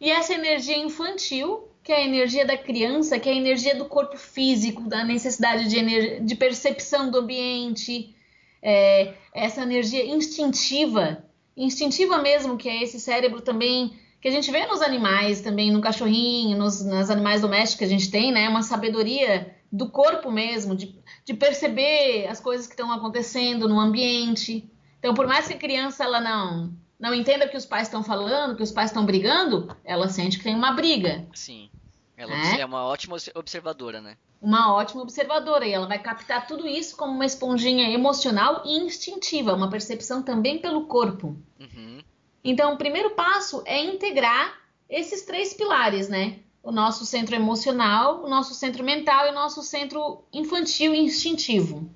E 0.00 0.10
essa 0.10 0.32
energia 0.32 0.78
infantil, 0.78 1.68
que 1.82 1.92
é 1.92 1.96
a 1.96 2.04
energia 2.04 2.46
da 2.46 2.56
criança, 2.56 3.18
que 3.18 3.28
é 3.28 3.32
a 3.32 3.36
energia 3.36 3.74
do 3.74 3.84
corpo 3.84 4.16
físico, 4.16 4.82
da 4.82 5.04
necessidade 5.04 5.68
de, 5.68 6.20
de 6.20 6.34
percepção 6.34 7.10
do 7.10 7.18
ambiente, 7.18 8.14
é, 8.62 9.14
essa 9.34 9.62
energia 9.62 10.04
instintiva, 10.06 11.24
instintiva 11.56 12.18
mesmo, 12.18 12.56
que 12.56 12.68
é 12.68 12.82
esse 12.82 12.98
cérebro 12.98 13.40
também 13.40 13.98
que 14.20 14.28
a 14.28 14.30
gente 14.30 14.50
vê 14.50 14.66
nos 14.66 14.82
animais 14.82 15.40
também, 15.40 15.72
no 15.72 15.80
cachorrinho, 15.80 16.56
nos, 16.58 16.84
nos 16.84 17.10
animais 17.10 17.40
domésticos 17.40 17.78
que 17.78 17.84
a 17.84 17.88
gente 17.88 18.10
tem, 18.10 18.30
né? 18.30 18.48
Uma 18.48 18.62
sabedoria 18.62 19.56
do 19.72 19.88
corpo 19.88 20.30
mesmo, 20.30 20.76
de, 20.76 20.94
de 21.24 21.32
perceber 21.32 22.26
as 22.26 22.38
coisas 22.38 22.66
que 22.66 22.74
estão 22.74 22.92
acontecendo 22.92 23.66
no 23.66 23.80
ambiente. 23.80 24.69
Então, 25.00 25.14
por 25.14 25.26
mais 25.26 25.48
que 25.48 25.54
a 25.54 25.58
criança 25.58 26.04
ela 26.04 26.20
não 26.20 26.72
não 27.00 27.14
entenda 27.14 27.46
o 27.46 27.48
que 27.48 27.56
os 27.56 27.64
pais 27.64 27.88
estão 27.88 28.04
falando, 28.04 28.54
que 28.54 28.62
os 28.62 28.70
pais 28.70 28.90
estão 28.90 29.06
brigando, 29.06 29.74
ela 29.82 30.06
sente 30.08 30.36
que 30.36 30.44
tem 30.44 30.54
uma 30.54 30.72
briga. 30.72 31.26
Sim. 31.34 31.70
Ela 32.14 32.34
é? 32.34 32.60
é 32.60 32.66
uma 32.66 32.84
ótima 32.84 33.16
observadora, 33.34 34.02
né? 34.02 34.18
Uma 34.42 34.74
ótima 34.74 35.02
observadora 35.02 35.66
e 35.66 35.72
ela 35.72 35.86
vai 35.86 35.98
captar 35.98 36.46
tudo 36.46 36.68
isso 36.68 36.94
como 36.94 37.14
uma 37.14 37.24
esponjinha 37.24 37.90
emocional 37.90 38.62
e 38.66 38.76
instintiva, 38.76 39.54
uma 39.54 39.70
percepção 39.70 40.22
também 40.22 40.58
pelo 40.58 40.84
corpo. 40.84 41.34
Uhum. 41.58 42.02
Então, 42.44 42.74
o 42.74 42.76
primeiro 42.76 43.10
passo 43.10 43.62
é 43.64 43.82
integrar 43.82 44.60
esses 44.88 45.22
três 45.22 45.54
pilares, 45.54 46.10
né? 46.10 46.40
O 46.62 46.70
nosso 46.70 47.06
centro 47.06 47.34
emocional, 47.34 48.22
o 48.22 48.28
nosso 48.28 48.54
centro 48.54 48.84
mental 48.84 49.26
e 49.26 49.30
o 49.30 49.34
nosso 49.34 49.62
centro 49.62 50.22
infantil 50.30 50.94
e 50.94 51.00
instintivo. 51.00 51.90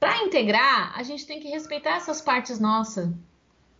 Para 0.00 0.22
integrar, 0.22 0.98
a 0.98 1.02
gente 1.02 1.26
tem 1.26 1.38
que 1.38 1.48
respeitar 1.50 1.96
essas 1.96 2.22
partes 2.22 2.58
nossas. 2.58 3.10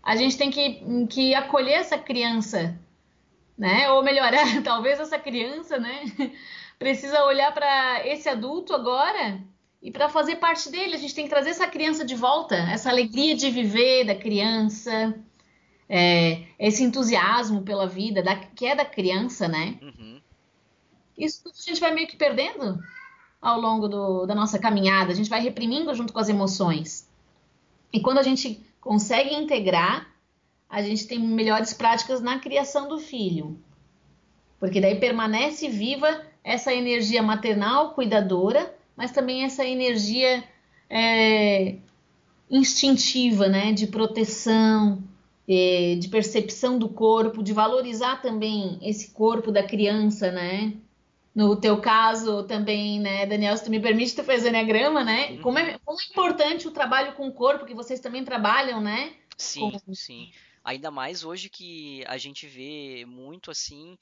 A 0.02 0.14
gente 0.14 0.37
tem 0.37 0.50
que, 0.50 1.06
que 1.06 1.35
acolher 1.35 1.78
essa 1.78 1.96
criança, 1.96 2.78
né? 3.56 3.90
Ou 3.90 4.02
melhorar, 4.02 4.44
talvez 4.62 5.00
essa 5.00 5.18
criança, 5.18 5.78
né? 5.78 6.04
Precisa 6.78 7.24
olhar 7.24 7.52
para 7.52 8.06
esse 8.06 8.28
adulto 8.28 8.74
agora 8.74 9.40
e 9.83 9.90
para 9.90 10.11
fazer 10.11 10.37
parte 10.37 10.70
dele. 10.70 10.94
A 10.94 10.98
gente 10.98 11.14
tem 11.14 11.24
que 11.24 11.30
trazer 11.30 11.50
essa 11.50 11.66
criança 11.66 12.04
de 12.04 12.14
volta, 12.14 12.54
essa 12.54 12.90
alegria 12.90 13.35
de 13.35 13.50
viver 13.50 14.04
da 14.04 14.14
criança, 14.14 15.14
é, 15.88 16.42
esse 16.59 16.85
entusiasmo 16.85 17.62
pela 17.62 17.87
vida, 17.87 18.22
da, 18.22 18.37
que 18.37 18.66
é 18.66 18.74
da 18.74 18.85
criança, 18.85 19.48
né? 19.48 19.78
Uhum. 19.80 20.20
Isso 21.16 21.42
tudo 21.42 21.54
a 21.59 21.62
gente 21.62 21.80
vai 21.80 21.94
meio 21.94 22.06
que 22.06 22.16
perdendo 22.16 22.78
ao 23.40 23.61
longo 23.61 23.88
do, 23.88 24.26
da 24.26 24.35
nossa 24.35 24.59
caminhada, 24.59 25.12
a 25.12 25.14
gente 25.14 25.31
vai 25.31 25.40
reprimindo 25.40 25.94
junto 25.94 26.12
com 26.12 26.18
as 26.18 26.29
emoções. 26.29 27.09
E 27.92 28.00
quando 28.00 28.18
a 28.18 28.22
gente 28.22 28.61
consegue 28.81 29.35
integrar, 29.35 30.09
a 30.68 30.83
gente 30.83 31.07
tem 31.07 31.18
melhores 31.18 31.72
práticas 31.72 32.20
na 32.20 32.38
criação 32.38 32.88
do 32.88 32.98
filho. 32.98 33.59
Porque 34.59 34.81
daí 34.81 35.00
permanece 35.00 35.68
viva 35.68 36.22
essa 36.44 36.72
energia 36.72 37.22
maternal, 37.22 37.94
cuidadora, 37.94 38.74
mas 38.96 39.11
também 39.11 39.44
essa 39.44 39.64
energia 39.64 40.44
é, 40.88 41.76
instintiva, 42.50 43.48
né, 43.48 43.72
de 43.72 43.87
proteção, 43.87 45.03
é, 45.48 45.96
de 45.98 46.09
percepção 46.09 46.79
do 46.79 46.88
corpo, 46.88 47.42
de 47.42 47.53
valorizar 47.53 48.20
também 48.20 48.79
esse 48.83 49.11
corpo 49.11 49.50
da 49.50 49.62
criança, 49.62 50.31
né? 50.31 50.74
No 51.35 51.57
teu 51.57 51.81
caso 51.81 52.43
também, 52.45 52.99
né, 52.99 53.25
Daniel, 53.27 53.57
se 53.57 53.64
tu 53.64 53.71
me 53.71 53.81
permite, 53.81 54.14
tu 54.14 54.25
fez 54.25 54.45
Enneagrama, 54.45 55.05
né? 55.05 55.31
Uhum. 55.31 55.43
Como, 55.43 55.59
é, 55.59 55.79
como 55.85 56.01
é 56.01 56.05
importante 56.11 56.66
o 56.66 56.73
trabalho 56.73 57.14
com 57.14 57.29
o 57.29 57.33
corpo, 57.33 57.64
que 57.64 57.75
vocês 57.75 58.01
também 58.01 58.25
trabalham, 58.25 58.81
né? 58.81 59.14
Sim, 59.37 59.71
com... 59.71 59.95
sim. 59.95 60.31
Ainda 60.64 60.90
mais 60.90 61.25
hoje 61.25 61.49
que 61.49 62.05
a 62.07 62.19
gente 62.19 62.47
vê 62.47 63.05
muito 63.07 63.51
assim 63.51 63.97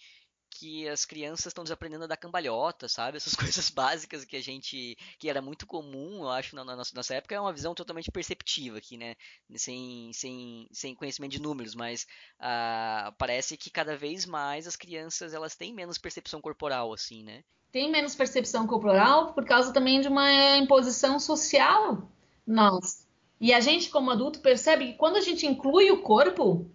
que 0.51 0.89
as 0.89 1.05
crianças 1.05 1.47
estão 1.47 1.65
desaprendendo 1.65 2.05
a 2.05 2.07
dar 2.07 2.17
cambalhota, 2.17 2.89
sabe? 2.89 3.17
Essas 3.17 3.35
coisas 3.37 3.71
básicas 3.71 4.25
que 4.25 4.37
a 4.37 4.43
gente. 4.43 4.97
que 5.19 5.29
era 5.29 5.41
muito 5.41 5.67
comum, 5.67 6.23
eu 6.23 6.31
acho, 6.31 6.57
na 6.57 6.65
nossa, 6.65 6.95
nossa 6.95 7.15
época, 7.15 7.35
é 7.35 7.41
uma 7.41 7.53
visão 7.53 7.75
totalmente 7.75 8.11
perceptiva 8.11 8.79
aqui, 8.79 8.97
né? 8.97 9.15
Sem, 9.57 10.11
sem, 10.13 10.69
sem 10.73 10.95
conhecimento 10.95 11.33
de 11.33 11.43
números, 11.43 11.75
mas 11.75 12.07
uh, 12.41 13.13
parece 13.19 13.57
que 13.57 13.71
cada 13.71 13.97
vez 13.97 14.27
mais 14.27 14.67
as 14.67 14.77
crianças 14.77 15.35
elas 15.35 15.55
têm 15.55 15.73
menos 15.73 15.99
percepção 15.99 16.41
corporal, 16.41 16.93
assim, 16.93 17.23
né? 17.23 17.43
Tem 17.71 17.91
menos 17.91 18.15
percepção 18.15 18.67
corporal 18.67 19.35
por 19.35 19.45
causa 19.45 19.73
também 19.73 20.01
de 20.01 20.09
uma 20.09 20.57
imposição 20.57 21.21
social. 21.21 22.11
Nós. 22.47 23.07
E 23.41 23.53
a 23.53 23.61
gente, 23.61 23.91
como 23.91 24.11
adulto, 24.11 24.41
percebe 24.41 24.87
que 24.87 24.93
quando 24.95 25.17
a 25.17 25.21
gente 25.21 25.47
inclui 25.47 25.91
o 25.91 26.03
corpo, 26.03 26.69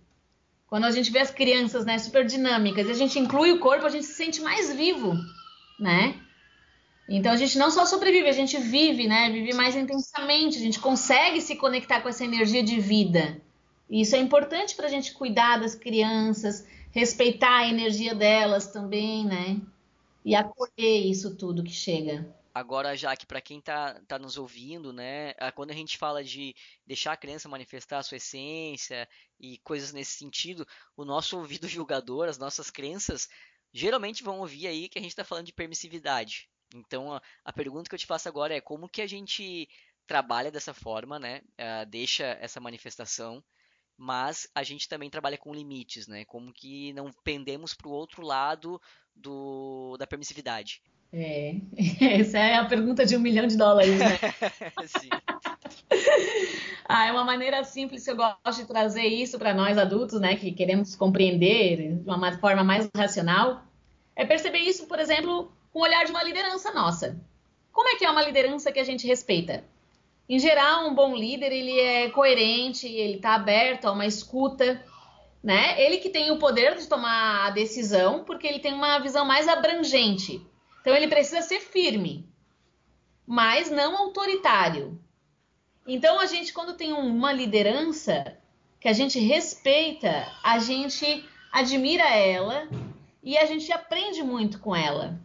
quando 0.74 0.86
a 0.86 0.92
gente 0.92 1.12
vê 1.12 1.20
as 1.20 1.30
crianças, 1.30 1.86
né, 1.86 2.00
super 2.00 2.26
dinâmicas, 2.26 2.88
e 2.88 2.92
a 2.92 2.96
gente 2.96 3.20
inclui 3.20 3.52
o 3.52 3.60
corpo, 3.60 3.86
a 3.86 3.90
gente 3.90 4.08
se 4.08 4.16
sente 4.16 4.42
mais 4.42 4.74
vivo, 4.74 5.14
né? 5.80 6.20
Então 7.08 7.32
a 7.32 7.36
gente 7.38 7.60
não 7.60 7.70
só 7.70 7.86
sobrevive, 7.86 8.28
a 8.28 8.32
gente 8.32 8.58
vive, 8.58 9.08
né? 9.08 9.30
Vive 9.30 9.54
mais 9.54 9.76
intensamente, 9.76 10.58
a 10.58 10.60
gente 10.60 10.80
consegue 10.80 11.40
se 11.42 11.56
conectar 11.58 12.02
com 12.02 12.10
essa 12.10 12.26
energia 12.26 12.64
de 12.64 12.80
vida. 12.80 13.40
E 13.88 14.02
isso 14.02 14.16
é 14.16 14.20
importante 14.20 14.74
para 14.74 14.88
a 14.88 14.90
gente 14.90 15.14
cuidar 15.14 15.60
das 15.60 15.76
crianças, 15.76 16.66
respeitar 16.90 17.56
a 17.56 17.68
energia 17.68 18.16
delas 18.16 18.66
também, 18.66 19.26
né? 19.26 19.62
E 20.26 20.34
acolher 20.34 21.06
isso 21.06 21.36
tudo 21.36 21.62
que 21.62 21.70
chega. 21.70 22.26
Agora, 22.54 22.96
já 22.96 23.16
que 23.16 23.26
para 23.26 23.42
quem 23.42 23.58
está 23.58 24.00
tá 24.08 24.20
nos 24.20 24.38
ouvindo, 24.38 24.94
né, 24.94 25.34
quando 25.56 25.72
a 25.72 25.74
gente 25.74 25.98
fala 25.98 26.24
de 26.24 26.56
deixar 26.86 27.13
a 27.13 27.18
criança 27.18 27.50
manifestar 27.50 27.98
a 27.98 28.04
sua 28.04 28.18
essência 28.18 29.10
e 29.39 29.58
coisas 29.60 29.92
nesse 29.92 30.12
sentido, 30.18 30.68
o 30.96 31.04
nosso 31.04 31.38
ouvido 31.38 31.68
julgador, 31.68 32.30
as 32.30 32.38
nossas 32.38 32.70
crenças, 32.70 33.28
geralmente 33.74 34.24
vão 34.24 34.39
ouvir 34.39 34.68
aí 34.68 34.88
que 34.88 35.00
a 35.00 35.02
gente 35.02 35.12
está 35.12 35.24
falando 35.24 35.48
de 35.48 35.54
permissividade. 35.54 36.48
Então, 36.76 37.13
a, 37.13 37.22
a, 37.44 37.52
pergunta 37.52 37.89
que 37.89 37.96
eu 37.96 38.00
te 38.00 38.06
faço 38.06 38.30
agora 38.30 38.56
é 38.56 38.62
como 38.62 38.89
que 38.89 39.02
a 39.02 39.08
gente 39.08 39.68
trabalha 40.06 40.52
dessa 40.52 40.74
forma, 40.74 41.18
né, 41.18 41.42
uh, 41.60 41.86
deixa 41.88 42.26
essa 42.39 42.60
manifestação, 42.60 43.44
mas 43.98 44.48
a 44.54 44.62
gente 44.62 44.88
também 44.88 45.10
trabalha 45.10 45.38
com 45.38 45.54
limites, 45.54 46.08
né, 46.08 46.26
como 46.26 46.54
que 46.54 46.94
não 46.94 47.12
pendemos 47.24 47.74
para 47.74 47.88
o 47.88 47.92
outro 47.92 48.22
lado 48.22 48.80
do, 49.16 49.96
da 49.98 50.06
permissividade. 50.06 50.84
É, 51.15 51.58
essa 52.19 52.39
é 52.39 52.56
a 52.56 52.65
pergunta 52.65 53.06
de 53.06 53.15
um 53.15 53.19
milhão 53.19 53.45
de 53.45 53.56
dólares, 53.56 53.99
né? 53.99 54.17
Sim. 54.88 55.10
ah, 56.89 57.06
é 57.06 57.12
uma 57.12 57.23
maneira 57.23 57.63
simples 57.63 58.04
que 58.04 58.10
eu 58.10 58.15
gosto 58.15 58.62
de 58.62 58.65
trazer 58.65 59.06
isso 59.06 59.38
para 59.38 59.54
nós 59.54 59.78
adultos, 59.78 60.19
né, 60.19 60.36
que 60.36 60.52
queremos 60.52 60.95
compreender 60.95 61.97
de 61.97 62.10
uma 62.10 62.36
forma 62.39 62.63
mais 62.63 62.89
racional, 62.95 63.62
é 64.15 64.26
perceber 64.26 64.60
isso, 64.60 64.88
por 64.88 64.99
exemplo, 64.99 65.52
com 65.71 65.80
o 65.80 65.84
olhar 65.84 66.04
de 66.04 66.12
uma 66.12 66.23
liderança 66.23 66.73
nossa. 66.73 67.15
Como 67.71 67.89
é 67.89 67.95
que 67.95 68.06
é 68.06 68.10
uma 68.10 68.23
liderança 68.23 68.71
que 68.71 68.80
a 68.80 68.84
gente 68.84 69.06
respeita? 69.06 69.63
Em 70.28 70.39
geral, 70.39 70.88
um 70.88 70.95
bom 70.95 71.15
líder, 71.15 71.52
ele 71.52 71.80
é 71.80 72.10
coerente, 72.10 72.88
ele 72.88 73.17
está 73.17 73.36
aberto 73.36 73.86
a 73.86 73.91
uma 73.91 74.06
escuta, 74.06 74.84
né? 75.43 75.80
Ele 75.82 75.97
que 75.97 76.10
tem 76.10 76.32
o 76.32 76.39
poder 76.39 76.78
de 76.78 76.88
tomar 76.88 77.47
a 77.47 77.49
decisão, 77.49 78.23
porque 78.23 78.47
ele 78.47 78.60
tem 78.60 78.73
uma 78.73 78.99
visão 78.99 79.26
mais 79.26 79.47
abrangente 79.47 80.41
então 80.84 80.93
ele 80.93 81.08
precisa 81.08 81.41
ser 81.41 81.62
firme, 81.62 82.28
mas 83.26 83.72
não 83.72 83.98
autoritário. 83.98 85.00
Então 85.88 86.19
a 86.19 86.26
gente, 86.26 86.52
quando 86.52 86.74
tem 86.74 86.91
uma 86.91 87.32
liderança 87.32 88.38
que 88.82 88.90
a 88.90 88.94
gente 88.94 89.17
respeita, 89.17 90.29
a 90.44 90.60
gente 90.60 91.23
admira 91.50 92.04
ela 92.04 92.67
e 93.23 93.38
a 93.38 93.46
gente 93.46 93.71
aprende 93.71 94.21
muito 94.21 94.60
com 94.60 94.75
ela. 94.75 95.17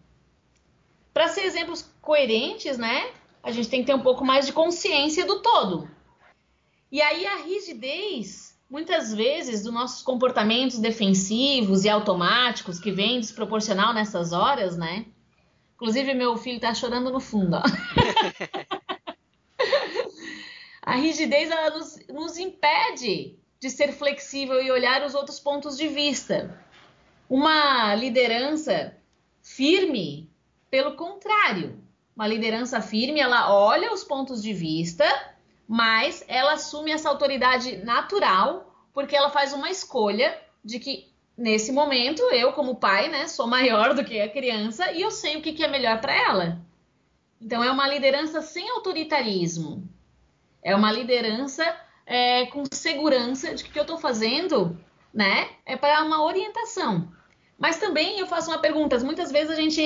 Para 1.13 1.27
ser 1.27 1.41
exemplos 1.41 1.93
coerentes, 2.01 2.79
né? 2.79 3.11
A 3.43 3.51
gente 3.51 3.69
tem 3.69 3.81
que 3.81 3.87
ter 3.87 3.95
um 3.95 4.03
pouco 4.03 4.25
mais 4.25 4.47
de 4.47 4.53
consciência 4.53 5.27
do 5.27 5.43
todo. 5.43 5.91
E 6.93 7.03
aí 7.03 7.27
a 7.27 7.39
rigidez, 7.39 8.57
muitas 8.71 9.13
vezes, 9.13 9.65
dos 9.65 9.73
nossos 9.73 10.03
comportamentos 10.03 10.79
defensivos 10.79 11.85
e 11.85 11.89
automáticos 11.89 12.79
que 12.79 12.93
vem 12.93 13.19
desproporcional 13.19 13.93
nessas 13.93 14.33
horas, 14.33 14.79
né? 14.79 15.05
Inclusive, 15.79 16.13
meu 16.13 16.37
filho 16.37 16.59
tá 16.59 16.75
chorando 16.75 17.09
no 17.09 17.21
fundo, 17.21 17.57
a 20.83 20.97
rigidez 20.97 21.49
ela 21.53 21.71
nos, 21.71 22.01
nos 22.09 22.37
impede 22.37 23.39
de 23.61 23.71
ser 23.71 23.93
flexível 23.93 24.61
e 24.61 24.73
olhar 24.73 25.07
os 25.07 25.15
outros 25.15 25.39
pontos 25.39 25.77
de 25.77 25.87
vista. 25.87 26.61
Uma 27.31 27.95
liderança 27.95 28.97
firme, 29.41 30.29
pelo 30.69 30.97
contrário, 30.97 31.81
uma 32.17 32.27
liderança 32.27 32.81
firme, 32.81 33.21
ela 33.21 33.55
olha 33.55 33.93
os 33.93 34.03
pontos 34.03 34.43
de 34.43 34.53
vista, 34.53 35.05
mas 35.69 36.25
ela 36.27 36.55
assume 36.55 36.91
essa 36.91 37.09
autoridade 37.09 37.77
natural, 37.85 38.85
porque 38.93 39.15
ela 39.15 39.31
faz 39.31 39.53
uma 39.53 39.71
escolha 39.71 40.37
de 40.65 40.81
que 40.81 41.13
nesse 41.39 41.71
momento 41.71 42.21
eu 42.33 42.53
como 42.53 42.75
pai, 42.75 43.09
né, 43.09 43.29
sou 43.29 43.47
maior 43.47 43.95
do 43.95 44.05
que 44.05 44.21
a 44.21 44.29
criança 44.29 44.91
e 44.91 45.01
eu 45.01 45.11
sei 45.11 45.37
o 45.37 45.41
que, 45.41 45.53
que 45.53 45.65
é 45.65 45.69
melhor 45.69 46.01
para 46.01 46.13
ela. 46.13 46.61
Então 47.41 47.63
é 47.63 47.71
uma 47.71 47.87
liderança 47.87 48.43
sem 48.43 48.69
autoritarismo, 48.71 49.89
é 50.63 50.75
uma 50.75 50.91
liderança 50.91 51.65
é, 52.05 52.47
com 52.47 52.65
segurança 52.73 53.55
de 53.55 53.63
que 53.63 53.71
o 53.71 53.73
que 53.73 53.79
eu 53.79 53.83
estou 53.83 53.99
fazendo, 53.99 54.77
né, 55.15 55.49
é 55.65 55.77
para 55.77 56.03
uma 56.03 56.25
orientação. 56.25 57.09
Mas 57.57 57.79
também 57.79 58.19
eu 58.19 58.27
faço 58.27 58.51
uma 58.51 58.59
pergunta. 58.59 58.99
Muitas 59.01 59.33
vezes 59.33 59.51
a 59.51 59.61
gente 59.61 59.83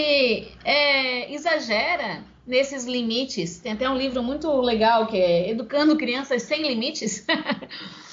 é, 0.63 1.33
exagera 1.33 2.23
nesses 2.47 2.85
limites. 2.85 3.59
Tem 3.61 3.73
até 3.73 3.89
um 3.89 3.97
livro 3.97 4.23
muito 4.23 4.51
legal 4.61 5.07
que 5.07 5.17
é 5.17 5.51
Educando 5.51 5.97
Crianças 5.97 6.43
Sem 6.43 6.63
Limites. 6.63 7.27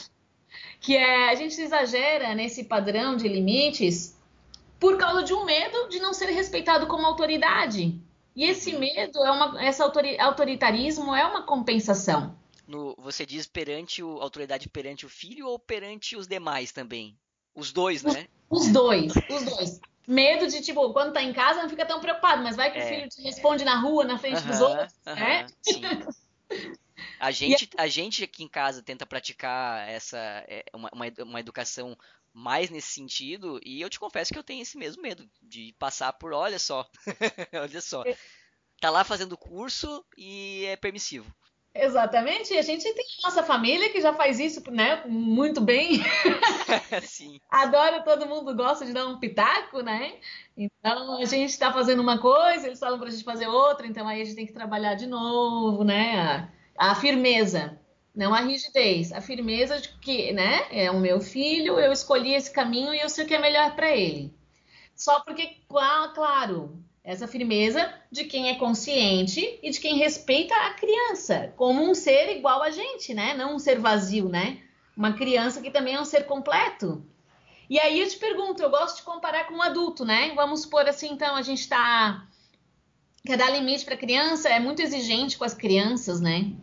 que 0.79 0.95
é 0.95 1.29
a 1.29 1.35
gente 1.35 1.59
exagera 1.59 2.33
nesse 2.33 2.63
padrão 2.63 3.15
de 3.15 3.27
limites 3.27 4.17
por 4.79 4.97
causa 4.97 5.23
de 5.23 5.33
um 5.33 5.43
medo 5.43 5.89
de 5.89 5.99
não 5.99 6.13
ser 6.13 6.27
respeitado 6.27 6.87
como 6.87 7.05
autoridade. 7.05 7.99
E 8.35 8.45
esse 8.45 8.73
medo, 8.77 9.19
é 9.19 9.31
uma, 9.31 9.67
esse 9.67 9.81
autoritarismo 9.81 11.13
é 11.13 11.25
uma 11.25 11.43
compensação. 11.43 12.37
No, 12.65 12.95
você 12.97 13.25
diz 13.25 13.47
perante 13.47 14.01
o 14.01 14.21
autoridade 14.21 14.69
perante 14.69 15.05
o 15.05 15.09
filho 15.09 15.47
ou 15.47 15.59
perante 15.59 16.15
os 16.15 16.27
demais 16.27 16.71
também? 16.71 17.17
Os 17.53 17.73
dois, 17.73 18.03
né? 18.03 18.27
Os, 18.49 18.67
os 18.67 18.71
dois, 18.71 19.13
os 19.29 19.43
dois. 19.43 19.81
Medo 20.07 20.47
de, 20.47 20.61
tipo, 20.61 20.93
quando 20.93 21.13
tá 21.13 21.21
em 21.21 21.33
casa 21.33 21.61
não 21.61 21.69
fica 21.69 21.85
tão 21.85 21.99
preocupado, 21.99 22.41
mas 22.41 22.55
vai 22.55 22.71
que 22.71 22.79
é. 22.79 22.85
o 22.85 22.87
filho 22.87 23.09
te 23.09 23.21
responde 23.21 23.65
na 23.65 23.79
rua, 23.79 24.05
na 24.05 24.17
frente 24.17 24.37
uh 24.37 24.41
-huh, 24.41 24.47
dos 24.47 24.61
outros, 24.61 24.93
uh 25.05 25.09
-huh, 25.09 25.15
né? 25.15 25.45
Sim. 25.61 25.81
A 27.19 27.31
gente, 27.31 27.69
a 27.77 27.87
gente 27.87 28.23
aqui 28.23 28.43
em 28.43 28.47
casa 28.47 28.81
tenta 28.81 29.05
praticar 29.05 29.87
essa 29.89 30.17
é, 30.47 30.63
uma, 30.73 30.89
uma, 31.23 31.39
educação 31.39 31.97
mais 32.33 32.69
nesse 32.69 32.93
sentido, 32.93 33.59
e 33.65 33.81
eu 33.81 33.89
te 33.89 33.99
confesso 33.99 34.31
que 34.31 34.39
eu 34.39 34.43
tenho 34.43 34.61
esse 34.61 34.77
mesmo 34.77 35.01
medo 35.01 35.29
de 35.41 35.75
passar 35.77 36.13
por, 36.13 36.31
olha 36.31 36.59
só, 36.59 36.89
olha 37.53 37.81
só, 37.81 38.03
é. 38.05 38.15
tá 38.79 38.89
lá 38.89 39.03
fazendo 39.03 39.37
curso 39.37 40.05
e 40.17 40.65
é 40.65 40.77
permissivo. 40.77 41.33
Exatamente, 41.73 42.57
a 42.57 42.61
gente 42.61 42.83
tem 42.93 43.05
nossa 43.23 43.43
família 43.43 43.91
que 43.91 44.01
já 44.01 44.13
faz 44.13 44.39
isso, 44.39 44.61
né, 44.71 45.03
muito 45.05 45.61
bem. 45.61 46.01
Sim. 47.03 47.39
Adora, 47.49 48.01
todo 48.01 48.27
mundo 48.27 48.55
gosta 48.55 48.85
de 48.85 48.93
dar 48.93 49.07
um 49.07 49.19
pitaco, 49.19 49.81
né? 49.81 50.19
Então 50.57 51.19
a 51.19 51.25
gente 51.25 51.49
está 51.49 51.71
fazendo 51.71 52.01
uma 52.01 52.17
coisa, 52.17 52.67
eles 52.67 52.79
falam 52.79 52.97
para 52.97 53.07
a 53.07 53.11
gente 53.11 53.23
fazer 53.23 53.47
outra, 53.47 53.85
então 53.85 54.07
aí 54.07 54.21
a 54.21 54.25
gente 54.25 54.35
tem 54.35 54.47
que 54.47 54.53
trabalhar 54.53 54.95
de 54.95 55.05
novo, 55.05 55.83
né? 55.83 56.51
A, 56.79 56.95
firmeza, 56.95 57.77
não 58.15 58.33
a 58.33 58.39
rigidez, 58.39 59.11
a 59.11 59.19
firmeza 59.19 59.81
de 59.81 59.89
que, 59.99 60.31
né, 60.31 60.65
é 60.71 60.89
o 60.89 60.97
meu 60.97 61.19
filho, 61.19 61.77
eu 61.77 61.91
escolhi 61.91 62.33
esse 62.33 62.49
caminho 62.49 62.93
e 62.93 63.01
eu 63.01 63.09
sei 63.09 63.25
o 63.25 63.27
que 63.27 63.35
é 63.35 63.39
melhor 63.39 63.75
para 63.75 63.93
ele. 63.93 64.33
Só 64.95 65.19
porque, 65.19 65.57
claro, 65.67 66.81
essa 67.03 67.27
firmeza 67.27 67.93
de 68.09 68.23
quem 68.23 68.47
é 68.47 68.55
consciente 68.55 69.59
e 69.61 69.69
de 69.69 69.77
quem 69.77 69.97
respeita 69.97 70.55
a 70.55 70.73
criança 70.73 71.53
como 71.57 71.83
um 71.83 71.93
ser 71.93 72.37
igual 72.37 72.63
a 72.63 72.71
gente, 72.71 73.13
né? 73.13 73.33
Não 73.33 73.55
um 73.55 73.59
ser 73.59 73.77
vazio, 73.77 74.29
né? 74.29 74.61
Uma 74.95 75.11
criança 75.11 75.59
que 75.59 75.71
também 75.71 75.95
é 75.95 75.99
um 75.99 76.05
ser 76.05 76.27
completo. 76.27 77.05
E 77.69 77.77
aí 77.77 77.99
eu 77.99 78.07
te 78.07 78.17
pergunto, 78.17 78.63
eu 78.63 78.69
gosto 78.69 78.97
de 78.97 79.03
comparar 79.03 79.47
com 79.47 79.55
um 79.55 79.61
adulto, 79.61 80.05
né? 80.05 80.31
Vamos 80.33 80.61
supor 80.61 80.87
assim, 80.87 81.11
então, 81.11 81.35
a 81.35 81.41
gente 81.41 81.67
tá 81.67 82.25
quer 83.25 83.37
dar 83.37 83.49
limite 83.49 83.83
para 83.83 83.97
criança, 83.97 84.47
é 84.47 84.61
muito 84.61 84.81
exigente 84.81 85.37
com 85.37 85.43
as 85.43 85.53
crianças, 85.53 86.21
né? 86.21 86.53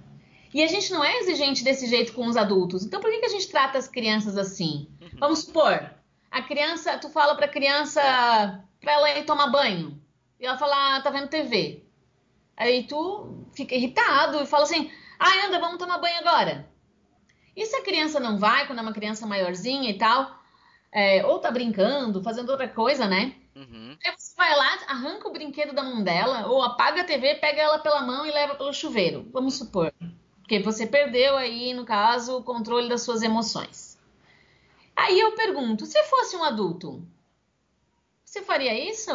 E 0.56 0.62
a 0.62 0.66
gente 0.66 0.90
não 0.90 1.04
é 1.04 1.18
exigente 1.18 1.62
desse 1.62 1.86
jeito 1.86 2.14
com 2.14 2.26
os 2.26 2.34
adultos. 2.34 2.82
Então 2.82 2.98
por 2.98 3.10
que, 3.10 3.18
que 3.18 3.26
a 3.26 3.28
gente 3.28 3.46
trata 3.46 3.76
as 3.76 3.88
crianças 3.88 4.38
assim? 4.38 4.88
Uhum. 5.02 5.10
Vamos 5.18 5.40
supor, 5.40 5.90
a 6.30 6.40
criança, 6.40 6.96
tu 6.96 7.10
fala 7.10 7.34
para 7.34 7.44
a 7.44 7.50
criança 7.50 8.00
para 8.80 8.92
ela 8.94 9.18
ir 9.18 9.26
tomar 9.26 9.48
banho. 9.48 10.00
E 10.40 10.46
ela 10.46 10.56
fala, 10.56 10.96
ah, 10.96 11.02
tá 11.02 11.10
vendo 11.10 11.28
TV. 11.28 11.84
Aí 12.56 12.84
tu 12.84 13.44
fica 13.54 13.74
irritado 13.74 14.42
e 14.42 14.46
fala 14.46 14.62
assim, 14.62 14.90
ah, 15.18 15.46
anda, 15.46 15.60
vamos 15.60 15.76
tomar 15.76 15.98
banho 15.98 16.20
agora. 16.20 16.66
E 17.54 17.66
se 17.66 17.76
a 17.76 17.84
criança 17.84 18.18
não 18.18 18.38
vai, 18.38 18.66
quando 18.66 18.78
é 18.78 18.82
uma 18.82 18.94
criança 18.94 19.26
maiorzinha 19.26 19.90
e 19.90 19.98
tal, 19.98 20.40
é, 20.90 21.22
ou 21.26 21.38
tá 21.38 21.50
brincando, 21.50 22.22
fazendo 22.22 22.48
outra 22.48 22.66
coisa, 22.66 23.06
né? 23.06 23.34
Uhum. 23.54 23.94
Aí 24.02 24.12
você 24.16 24.34
vai 24.34 24.56
lá, 24.56 24.78
arranca 24.88 25.28
o 25.28 25.32
brinquedo 25.32 25.74
da 25.74 25.82
mão 25.82 26.02
dela, 26.02 26.46
ou 26.46 26.62
apaga 26.62 27.02
a 27.02 27.04
TV, 27.04 27.34
pega 27.34 27.60
ela 27.60 27.78
pela 27.78 28.00
mão 28.00 28.24
e 28.24 28.30
leva 28.30 28.54
pelo 28.54 28.72
chuveiro, 28.72 29.28
vamos 29.30 29.52
supor. 29.58 29.92
Porque 30.46 30.60
você 30.60 30.86
perdeu 30.86 31.36
aí, 31.36 31.74
no 31.74 31.84
caso, 31.84 32.38
o 32.38 32.42
controle 32.44 32.88
das 32.88 33.02
suas 33.02 33.20
emoções. 33.20 33.98
Aí 34.94 35.18
eu 35.18 35.34
pergunto, 35.34 35.84
se 35.84 36.00
fosse 36.04 36.36
um 36.36 36.44
adulto, 36.44 37.02
você 38.24 38.40
faria 38.42 38.72
isso? 38.88 39.12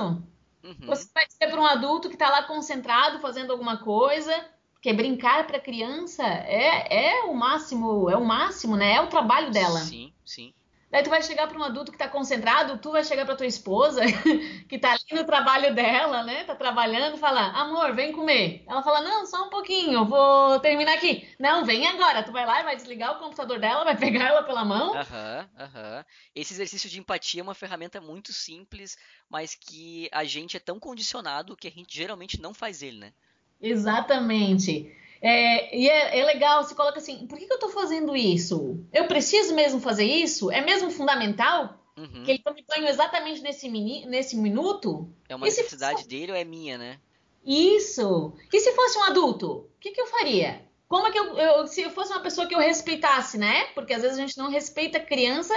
Uhum. 0.62 0.88
Você 0.88 1.10
vai 1.16 1.26
dizer 1.26 1.50
para 1.50 1.62
um 1.62 1.66
adulto 1.66 2.10
que 2.10 2.16
está 2.16 2.30
lá 2.30 2.44
concentrado 2.44 3.20
fazendo 3.20 3.52
alguma 3.52 3.78
coisa, 3.78 4.46
porque 4.74 4.92
brincar 4.92 5.48
para 5.48 5.58
criança 5.58 6.22
é, 6.22 7.20
é 7.20 7.24
o 7.24 7.34
máximo, 7.34 8.10
é 8.10 8.18
o 8.18 8.26
máximo, 8.26 8.76
né? 8.76 8.96
É 8.96 9.02
o 9.02 9.08
trabalho 9.08 9.52
dela. 9.52 9.80
Sim, 9.80 10.12
sim. 10.26 10.54
Daí 10.92 11.04
tu 11.04 11.10
vai 11.10 11.24
chegar 11.24 11.48
para 11.48 11.58
um 11.58 11.64
adulto 11.64 11.90
que 11.90 11.96
está 11.96 12.10
concentrado, 12.10 12.78
tu 12.78 12.92
vai 12.92 13.02
chegar 13.02 13.26
para 13.26 13.38
tua 13.38 13.46
esposa, 13.46 14.02
que 14.68 14.76
está 14.76 14.92
ali 14.92 15.02
no 15.14 15.24
trabalho 15.24 15.74
dela, 15.74 16.22
né? 16.24 16.44
Tá 16.44 16.54
trabalhando, 16.54 17.18
falar, 17.18 17.56
amor, 17.56 17.96
vem 17.96 18.12
comer. 18.12 18.66
Ela 18.68 18.84
fala, 18.84 19.00
não, 19.00 19.26
só 19.26 19.48
um 19.48 19.50
pouquinho, 19.50 19.94
eu 19.94 20.06
vou 20.06 20.60
terminar 20.60 20.94
aqui. 20.94 21.26
Não, 21.40 21.64
vem 21.64 21.88
agora. 21.88 22.24
Tu 22.24 22.32
vai 22.34 22.46
lá 22.46 22.60
e 22.60 22.64
vai 22.66 22.76
desligar 22.76 23.16
o 23.16 23.20
computador 23.20 23.58
dela, 23.58 23.86
vai 23.86 23.96
pegar 23.96 24.26
ela 24.26 24.44
pela 24.44 24.66
mão. 24.66 24.94
Aham, 24.94 25.50
uhum, 25.58 25.64
aham. 25.64 25.98
Uhum. 25.98 26.04
Esse 26.36 26.54
exercício 26.54 26.90
de 26.90 27.00
empatia 27.00 27.40
é 27.40 27.44
uma 27.44 27.56
ferramenta 27.56 28.02
muito 28.02 28.34
simples, 28.34 28.98
mas 29.30 29.56
que 29.56 30.10
a 30.12 30.26
gente 30.26 30.58
é 30.58 30.60
tão 30.60 30.78
condicionado 30.78 31.56
que 31.56 31.70
a 31.70 31.72
gente 31.72 31.96
geralmente 31.96 32.42
não 32.42 32.54
faz 32.54 32.82
ele, 32.82 32.98
né? 32.98 33.14
Exatamente. 33.62 34.94
É, 35.22 35.78
e 35.78 35.88
é, 35.88 36.20
é, 36.20 36.26
legal, 36.26 36.64
você 36.64 36.74
coloca 36.74 36.98
assim, 36.98 37.28
por 37.28 37.38
que, 37.38 37.46
que 37.46 37.54
eu 37.54 37.58
estou 37.58 37.70
fazendo 37.70 38.16
isso? 38.16 38.84
Eu 38.92 39.08
preciso 39.08 39.54
mesmo 39.54 39.80
fazer 39.80 40.06
isso? 40.06 40.50
É 40.50 40.62
mesmo 40.62 40.90
fundamental? 40.90 41.80
Uhum. 41.96 42.24
Que 42.24 42.32
ele 42.32 42.40
tome 42.44 42.66
banho 42.68 42.88
exatamente 42.88 43.42
nesse, 43.42 43.70
mini, 43.70 44.06
nesse 44.08 44.36
minuto? 44.36 45.14
É 45.30 45.36
uma 45.36 45.46
necessidade 45.46 45.98
fosse... 45.98 46.10
dele 46.10 46.32
ou 46.32 46.38
é 46.38 46.44
minha, 46.44 46.78
né? 46.78 47.00
Isso. 47.46 48.34
E 48.52 48.60
se 48.60 48.72
fosse 48.74 48.98
um 48.98 49.04
adulto? 49.04 49.52
O 49.52 49.80
que, 49.80 49.92
que 49.92 50.02
eu 50.02 50.08
faria? 50.08 50.66
Como 50.88 51.08
é 51.08 51.12
que 51.12 51.20
eu, 51.20 51.38
eu, 51.38 51.68
se 51.68 51.82
eu 51.82 51.92
fosse 51.92 52.12
uma 52.12 52.22
pessoa 52.22 52.48
que 52.48 52.56
eu 52.56 52.60
respeitasse, 52.60 53.38
né? 53.38 53.66
Porque 53.76 53.94
às 53.94 54.02
vezes 54.02 54.18
a 54.18 54.22
gente 54.22 54.38
não 54.38 54.50
respeita 54.50 54.98
a 54.98 55.06
criança 55.06 55.54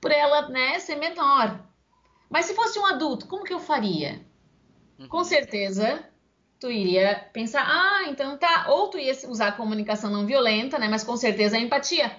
por 0.00 0.10
ela, 0.10 0.48
né, 0.48 0.78
ser 0.80 0.96
menor. 0.96 1.64
Mas 2.28 2.46
se 2.46 2.54
fosse 2.54 2.78
um 2.78 2.86
adulto, 2.86 3.28
como 3.28 3.44
que 3.44 3.52
eu 3.52 3.60
faria? 3.60 4.24
Uhum. 4.98 5.06
Com 5.06 5.22
certeza, 5.22 6.04
tu 6.62 6.70
iria 6.70 7.28
pensar, 7.32 7.66
ah, 7.68 8.04
então 8.08 8.38
tá, 8.38 8.66
ou 8.68 8.86
tu 8.86 8.96
ia 8.96 9.12
usar 9.28 9.48
a 9.48 9.52
comunicação 9.52 10.08
não 10.08 10.24
violenta, 10.24 10.78
né? 10.78 10.86
Mas 10.86 11.02
com 11.02 11.16
certeza 11.16 11.56
a 11.56 11.60
empatia. 11.60 12.14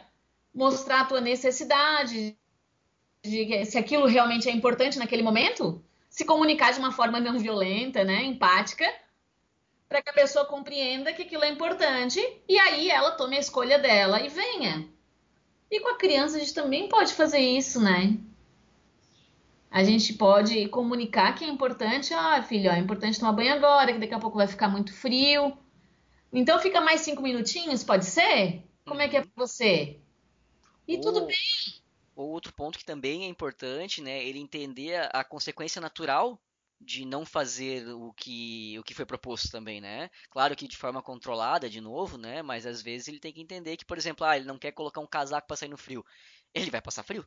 Mostrar 0.54 1.00
a 1.00 1.06
tua 1.06 1.22
necessidade, 1.22 2.38
de 3.24 3.66
se 3.66 3.78
aquilo 3.78 4.06
realmente 4.06 4.50
é 4.50 4.52
importante 4.52 5.00
naquele 5.00 5.24
momento, 5.24 5.82
se 6.10 6.26
comunicar 6.26 6.74
de 6.74 6.80
uma 6.80 6.92
forma 6.92 7.22
não 7.22 7.40
violenta, 7.40 8.04
né? 8.04 8.22
Empática, 8.22 8.86
para 9.88 10.02
que 10.02 10.10
a 10.10 10.14
pessoa 10.14 10.44
compreenda 10.44 11.14
que 11.14 11.22
aquilo 11.22 11.46
é 11.46 11.50
importante 11.50 12.20
e 12.46 12.60
aí 12.60 12.90
ela 12.90 13.12
tome 13.12 13.38
a 13.38 13.40
escolha 13.40 13.80
dela 13.80 14.20
e 14.20 14.28
venha. 14.28 14.90
E 15.72 15.80
com 15.80 15.88
a 15.88 15.98
criança 15.98 16.36
a 16.36 16.40
gente 16.42 16.54
também 16.54 16.90
pode 16.90 17.14
fazer 17.14 17.40
isso, 17.40 17.82
né? 17.82 18.18
A 19.74 19.84
gente 19.84 20.14
pode 20.14 20.68
comunicar 20.68 21.34
que 21.34 21.44
é 21.44 21.48
importante, 21.48 22.14
ah, 22.14 22.44
filho, 22.44 22.70
ó, 22.70 22.76
é 22.76 22.78
importante 22.78 23.20
tomar 23.20 23.32
banho 23.34 23.56
agora, 23.56 23.92
que 23.92 23.98
daqui 23.98 24.14
a 24.14 24.20
pouco 24.20 24.38
vai 24.38 24.46
ficar 24.46 24.70
muito 24.70 24.94
frio. 24.94 25.58
Então 26.32 26.60
fica 26.60 26.80
mais 26.80 27.02
cinco 27.02 27.24
minutinhos, 27.24 27.84
pode 27.84 28.06
ser? 28.06 28.62
Como 28.86 29.02
é 29.02 29.10
que 29.10 29.18
é 29.18 29.22
pra 29.22 29.32
você? 29.36 30.00
E 30.88 31.02
tudo 31.02 31.26
bem. 31.26 31.36
Outro 32.16 32.54
ponto 32.54 32.78
que 32.78 32.86
também 32.86 33.24
é 33.24 33.28
importante, 33.28 34.00
né? 34.00 34.24
Ele 34.24 34.38
entender 34.38 34.96
a, 34.96 35.06
a 35.08 35.24
consequência 35.24 35.82
natural 35.82 36.40
de 36.80 37.04
não 37.04 37.26
fazer 37.26 37.88
o 37.88 38.14
que, 38.14 38.78
o 38.78 38.84
que 38.84 38.94
foi 38.94 39.08
proposto 39.08 39.50
também, 39.50 39.82
né? 39.82 40.12
Claro 40.30 40.56
que 40.56 40.68
de 40.68 40.78
forma 40.78 41.02
controlada, 41.02 41.68
de 41.68 41.82
novo, 41.82 42.16
né? 42.16 42.44
Mas 42.44 42.68
às 42.68 42.80
vezes 42.80 43.08
ele 43.08 43.20
tem 43.20 43.34
que 43.34 43.42
entender 43.42 43.76
que, 43.76 43.86
por 43.86 43.98
exemplo, 43.98 44.24
ah, 44.24 44.38
ele 44.38 44.46
não 44.46 44.60
quer 44.60 44.72
colocar 44.72 45.02
um 45.02 45.08
casaco 45.08 45.48
para 45.48 45.58
sair 45.58 45.70
no 45.70 45.78
frio. 45.78 46.06
Ele 46.54 46.70
vai 46.70 46.82
passar 46.82 47.02
frio. 47.02 47.26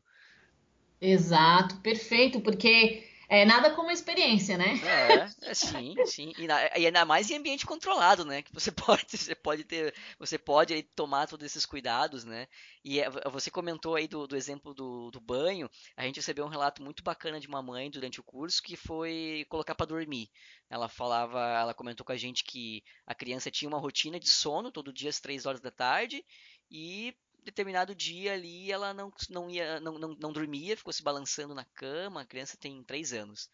Exato, 0.99 1.77
perfeito, 1.77 2.41
porque 2.41 3.03
é 3.29 3.43
nada 3.43 3.71
como 3.71 3.91
experiência, 3.91 4.57
né? 4.57 4.79
É, 4.81 5.49
é 5.49 5.53
sim, 5.53 5.95
sim. 6.05 6.33
E, 6.37 6.47
na, 6.47 6.65
e, 6.77 6.85
ainda 6.85 7.03
mais 7.03 7.29
em 7.29 7.35
ambiente 7.35 7.65
controlado, 7.65 8.23
né? 8.23 8.41
Que 8.41 8.53
você 8.53 8.71
pode, 8.71 9.05
você 9.09 9.35
pode 9.35 9.65
ter, 9.65 9.93
você 10.17 10.37
pode 10.37 10.73
aí, 10.73 10.81
tomar 10.81 11.27
todos 11.27 11.45
esses 11.45 11.65
cuidados, 11.65 12.23
né? 12.23 12.47
E 12.85 13.01
é, 13.01 13.09
você 13.29 13.51
comentou 13.51 13.95
aí 13.95 14.07
do, 14.07 14.25
do 14.25 14.35
exemplo 14.35 14.73
do, 14.73 15.11
do, 15.11 15.19
banho. 15.19 15.69
A 15.97 16.03
gente 16.03 16.15
recebeu 16.15 16.45
um 16.45 16.49
relato 16.49 16.81
muito 16.81 17.03
bacana 17.03 17.37
de 17.37 17.47
uma 17.49 17.61
mãe 17.61 17.91
durante 17.91 18.21
o 18.21 18.23
curso 18.23 18.63
que 18.63 18.77
foi 18.77 19.45
colocar 19.49 19.75
para 19.75 19.85
dormir. 19.85 20.29
Ela 20.69 20.87
falava, 20.87 21.39
ela 21.59 21.73
comentou 21.73 22.05
com 22.05 22.13
a 22.13 22.17
gente 22.17 22.45
que 22.45 22.81
a 23.05 23.13
criança 23.13 23.51
tinha 23.51 23.67
uma 23.67 23.79
rotina 23.79 24.19
de 24.19 24.29
sono 24.29 24.71
todo 24.71 24.93
dia 24.93 25.09
às 25.09 25.19
três 25.19 25.45
horas 25.45 25.59
da 25.59 25.71
tarde 25.71 26.23
e 26.71 27.13
determinado 27.47 27.95
dia 27.95 28.33
ali 28.33 28.71
ela 28.71 28.93
não, 28.93 29.11
não, 29.29 29.49
ia, 29.49 29.79
não, 29.79 29.97
não, 29.97 30.09
não 30.19 30.33
dormia, 30.33 30.77
ficou 30.77 30.93
se 30.93 31.01
balançando 31.01 31.55
na 31.55 31.65
cama, 31.65 32.21
a 32.21 32.25
criança 32.25 32.57
tem 32.57 32.83
3 32.83 33.13
anos. 33.13 33.49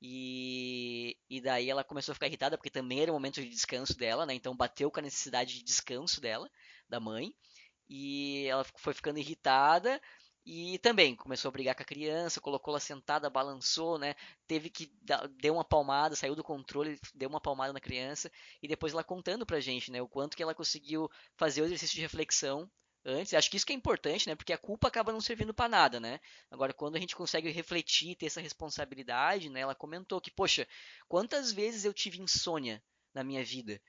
E, 0.00 1.16
e 1.30 1.40
daí 1.40 1.70
ela 1.70 1.84
começou 1.84 2.12
a 2.12 2.14
ficar 2.14 2.26
irritada, 2.26 2.56
porque 2.56 2.70
também 2.70 3.00
era 3.00 3.10
o 3.10 3.14
momento 3.14 3.40
de 3.40 3.48
descanso 3.48 3.96
dela, 3.96 4.26
né? 4.26 4.34
Então 4.34 4.56
bateu 4.56 4.90
com 4.90 5.00
a 5.00 5.02
necessidade 5.02 5.54
de 5.54 5.64
descanso 5.64 6.20
dela, 6.20 6.50
da 6.88 6.98
mãe. 6.98 7.34
E 7.88 8.46
ela 8.46 8.64
foi 8.76 8.94
ficando 8.94 9.18
irritada 9.18 10.00
e 10.44 10.78
também 10.78 11.14
começou 11.14 11.48
a 11.48 11.52
brigar 11.52 11.74
com 11.74 11.82
a 11.82 11.86
criança, 11.86 12.40
colocou 12.40 12.72
ela 12.72 12.80
sentada, 12.80 13.30
balançou, 13.30 13.98
né? 13.98 14.14
Teve 14.46 14.70
que 14.70 14.92
dar, 15.02 15.28
deu 15.28 15.54
uma 15.54 15.64
palmada, 15.64 16.16
saiu 16.16 16.34
do 16.34 16.42
controle, 16.42 16.98
deu 17.14 17.28
uma 17.28 17.40
palmada 17.40 17.72
na 17.72 17.80
criança 17.80 18.30
e 18.62 18.66
depois 18.66 18.92
ela 18.92 19.04
contando 19.04 19.46
pra 19.46 19.60
gente, 19.60 19.90
né, 19.92 20.02
o 20.02 20.08
quanto 20.08 20.36
que 20.36 20.42
ela 20.42 20.54
conseguiu 20.54 21.08
fazer 21.36 21.62
o 21.62 21.64
exercício 21.64 21.94
de 21.96 22.02
reflexão 22.02 22.68
antes. 23.04 23.34
Acho 23.34 23.50
que 23.50 23.56
isso 23.56 23.66
que 23.66 23.72
é 23.72 23.76
importante, 23.76 24.28
né? 24.28 24.34
Porque 24.34 24.52
a 24.52 24.58
culpa 24.58 24.88
acaba 24.88 25.12
não 25.12 25.20
servindo 25.20 25.54
para 25.54 25.68
nada, 25.68 26.00
né? 26.00 26.20
Agora, 26.50 26.72
quando 26.72 26.96
a 26.96 27.00
gente 27.00 27.16
consegue 27.16 27.50
refletir, 27.50 28.16
ter 28.16 28.26
essa 28.26 28.40
responsabilidade, 28.40 29.48
né? 29.48 29.60
Ela 29.60 29.74
comentou 29.74 30.20
que, 30.20 30.30
poxa, 30.30 30.66
quantas 31.08 31.52
vezes 31.52 31.84
eu 31.84 31.92
tive 31.92 32.20
insônia 32.20 32.82
na 33.14 33.22
minha 33.22 33.44
vida? 33.44 33.80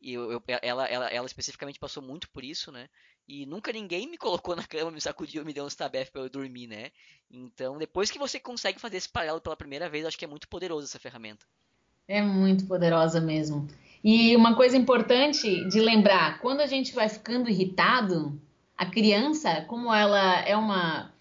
E 0.00 0.14
eu, 0.14 0.32
eu, 0.32 0.42
ela, 0.62 0.86
ela, 0.86 1.08
ela 1.08 1.26
especificamente 1.26 1.78
passou 1.78 2.02
muito 2.02 2.30
por 2.30 2.42
isso, 2.42 2.72
né? 2.72 2.88
E 3.28 3.44
nunca 3.46 3.72
ninguém 3.72 4.08
me 4.08 4.16
colocou 4.16 4.56
na 4.56 4.66
cama, 4.66 4.90
me 4.92 5.00
sacudiu, 5.00 5.44
me 5.44 5.52
deu 5.52 5.64
uns 5.64 5.74
tabef 5.74 6.10
para 6.10 6.22
eu 6.22 6.30
dormir, 6.30 6.66
né? 6.66 6.90
Então, 7.30 7.78
depois 7.78 8.10
que 8.10 8.18
você 8.18 8.40
consegue 8.40 8.80
fazer 8.80 8.96
esse 8.96 9.08
paralelo 9.08 9.40
pela 9.40 9.56
primeira 9.56 9.88
vez, 9.88 10.06
acho 10.06 10.18
que 10.18 10.24
é 10.24 10.28
muito 10.28 10.48
poderoso 10.48 10.86
essa 10.86 10.98
ferramenta. 10.98 11.44
É 12.08 12.20
muito 12.20 12.66
poderosa 12.66 13.20
mesmo. 13.20 13.68
E 14.02 14.34
uma 14.34 14.56
coisa 14.56 14.76
importante 14.76 15.68
de 15.68 15.78
lembrar, 15.78 16.40
quando 16.40 16.60
a 16.60 16.66
gente 16.66 16.92
vai 16.92 17.08
ficando 17.08 17.50
irritado, 17.50 18.40
a 18.80 18.86
criança, 18.86 19.62
como 19.68 19.92
ela 19.92 20.40
é 20.40 20.56
uma, 20.56 21.12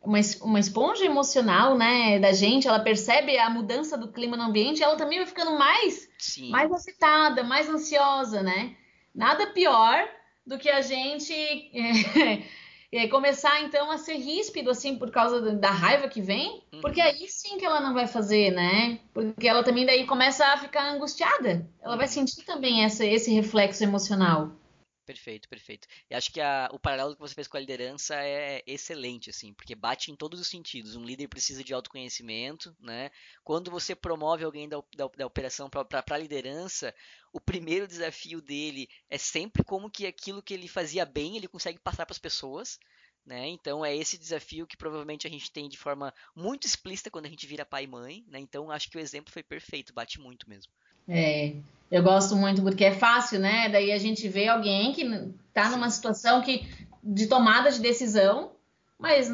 uma, 0.00 0.18
uma 0.42 0.60
esponja 0.60 1.04
emocional, 1.04 1.76
né, 1.76 2.20
da 2.20 2.32
gente, 2.32 2.68
ela 2.68 2.78
percebe 2.78 3.36
a 3.36 3.50
mudança 3.50 3.98
do 3.98 4.12
clima 4.12 4.36
no 4.36 4.44
ambiente, 4.44 4.80
ela 4.80 4.94
também 4.94 5.18
vai 5.18 5.26
ficando 5.26 5.58
mais, 5.58 6.08
Sim. 6.16 6.50
mais 6.50 6.70
agitada, 6.70 7.42
mais 7.42 7.68
ansiosa, 7.68 8.44
né? 8.44 8.76
Nada 9.12 9.48
pior 9.48 10.08
do 10.46 10.56
que 10.56 10.70
a 10.70 10.82
gente 10.82 11.34
é, 11.34 12.44
é, 13.02 13.08
começar 13.08 13.60
então 13.60 13.90
a 13.90 13.98
ser 13.98 14.14
ríspido 14.14 14.70
assim 14.70 14.96
por 14.96 15.10
causa 15.10 15.56
da 15.56 15.72
raiva 15.72 16.06
que 16.06 16.22
vem, 16.22 16.62
uhum. 16.72 16.80
porque 16.80 17.00
aí 17.00 17.26
sim 17.26 17.58
que 17.58 17.66
ela 17.66 17.80
não 17.80 17.92
vai 17.92 18.06
fazer, 18.06 18.52
né? 18.52 19.00
Porque 19.12 19.48
ela 19.48 19.64
também 19.64 19.84
daí 19.84 20.06
começa 20.06 20.46
a 20.46 20.58
ficar 20.58 20.92
angustiada. 20.92 21.68
Ela 21.82 21.96
vai 21.96 22.06
uhum. 22.06 22.12
sentir 22.12 22.44
também 22.44 22.84
essa, 22.84 23.04
esse 23.04 23.32
reflexo 23.32 23.82
emocional. 23.82 24.59
Perfeito, 25.04 25.48
perfeito. 25.48 25.88
E 26.08 26.14
acho 26.14 26.30
que 26.32 26.40
a, 26.40 26.68
o 26.72 26.78
paralelo 26.78 27.14
que 27.14 27.20
você 27.20 27.34
fez 27.34 27.48
com 27.48 27.56
a 27.56 27.60
liderança 27.60 28.14
é 28.14 28.62
excelente, 28.66 29.28
assim, 29.28 29.52
porque 29.52 29.74
bate 29.74 30.10
em 30.12 30.14
todos 30.16 30.38
os 30.38 30.46
sentidos. 30.46 30.94
Um 30.94 31.04
líder 31.04 31.26
precisa 31.26 31.64
de 31.64 31.74
autoconhecimento, 31.74 32.74
né? 32.78 33.10
Quando 33.42 33.70
você 33.72 33.94
promove 33.94 34.44
alguém 34.44 34.68
da, 34.68 34.76
da, 34.96 35.08
da 35.08 35.26
operação 35.26 35.68
para 35.68 36.04
a 36.10 36.18
liderança, 36.18 36.94
o 37.32 37.40
primeiro 37.40 37.88
desafio 37.88 38.40
dele 38.40 38.88
é 39.08 39.18
sempre 39.18 39.64
como 39.64 39.90
que 39.90 40.06
aquilo 40.06 40.42
que 40.42 40.54
ele 40.54 40.68
fazia 40.68 41.04
bem 41.04 41.36
ele 41.36 41.48
consegue 41.48 41.78
passar 41.80 42.06
para 42.06 42.14
as 42.14 42.18
pessoas. 42.18 42.78
Né? 43.26 43.48
Então 43.48 43.84
é 43.84 43.94
esse 43.94 44.16
desafio 44.16 44.66
que 44.66 44.76
provavelmente 44.76 45.26
a 45.26 45.30
gente 45.30 45.50
tem 45.50 45.68
de 45.68 45.76
forma 45.76 46.14
muito 46.36 46.66
explícita 46.66 47.10
quando 47.10 47.26
a 47.26 47.28
gente 47.30 47.46
vira 47.46 47.66
pai 47.66 47.84
e 47.84 47.86
mãe. 47.88 48.24
Né? 48.28 48.38
Então 48.38 48.70
acho 48.70 48.88
que 48.88 48.96
o 48.96 49.00
exemplo 49.00 49.32
foi 49.32 49.42
perfeito, 49.42 49.92
bate 49.92 50.20
muito 50.20 50.48
mesmo. 50.48 50.72
É, 51.10 51.54
eu 51.90 52.02
gosto 52.02 52.36
muito 52.36 52.62
porque 52.62 52.84
é 52.84 52.92
fácil, 52.92 53.40
né? 53.40 53.68
Daí 53.68 53.90
a 53.90 53.98
gente 53.98 54.28
vê 54.28 54.46
alguém 54.46 54.92
que 54.92 55.02
está 55.48 55.68
numa 55.70 55.90
situação 55.90 56.40
que 56.40 56.66
de 57.02 57.26
tomada 57.26 57.70
de 57.70 57.80
decisão, 57.80 58.52
mas 58.98 59.28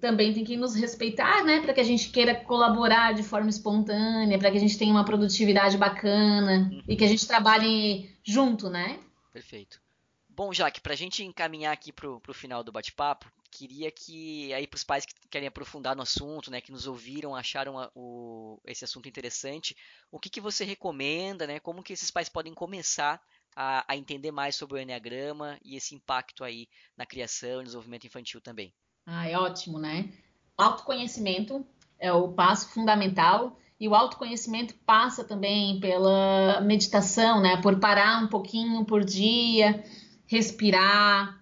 também 0.00 0.32
tem 0.32 0.44
que 0.44 0.56
nos 0.56 0.74
respeitar, 0.74 1.44
né? 1.44 1.60
Para 1.60 1.74
que 1.74 1.80
a 1.80 1.84
gente 1.84 2.10
queira 2.10 2.34
colaborar 2.34 3.12
de 3.12 3.22
forma 3.22 3.50
espontânea, 3.50 4.38
para 4.38 4.50
que 4.50 4.56
a 4.56 4.60
gente 4.60 4.78
tenha 4.78 4.92
uma 4.92 5.04
produtividade 5.04 5.76
bacana 5.76 6.70
uhum. 6.72 6.82
e 6.88 6.96
que 6.96 7.04
a 7.04 7.08
gente 7.08 7.26
trabalhe 7.26 8.10
junto, 8.24 8.70
né? 8.70 8.98
Perfeito. 9.32 9.80
Bom, 10.28 10.52
Jaque, 10.52 10.80
para 10.80 10.94
a 10.94 10.96
gente 10.96 11.22
encaminhar 11.22 11.72
aqui 11.72 11.92
para 11.92 12.08
o 12.08 12.32
final 12.32 12.64
do 12.64 12.72
bate-papo, 12.72 13.30
queria 13.50 13.90
que 13.90 14.52
aí 14.54 14.66
para 14.66 14.76
os 14.76 14.84
pais 14.84 15.04
que 15.04 15.14
querem 15.28 15.48
aprofundar 15.48 15.96
no 15.96 16.02
assunto, 16.02 16.50
né, 16.50 16.60
que 16.60 16.72
nos 16.72 16.86
ouviram, 16.86 17.34
acharam 17.34 17.78
a, 17.78 17.90
o, 17.94 18.60
esse 18.66 18.84
assunto 18.84 19.08
interessante, 19.08 19.76
o 20.10 20.18
que, 20.18 20.30
que 20.30 20.40
você 20.40 20.64
recomenda, 20.64 21.46
né, 21.46 21.58
como 21.58 21.82
que 21.82 21.92
esses 21.92 22.10
pais 22.10 22.28
podem 22.28 22.54
começar 22.54 23.20
a, 23.54 23.84
a, 23.86 23.96
entender 23.96 24.30
mais 24.30 24.56
sobre 24.56 24.78
o 24.78 24.80
enneagrama 24.80 25.58
e 25.64 25.76
esse 25.76 25.94
impacto 25.94 26.44
aí 26.44 26.68
na 26.96 27.04
criação 27.04 27.60
e 27.60 27.64
desenvolvimento 27.64 28.06
infantil 28.06 28.40
também? 28.40 28.72
Ah, 29.06 29.28
é 29.28 29.36
ótimo, 29.36 29.78
né? 29.78 30.12
Autoconhecimento 30.56 31.66
é 31.98 32.12
o 32.12 32.32
passo 32.32 32.68
fundamental 32.68 33.58
e 33.78 33.88
o 33.88 33.94
autoconhecimento 33.94 34.74
passa 34.86 35.24
também 35.24 35.80
pela 35.80 36.60
meditação, 36.60 37.40
né? 37.40 37.60
Por 37.60 37.80
parar 37.80 38.22
um 38.22 38.28
pouquinho 38.28 38.84
por 38.84 39.04
dia, 39.04 39.82
respirar, 40.26 41.39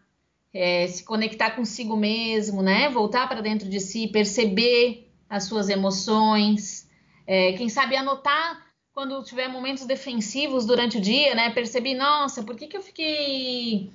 é, 0.59 0.88
se 0.88 1.04
conectar 1.04 1.52
consigo 1.52 1.96
mesmo, 1.96 2.64
né? 2.64 2.88
Voltar 2.88 3.28
para 3.28 3.40
dentro 3.40 3.68
de 3.68 3.78
si, 3.78 4.09
perceber 4.09 5.09
as 5.30 5.44
suas 5.44 5.68
emoções, 5.68 6.90
é, 7.24 7.52
quem 7.52 7.68
sabe 7.68 7.94
anotar 7.94 8.66
quando 8.92 9.22
tiver 9.22 9.46
momentos 9.46 9.86
defensivos 9.86 10.66
durante 10.66 10.98
o 10.98 11.00
dia, 11.00 11.32
né? 11.36 11.50
Perceber, 11.50 11.94
nossa, 11.94 12.42
por 12.42 12.56
que, 12.56 12.66
que 12.66 12.76
eu 12.76 12.82
fiquei 12.82 13.92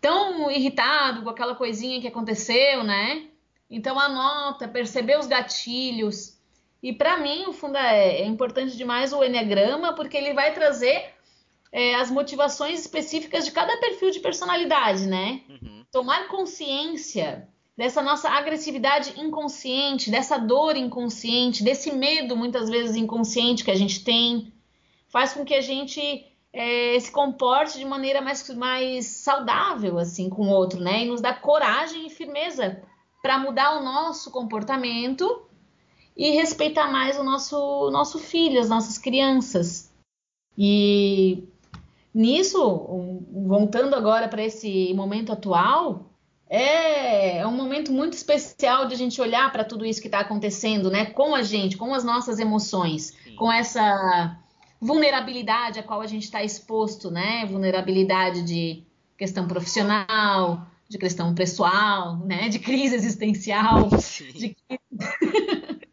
tão 0.00 0.50
irritado 0.50 1.22
com 1.22 1.28
aquela 1.28 1.54
coisinha 1.54 2.00
que 2.00 2.08
aconteceu, 2.08 2.82
né? 2.82 3.26
Então 3.68 4.00
anota, 4.00 4.66
perceber 4.66 5.18
os 5.18 5.26
gatilhos. 5.26 6.40
E 6.82 6.94
para 6.94 7.18
mim, 7.18 7.44
o 7.46 7.52
fundo 7.52 7.76
é, 7.76 8.22
é 8.22 8.24
importante 8.24 8.74
demais 8.74 9.12
o 9.12 9.22
enneagrama, 9.22 9.92
porque 9.92 10.16
ele 10.16 10.32
vai 10.32 10.54
trazer 10.54 11.10
é, 11.70 11.94
as 11.96 12.10
motivações 12.10 12.80
específicas 12.80 13.44
de 13.44 13.52
cada 13.52 13.76
perfil 13.76 14.10
de 14.10 14.20
personalidade, 14.20 15.06
né? 15.06 15.42
Uhum. 15.46 15.79
Tomar 15.92 16.28
consciência 16.28 17.48
dessa 17.76 18.02
nossa 18.02 18.28
agressividade 18.28 19.18
inconsciente, 19.18 20.10
dessa 20.10 20.36
dor 20.36 20.76
inconsciente, 20.76 21.64
desse 21.64 21.92
medo 21.92 22.36
muitas 22.36 22.68
vezes 22.68 22.94
inconsciente 22.94 23.64
que 23.64 23.70
a 23.70 23.74
gente 23.74 24.04
tem, 24.04 24.52
faz 25.08 25.32
com 25.32 25.44
que 25.44 25.54
a 25.54 25.60
gente 25.60 26.26
é, 26.52 26.98
se 26.98 27.10
comporte 27.10 27.78
de 27.78 27.84
maneira 27.84 28.20
mais, 28.20 28.48
mais 28.50 29.06
saudável 29.06 29.98
assim 29.98 30.28
com 30.28 30.48
o 30.48 30.50
outro, 30.50 30.80
né? 30.80 31.04
E 31.04 31.06
nos 31.06 31.20
dá 31.20 31.32
coragem 31.32 32.06
e 32.06 32.10
firmeza 32.10 32.82
para 33.22 33.38
mudar 33.38 33.78
o 33.78 33.84
nosso 33.84 34.30
comportamento 34.30 35.46
e 36.16 36.30
respeitar 36.32 36.90
mais 36.90 37.18
o 37.18 37.22
nosso 37.22 37.90
nosso 37.90 38.18
filho, 38.18 38.60
as 38.60 38.68
nossas 38.68 38.98
crianças. 38.98 39.90
E 40.56 41.48
Nisso, 42.12 43.22
voltando 43.32 43.94
agora 43.94 44.28
para 44.28 44.42
esse 44.42 44.92
momento 44.94 45.32
atual, 45.32 46.10
é, 46.48 47.38
é, 47.38 47.46
um 47.46 47.56
momento 47.56 47.92
muito 47.92 48.14
especial 48.14 48.88
de 48.88 48.94
a 48.94 48.98
gente 48.98 49.20
olhar 49.20 49.52
para 49.52 49.62
tudo 49.62 49.86
isso 49.86 50.00
que 50.00 50.08
está 50.08 50.18
acontecendo, 50.18 50.90
né? 50.90 51.06
Com 51.06 51.32
a 51.34 51.42
gente, 51.42 51.76
com 51.76 51.94
as 51.94 52.02
nossas 52.02 52.40
emoções, 52.40 53.14
Sim. 53.22 53.36
com 53.36 53.52
essa 53.52 54.36
vulnerabilidade 54.80 55.78
a 55.78 55.82
qual 55.84 56.00
a 56.00 56.08
gente 56.08 56.24
está 56.24 56.42
exposto, 56.42 57.08
né? 57.08 57.46
Vulnerabilidade 57.46 58.42
de 58.42 58.82
questão 59.16 59.46
profissional, 59.46 60.66
de 60.88 60.98
questão 60.98 61.32
pessoal, 61.32 62.16
né? 62.26 62.48
De 62.48 62.58
crise 62.58 62.96
existencial, 62.96 63.88
Sim. 64.00 64.32
de 64.32 64.56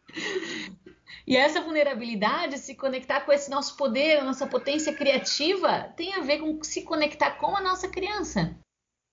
E 1.28 1.36
essa 1.36 1.59
vulnerabilidade, 1.59 2.57
se 2.57 2.73
conectar 2.73 3.21
com 3.21 3.34
esse 3.34 3.51
nosso 3.51 3.75
poder, 3.75 4.19
a 4.19 4.23
nossa 4.23 4.47
potência 4.47 4.93
criativa, 4.93 5.93
tem 5.97 6.13
a 6.13 6.21
ver 6.21 6.39
com 6.39 6.63
se 6.63 6.84
conectar 6.84 7.32
com 7.32 7.53
a 7.53 7.59
nossa 7.59 7.89
criança. 7.89 8.55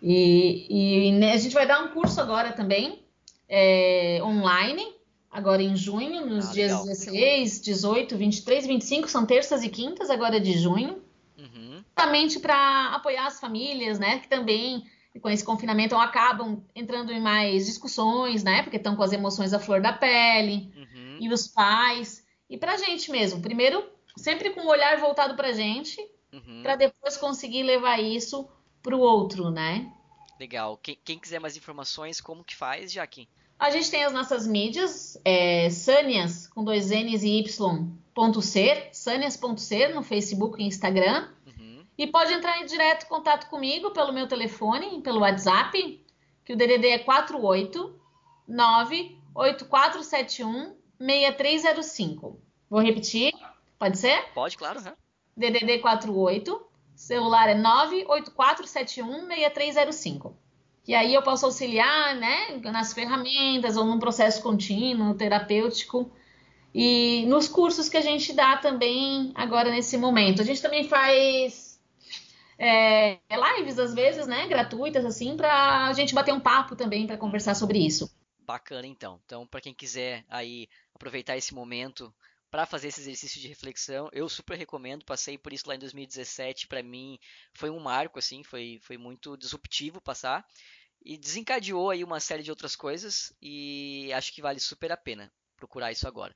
E, 0.00 1.08
e 1.10 1.24
a 1.24 1.36
gente 1.36 1.52
vai 1.52 1.66
dar 1.66 1.82
um 1.82 1.88
curso 1.88 2.20
agora 2.20 2.52
também, 2.52 3.04
é, 3.48 4.20
online, 4.22 4.84
agora 5.28 5.60
em 5.60 5.74
junho, 5.74 6.24
nos 6.24 6.50
ah, 6.50 6.52
dias 6.52 6.70
legal. 6.70 6.86
16, 6.86 7.60
18, 7.62 8.16
23, 8.16 8.66
25, 8.68 9.08
são 9.08 9.26
terças 9.26 9.64
e 9.64 9.68
quintas 9.68 10.08
agora 10.08 10.38
de 10.38 10.56
junho. 10.56 11.02
Uhum. 11.36 11.82
Justamente 11.84 12.38
para 12.38 12.94
apoiar 12.94 13.26
as 13.26 13.40
famílias, 13.40 13.98
né? 13.98 14.20
Que 14.20 14.28
também 14.28 14.84
com 15.20 15.30
esse 15.30 15.44
confinamento 15.44 15.94
acabam 15.96 16.62
entrando 16.74 17.12
em 17.12 17.20
mais 17.20 17.66
discussões, 17.66 18.42
né? 18.42 18.62
Porque 18.62 18.76
estão 18.76 18.96
com 18.96 19.02
as 19.02 19.12
emoções 19.12 19.52
à 19.52 19.58
flor 19.58 19.80
da 19.80 19.92
pele. 19.92 20.72
Uhum 20.76 20.94
e 21.20 21.32
os 21.32 21.46
pais 21.46 22.24
e 22.48 22.56
para 22.56 22.72
a 22.74 22.76
gente 22.76 23.10
mesmo. 23.10 23.40
Primeiro, 23.40 23.84
sempre 24.16 24.50
com 24.50 24.60
o 24.60 24.68
olhar 24.68 24.98
voltado 24.98 25.34
para 25.34 25.48
a 25.48 25.52
gente, 25.52 26.00
uhum. 26.32 26.62
para 26.62 26.76
depois 26.76 27.16
conseguir 27.16 27.62
levar 27.62 28.00
isso 28.00 28.48
para 28.82 28.96
o 28.96 29.00
outro, 29.00 29.50
né? 29.50 29.90
Legal. 30.38 30.76
Quem, 30.76 30.98
quem, 31.04 31.18
quiser 31.18 31.40
mais 31.40 31.56
informações, 31.56 32.20
como 32.20 32.44
que 32.44 32.56
faz, 32.56 32.92
Jaque? 32.92 33.28
A 33.58 33.70
gente 33.70 33.90
tem 33.90 34.04
as 34.04 34.12
nossas 34.12 34.46
mídias, 34.46 35.18
é, 35.24 35.70
Sânias, 35.70 36.48
com 36.48 36.64
dois 36.64 36.90
N's 36.90 37.22
e 37.22 37.38
Y, 37.38 37.88
ponto 38.12 38.42
ser, 38.42 38.88
Sânias.ser, 38.92 39.94
no 39.94 40.02
Facebook 40.02 40.60
e 40.60 40.66
Instagram. 40.66 41.28
E 41.96 42.06
pode 42.06 42.32
entrar 42.32 42.60
em 42.60 42.66
direto 42.66 43.06
contato 43.06 43.48
comigo 43.48 43.92
pelo 43.92 44.12
meu 44.12 44.26
telefone, 44.26 45.00
pelo 45.00 45.20
WhatsApp, 45.20 46.04
que 46.44 46.52
o 46.52 46.56
DDD 46.56 46.88
é 46.88 46.98
489 46.98 49.18
8471 49.34 50.76
6305. 50.98 52.38
Vou 52.68 52.80
repetir, 52.80 53.32
pode 53.78 53.98
ser? 53.98 54.24
Pode, 54.34 54.56
claro. 54.56 54.80
Uhum. 54.80 54.92
DDD 55.36 55.78
48, 55.78 56.60
celular 56.94 57.48
é 57.48 57.54
98471 57.54 59.26
6305. 59.26 60.36
E 60.86 60.94
aí 60.94 61.14
eu 61.14 61.22
posso 61.22 61.46
auxiliar, 61.46 62.14
né, 62.16 62.60
nas 62.64 62.92
ferramentas 62.92 63.76
ou 63.76 63.84
num 63.84 63.98
processo 63.98 64.42
contínuo, 64.42 65.14
terapêutico. 65.14 66.10
E 66.74 67.24
nos 67.26 67.48
cursos 67.48 67.88
que 67.88 67.96
a 67.96 68.02
gente 68.02 68.32
dá 68.32 68.56
também 68.56 69.32
agora 69.34 69.70
nesse 69.70 69.96
momento. 69.96 70.42
A 70.42 70.44
gente 70.44 70.60
também 70.60 70.86
faz 70.86 71.63
é, 72.58 73.18
lives, 73.30 73.78
às 73.78 73.94
vezes, 73.94 74.26
né, 74.26 74.46
gratuitas, 74.46 75.04
assim, 75.04 75.36
para 75.36 75.86
a 75.86 75.92
gente 75.92 76.14
bater 76.14 76.32
um 76.32 76.40
papo 76.40 76.76
também, 76.76 77.06
para 77.06 77.16
conversar 77.16 77.54
sobre 77.54 77.78
isso. 77.78 78.14
Bacana, 78.40 78.86
então. 78.86 79.20
Então, 79.24 79.46
para 79.46 79.60
quem 79.60 79.74
quiser 79.74 80.24
aí 80.28 80.68
aproveitar 80.94 81.36
esse 81.36 81.54
momento 81.54 82.14
para 82.50 82.66
fazer 82.66 82.88
esse 82.88 83.00
exercício 83.00 83.40
de 83.40 83.48
reflexão, 83.48 84.08
eu 84.12 84.28
super 84.28 84.56
recomendo. 84.56 85.04
Passei 85.04 85.36
por 85.36 85.52
isso 85.52 85.66
lá 85.66 85.74
em 85.74 85.78
2017, 85.78 86.68
para 86.68 86.82
mim 86.82 87.18
foi 87.52 87.70
um 87.70 87.80
marco, 87.80 88.18
assim, 88.18 88.44
foi, 88.44 88.78
foi 88.80 88.96
muito 88.96 89.36
disruptivo 89.36 90.00
passar 90.00 90.46
e 91.04 91.18
desencadeou 91.18 91.90
aí 91.90 92.04
uma 92.04 92.20
série 92.20 92.42
de 92.42 92.50
outras 92.50 92.76
coisas 92.76 93.32
e 93.42 94.10
acho 94.14 94.32
que 94.32 94.40
vale 94.40 94.60
super 94.60 94.92
a 94.92 94.96
pena 94.96 95.32
procurar 95.56 95.90
isso 95.90 96.06
agora. 96.06 96.34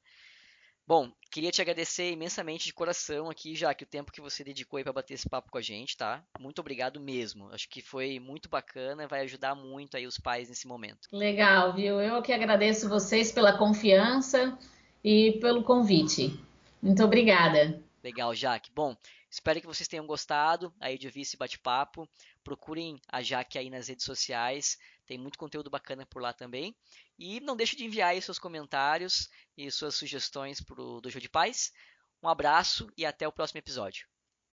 Bom, 0.88 1.12
queria 1.30 1.50
te 1.50 1.60
agradecer 1.60 2.10
imensamente 2.12 2.64
de 2.64 2.72
coração 2.72 3.28
aqui, 3.28 3.54
já 3.54 3.74
que 3.74 3.84
o 3.84 3.86
tempo 3.86 4.10
que 4.10 4.22
você 4.22 4.42
dedicou 4.42 4.78
aí 4.78 4.82
para 4.82 4.94
bater 4.94 5.12
esse 5.12 5.28
papo 5.28 5.50
com 5.50 5.58
a 5.58 5.60
gente, 5.60 5.94
tá? 5.94 6.24
Muito 6.40 6.60
obrigado 6.60 6.98
mesmo. 6.98 7.50
Acho 7.52 7.68
que 7.68 7.82
foi 7.82 8.18
muito 8.18 8.48
bacana, 8.48 9.06
vai 9.06 9.20
ajudar 9.20 9.54
muito 9.54 9.98
aí 9.98 10.06
os 10.06 10.16
pais 10.16 10.48
nesse 10.48 10.66
momento. 10.66 11.06
Legal, 11.12 11.74
viu? 11.74 12.00
Eu 12.00 12.22
que 12.22 12.32
agradeço 12.32 12.88
vocês 12.88 13.30
pela 13.30 13.58
confiança 13.58 14.58
e 15.04 15.32
pelo 15.42 15.62
convite. 15.62 16.42
Muito 16.80 17.04
obrigada. 17.04 17.82
Legal, 18.02 18.34
Jaque. 18.34 18.70
Bom, 18.74 18.96
espero 19.30 19.60
que 19.60 19.66
vocês 19.66 19.88
tenham 19.88 20.06
gostado 20.06 20.72
aí 20.80 20.96
de 20.96 21.06
ouvir 21.06 21.20
esse 21.20 21.36
bate-papo. 21.36 22.08
Procurem 22.42 22.98
a 23.12 23.20
Jaque 23.20 23.58
aí 23.58 23.68
nas 23.68 23.88
redes 23.88 24.06
sociais. 24.06 24.78
Tem 25.08 25.16
muito 25.16 25.38
conteúdo 25.38 25.70
bacana 25.70 26.04
por 26.04 26.20
lá 26.20 26.34
também. 26.34 26.76
E 27.18 27.40
não 27.40 27.56
deixe 27.56 27.74
de 27.74 27.84
enviar 27.84 28.10
aí 28.10 28.20
seus 28.20 28.38
comentários 28.38 29.30
e 29.56 29.70
suas 29.70 29.94
sugestões 29.94 30.60
para 30.60 30.80
o 30.82 31.00
Dojo 31.00 31.18
de 31.18 31.30
Paz. 31.30 31.72
Um 32.22 32.28
abraço 32.28 32.86
e 32.94 33.06
até 33.06 33.26
o 33.26 33.32
próximo 33.32 33.58
episódio. 33.58 34.06